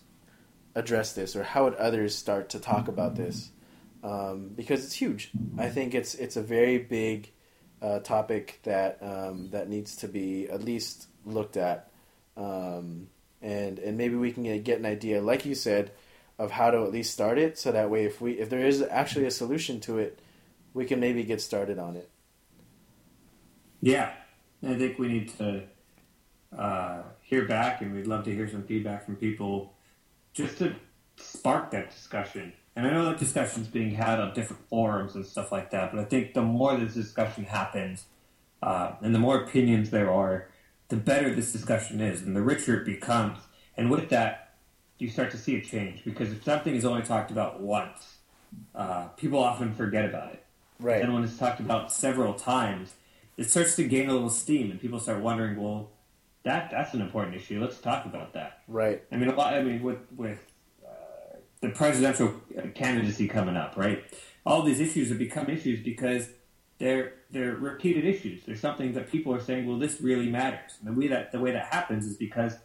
address 0.76 1.14
this 1.14 1.36
or 1.36 1.44
how 1.44 1.66
would 1.66 1.76
others 1.76 2.16
start 2.16 2.50
to 2.50 2.60
talk 2.60 2.88
about 2.88 3.16
this? 3.16 3.50
Um, 4.04 4.50
because 4.56 4.84
it's 4.84 4.96
huge. 4.96 5.32
I 5.58 5.70
think 5.70 5.96
it's 5.96 6.16
it's 6.16 6.36
a 6.36 6.42
very 6.42 6.78
big 6.78 7.32
uh, 7.82 8.00
topic 8.00 8.60
that 8.64 8.98
um, 9.02 9.50
that 9.52 9.70
needs 9.70 9.98
to 9.98 10.08
be 10.08 10.50
at 10.50 10.64
least 10.64 11.08
looked 11.26 11.58
at, 11.58 11.90
um, 12.36 13.08
and 13.42 13.80
and 13.80 13.98
maybe 13.98 14.16
we 14.16 14.32
can 14.32 14.62
get 14.64 14.80
an 14.80 14.86
idea, 14.86 15.22
like 15.22 15.46
you 15.46 15.56
said, 15.56 15.92
of 16.44 16.52
how 16.52 16.72
to 16.72 16.84
at 16.84 16.92
least 16.92 17.14
start 17.14 17.38
it, 17.38 17.58
so 17.58 17.72
that 17.72 17.90
way 17.90 18.06
if 18.06 18.22
we 18.22 18.34
if 18.34 18.50
there 18.50 18.66
is 18.66 18.82
actually 18.82 19.26
a 19.26 19.32
solution 19.32 19.80
to 19.82 19.98
it, 19.98 20.20
we 20.74 20.86
can 20.86 21.00
maybe 21.00 21.24
get 21.24 21.42
started 21.42 21.80
on 21.80 21.96
it. 21.96 22.10
Yeah, 23.82 24.12
I 24.66 24.76
think 24.76 25.00
we 25.00 25.08
need 25.08 25.30
to 25.38 25.64
uh, 26.58 27.04
hear 27.22 27.46
back, 27.46 27.82
and 27.82 27.94
we'd 27.94 28.08
love 28.08 28.26
to 28.26 28.34
hear 28.34 28.50
some 28.50 28.64
feedback 28.64 29.06
from 29.06 29.16
people, 29.16 29.74
just 30.34 30.58
to 30.60 30.76
spark 31.18 31.72
that 31.72 31.92
discussion 31.92 32.54
and 32.76 32.88
I 32.88 32.92
know 32.92 33.06
that 33.06 33.20
discussion's 33.20 33.68
being 33.68 33.92
had 33.92 34.20
on 34.20 34.34
different 34.34 34.68
forums 34.68 35.16
and 35.16 35.26
stuff 35.26 35.52
like 35.52 35.72
that, 35.72 35.92
but 35.92 36.00
I 36.00 36.06
think 36.06 36.34
the 36.34 36.42
more 36.42 36.76
this 36.76 36.96
discussion 36.96 37.46
happens, 37.46 38.06
uh, 38.64 38.94
and 39.02 39.14
the 39.14 39.20
more 39.20 39.44
opinions 39.44 39.92
there 39.92 40.12
are, 40.12 40.48
the 40.88 40.96
better 40.96 41.34
this 41.34 41.52
discussion 41.52 42.02
is, 42.02 42.24
and 42.24 42.36
the 42.36 42.42
richer 42.42 42.82
it 42.82 42.86
becomes. 42.86 43.38
And 43.78 43.92
with 43.92 44.10
that, 44.10 44.43
you 45.04 45.10
start 45.10 45.32
to 45.32 45.38
see 45.38 45.58
a 45.58 45.62
change 45.62 46.04
because 46.06 46.32
if 46.32 46.44
something 46.44 46.74
is 46.76 46.86
only 46.86 47.04
talked 47.04 47.30
about 47.30 47.60
once, 47.60 48.18
uh, 48.74 49.08
people 49.18 49.40
often 49.40 49.74
forget 49.74 50.06
about 50.06 50.34
it. 50.34 50.46
Right. 50.80 51.02
And 51.02 51.14
when 51.14 51.24
it's 51.24 51.38
talked 51.38 51.60
about 51.60 51.92
several 51.92 52.34
times, 52.34 52.94
it 53.36 53.50
starts 53.50 53.76
to 53.76 53.84
gain 53.84 54.10
a 54.10 54.14
little 54.14 54.30
steam, 54.30 54.72
and 54.72 54.80
people 54.80 55.00
start 55.00 55.22
wondering, 55.22 55.62
well, 55.62 55.92
that 56.44 56.72
that's 56.72 56.94
an 56.94 57.02
important 57.02 57.36
issue. 57.36 57.60
Let's 57.62 57.80
talk 57.80 58.06
about 58.06 58.34
that. 58.34 58.62
Right. 58.68 59.04
I 59.12 59.18
mean, 59.18 59.30
a 59.30 59.36
lot. 59.36 59.54
I 59.54 59.64
mean, 59.64 59.82
with 59.82 60.00
with 60.16 60.40
the 61.62 61.70
presidential 61.70 62.34
candidacy 62.76 63.28
coming 63.28 63.56
up, 63.56 63.76
right? 63.76 64.04
All 64.46 64.62
these 64.62 64.80
issues 64.80 65.10
have 65.10 65.18
become 65.18 65.50
issues 65.50 65.82
because 65.82 66.30
they're 66.78 67.14
they're 67.32 67.56
repeated 67.56 68.06
issues. 68.06 68.44
They're 68.46 68.56
something 68.56 68.94
that 68.94 69.10
people 69.10 69.34
are 69.34 69.42
saying, 69.42 69.68
well, 69.68 69.80
this 69.80 70.00
really 70.02 70.30
matters. 70.30 70.74
And 70.80 70.88
the 70.96 71.00
way 71.00 71.08
that 71.08 71.32
the 71.32 71.40
way 71.40 71.52
that 71.52 71.74
happens 71.74 72.06
is 72.06 72.18
because 72.18 72.58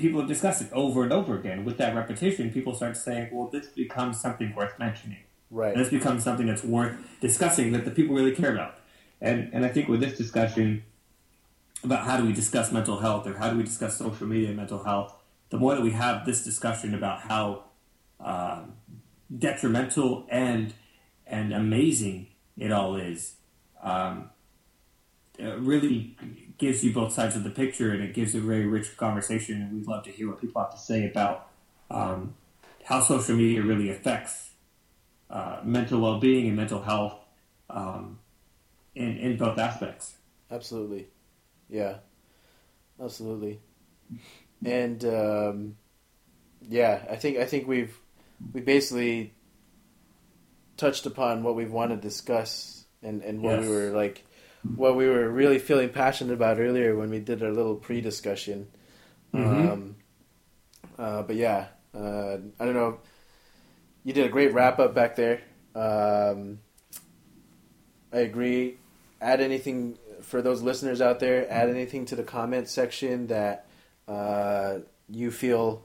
people 0.00 0.20
have 0.20 0.28
discussed 0.28 0.62
it 0.62 0.72
over 0.72 1.02
and 1.02 1.12
over 1.12 1.38
again. 1.38 1.64
With 1.64 1.78
that 1.78 1.94
repetition, 1.94 2.50
people 2.50 2.74
start 2.74 2.96
saying, 2.96 3.28
well, 3.32 3.48
this 3.48 3.66
becomes 3.66 4.20
something 4.20 4.54
worth 4.54 4.78
mentioning. 4.78 5.18
Right. 5.50 5.72
And 5.72 5.80
this 5.80 5.90
becomes 5.90 6.24
something 6.24 6.46
that's 6.46 6.64
worth 6.64 6.96
discussing 7.20 7.72
that 7.72 7.84
the 7.84 7.90
people 7.90 8.14
really 8.14 8.34
care 8.34 8.52
about. 8.52 8.76
And 9.20 9.50
and 9.52 9.64
I 9.64 9.68
think 9.68 9.88
with 9.88 10.00
this 10.00 10.16
discussion 10.16 10.84
about 11.82 12.04
how 12.04 12.16
do 12.16 12.24
we 12.24 12.32
discuss 12.32 12.72
mental 12.72 12.98
health 12.98 13.26
or 13.26 13.36
how 13.36 13.50
do 13.50 13.56
we 13.56 13.62
discuss 13.62 13.96
social 13.96 14.26
media 14.26 14.48
and 14.48 14.56
mental 14.56 14.84
health, 14.84 15.14
the 15.50 15.58
more 15.58 15.74
that 15.74 15.82
we 15.82 15.92
have 15.92 16.24
this 16.24 16.44
discussion 16.44 16.94
about 16.94 17.22
how 17.22 17.64
um, 18.20 18.74
detrimental 19.36 20.26
and 20.28 20.74
and 21.26 21.52
amazing 21.52 22.28
it 22.56 22.72
all 22.72 22.96
is. 22.96 23.34
Um, 23.82 24.30
really 25.38 26.16
gives 26.60 26.84
you 26.84 26.92
both 26.92 27.12
sides 27.12 27.34
of 27.34 27.42
the 27.42 27.50
picture, 27.50 27.92
and 27.92 28.02
it 28.02 28.14
gives 28.14 28.34
a 28.34 28.40
very 28.40 28.66
rich 28.66 28.96
conversation. 28.96 29.62
And 29.62 29.72
we'd 29.72 29.86
love 29.86 30.04
to 30.04 30.10
hear 30.10 30.28
what 30.28 30.40
people 30.40 30.62
have 30.62 30.70
to 30.72 30.78
say 30.78 31.06
about 31.06 31.48
um, 31.90 32.34
how 32.84 33.00
social 33.00 33.34
media 33.34 33.62
really 33.62 33.90
affects 33.90 34.50
uh, 35.30 35.60
mental 35.64 36.00
well-being 36.00 36.46
and 36.46 36.56
mental 36.56 36.82
health 36.82 37.18
um, 37.68 38.18
in 38.94 39.16
in 39.16 39.36
both 39.36 39.58
aspects. 39.58 40.16
Absolutely, 40.50 41.08
yeah, 41.68 41.96
absolutely, 43.02 43.60
and 44.64 45.04
um, 45.04 45.76
yeah, 46.68 47.02
I 47.10 47.16
think 47.16 47.38
I 47.38 47.46
think 47.46 47.66
we've 47.66 47.96
we 48.52 48.60
basically 48.60 49.34
touched 50.76 51.06
upon 51.06 51.42
what 51.42 51.54
we've 51.54 51.72
wanted 51.72 51.96
to 51.96 52.08
discuss 52.08 52.84
and, 53.02 53.22
and 53.22 53.42
what 53.42 53.60
yes. 53.60 53.68
we 53.68 53.74
were 53.74 53.90
like 53.90 54.24
what 54.76 54.96
we 54.96 55.08
were 55.08 55.28
really 55.28 55.58
feeling 55.58 55.88
passionate 55.88 56.34
about 56.34 56.58
earlier 56.58 56.96
when 56.96 57.10
we 57.10 57.18
did 57.18 57.42
our 57.42 57.50
little 57.50 57.76
pre-discussion. 57.76 58.68
Mm-hmm. 59.34 59.72
Um, 59.72 59.96
uh, 60.98 61.22
but 61.22 61.36
yeah, 61.36 61.68
uh, 61.94 62.36
I 62.58 62.64
don't 62.64 62.74
know. 62.74 62.98
You 64.04 64.12
did 64.12 64.26
a 64.26 64.28
great 64.28 64.52
wrap 64.52 64.78
up 64.78 64.94
back 64.94 65.16
there. 65.16 65.40
Um, 65.74 66.58
I 68.12 68.18
agree. 68.18 68.78
Add 69.20 69.40
anything 69.40 69.98
for 70.22 70.42
those 70.42 70.62
listeners 70.62 71.00
out 71.00 71.20
there, 71.20 71.50
add 71.50 71.68
anything 71.68 72.06
to 72.06 72.16
the 72.16 72.22
comment 72.22 72.68
section 72.68 73.26
that 73.28 73.66
uh, 74.08 74.78
you 75.08 75.30
feel 75.30 75.82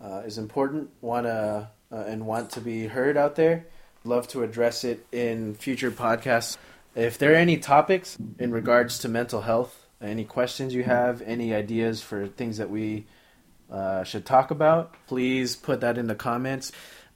uh, 0.00 0.22
is 0.24 0.38
important, 0.38 0.90
wanna 1.00 1.70
uh, 1.92 1.96
and 2.06 2.26
want 2.26 2.50
to 2.50 2.60
be 2.60 2.86
heard 2.86 3.16
out 3.16 3.36
there. 3.36 3.66
Love 4.04 4.28
to 4.28 4.42
address 4.42 4.84
it 4.84 5.06
in 5.12 5.54
future 5.54 5.90
podcasts. 5.90 6.58
If 6.94 7.18
there 7.18 7.32
are 7.32 7.36
any 7.36 7.58
topics 7.58 8.16
in 8.38 8.52
regards 8.52 9.00
to 9.00 9.08
mental 9.08 9.40
health, 9.40 9.86
any 10.00 10.24
questions 10.24 10.74
you 10.74 10.84
have, 10.84 11.22
any 11.22 11.54
ideas 11.54 12.02
for 12.02 12.28
things 12.28 12.58
that 12.58 12.70
we 12.70 13.06
uh, 13.70 14.04
should 14.04 14.24
talk 14.24 14.50
about, 14.50 14.94
please 15.06 15.56
put 15.56 15.80
that 15.80 15.98
in 15.98 16.06
the 16.06 16.14
comments. 16.14 16.72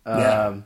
Yeah. 0.07 0.47
Um, 0.47 0.65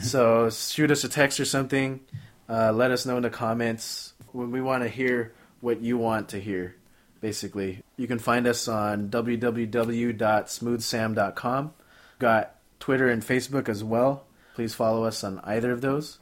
so 0.00 0.50
shoot 0.50 0.90
us 0.90 1.04
a 1.04 1.08
text 1.08 1.40
or 1.40 1.44
something. 1.44 2.00
Uh, 2.48 2.72
let 2.72 2.90
us 2.90 3.06
know 3.06 3.16
in 3.16 3.22
the 3.22 3.30
comments 3.30 4.14
we 4.32 4.60
want 4.60 4.82
to 4.82 4.88
hear 4.88 5.32
what 5.60 5.80
you 5.80 5.96
want 5.98 6.30
to 6.30 6.40
hear. 6.40 6.74
Basically, 7.20 7.84
you 7.96 8.08
can 8.08 8.18
find 8.18 8.48
us 8.48 8.66
on 8.66 9.08
www.smoothsam.com. 9.08 11.74
Got 12.18 12.56
Twitter 12.80 13.08
and 13.08 13.22
Facebook 13.22 13.68
as 13.68 13.84
well. 13.84 14.24
Please 14.54 14.74
follow 14.74 15.04
us 15.04 15.22
on 15.22 15.38
either 15.44 15.70
of 15.70 15.82
those. 15.82 16.18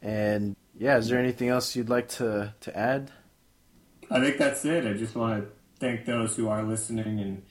And 0.00 0.54
yeah, 0.78 0.96
is 0.98 1.08
there 1.08 1.18
anything 1.18 1.48
else 1.48 1.74
you'd 1.76 1.88
like 1.90 2.08
to, 2.10 2.54
to 2.60 2.76
add? 2.78 3.10
I 4.10 4.20
think 4.20 4.38
that's 4.38 4.64
it. 4.64 4.86
I 4.86 4.94
just 4.94 5.14
want 5.14 5.42
to 5.44 5.50
thank 5.80 6.06
those 6.06 6.36
who 6.36 6.48
are 6.48 6.62
listening 6.62 7.20
and 7.20 7.42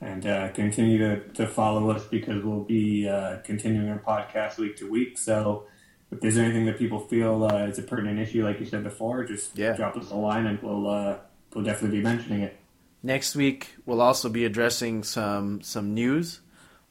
and 0.00 0.24
uh, 0.26 0.48
continue 0.52 0.96
to, 0.98 1.28
to 1.30 1.44
follow 1.48 1.90
us 1.90 2.04
because 2.04 2.44
we'll 2.44 2.62
be 2.62 3.08
uh, 3.08 3.38
continuing 3.42 3.88
our 3.88 3.98
podcast 3.98 4.56
week 4.56 4.76
to 4.76 4.88
week. 4.88 5.18
So 5.18 5.64
if 6.12 6.20
there's 6.20 6.38
anything 6.38 6.66
that 6.66 6.78
people 6.78 7.00
feel 7.00 7.42
uh, 7.44 7.66
is 7.66 7.80
a 7.80 7.82
pertinent 7.82 8.20
issue, 8.20 8.44
like 8.44 8.60
you 8.60 8.66
said 8.66 8.84
before, 8.84 9.24
just 9.24 9.58
Yeah. 9.58 9.72
drop 9.72 9.96
us 9.96 10.12
a 10.12 10.14
line 10.14 10.46
and 10.46 10.62
we'll 10.62 10.88
uh, 10.88 11.16
we'll 11.52 11.64
definitely 11.64 11.98
be 11.98 12.04
mentioning 12.04 12.42
it. 12.42 12.56
Next 13.02 13.34
week, 13.34 13.74
we'll 13.86 14.00
also 14.00 14.28
be 14.28 14.44
addressing 14.44 15.02
some 15.02 15.62
some 15.62 15.94
news 15.94 16.40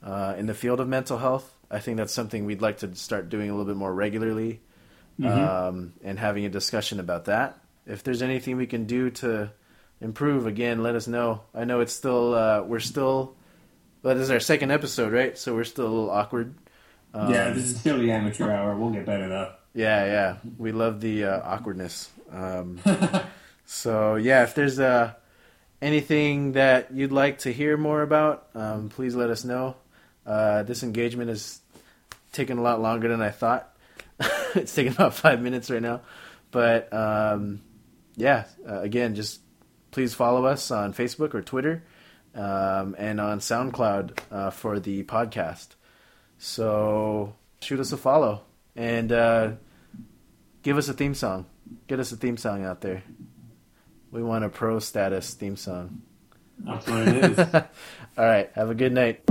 uh, 0.03 0.35
in 0.37 0.45
the 0.47 0.53
field 0.53 0.81
of 0.81 0.89
mental 0.89 1.17
health. 1.17 1.55
I 1.71 1.79
think 1.79 1.95
that's 1.97 2.13
something 2.13 2.43
we'd 2.45 2.61
like 2.61 2.77
to 2.79 2.93
start 2.95 3.29
doing 3.29 3.49
a 3.49 3.53
little 3.53 3.65
bit 3.65 3.77
more 3.77 3.93
regularly, 3.93 4.59
um, 5.23 5.93
and 6.03 6.19
having 6.19 6.45
a 6.45 6.49
discussion 6.49 6.99
about 6.99 7.25
that. 7.25 7.59
If 7.85 8.03
there's 8.03 8.21
anything 8.21 8.57
we 8.57 8.67
can 8.67 8.85
do 8.85 9.09
to 9.11 9.51
improve, 10.01 10.45
again, 10.45 10.83
let 10.83 10.95
us 10.95 11.07
know. 11.07 11.41
I 11.53 11.65
know 11.65 11.79
it's 11.79 11.93
still 11.93 12.33
uh, 12.33 12.61
we're 12.63 12.79
still, 12.79 13.35
but 14.01 14.15
this 14.15 14.23
is 14.23 14.31
our 14.31 14.39
second 14.39 14.71
episode, 14.71 15.13
right? 15.13 15.37
So 15.37 15.55
we're 15.55 15.63
still 15.63 15.85
a 15.85 15.89
little 15.89 16.09
awkward. 16.09 16.55
Um, 17.13 17.31
yeah, 17.31 17.49
this 17.51 17.65
is 17.65 17.79
still 17.79 17.97
the 17.97 18.11
amateur 18.11 18.51
hour. 18.51 18.75
We'll 18.75 18.91
get 18.91 19.05
better 19.05 19.27
though. 19.27 19.53
Yeah, 19.73 20.05
yeah. 20.05 20.37
We 20.57 20.71
love 20.71 21.01
the 21.01 21.25
uh, 21.25 21.41
awkwardness. 21.43 22.09
Um, 22.31 22.79
so 23.65 24.15
yeah, 24.15 24.43
if 24.43 24.55
there's 24.55 24.79
uh, 24.79 25.13
anything 25.81 26.53
that 26.53 26.93
you'd 26.93 27.11
like 27.11 27.39
to 27.39 27.53
hear 27.53 27.77
more 27.77 28.01
about, 28.01 28.47
um, 28.53 28.89
please 28.89 29.15
let 29.15 29.29
us 29.29 29.43
know. 29.43 29.75
Uh, 30.25 30.63
this 30.63 30.83
engagement 30.83 31.29
is 31.29 31.61
taking 32.33 32.57
a 32.57 32.61
lot 32.61 32.81
longer 32.81 33.07
than 33.07 33.21
I 33.21 33.29
thought. 33.29 33.76
it's 34.61 34.73
taking 34.73 34.93
about 34.93 35.13
five 35.13 35.41
minutes 35.41 35.69
right 35.69 35.81
now, 35.81 36.01
but 36.51 36.91
um, 36.93 37.61
yeah. 38.15 38.45
Uh, 38.67 38.81
again, 38.81 39.15
just 39.15 39.41
please 39.91 40.13
follow 40.13 40.45
us 40.45 40.71
on 40.71 40.93
Facebook 40.93 41.33
or 41.33 41.41
Twitter, 41.41 41.83
um, 42.35 42.95
and 42.97 43.21
on 43.21 43.39
SoundCloud 43.39 44.17
uh, 44.31 44.49
for 44.49 44.79
the 44.79 45.03
podcast. 45.03 45.69
So 46.37 47.35
shoot 47.61 47.79
us 47.79 47.91
a 47.91 47.97
follow 47.97 48.41
and 48.75 49.11
uh, 49.11 49.51
give 50.61 50.77
us 50.77 50.89
a 50.89 50.93
theme 50.93 51.15
song. 51.15 51.45
Get 51.87 51.99
us 51.99 52.11
a 52.11 52.15
theme 52.15 52.37
song 52.37 52.63
out 52.63 52.81
there. 52.81 53.03
We 54.11 54.23
want 54.23 54.45
a 54.45 54.49
pro 54.49 54.79
status 54.79 55.33
theme 55.33 55.57
song. 55.57 56.01
That's 56.59 56.87
what 56.87 57.07
it 57.07 57.23
is. 57.23 57.39
All 58.17 58.25
right. 58.25 58.49
Have 58.55 58.69
a 58.69 58.75
good 58.75 58.93
night. 58.93 59.21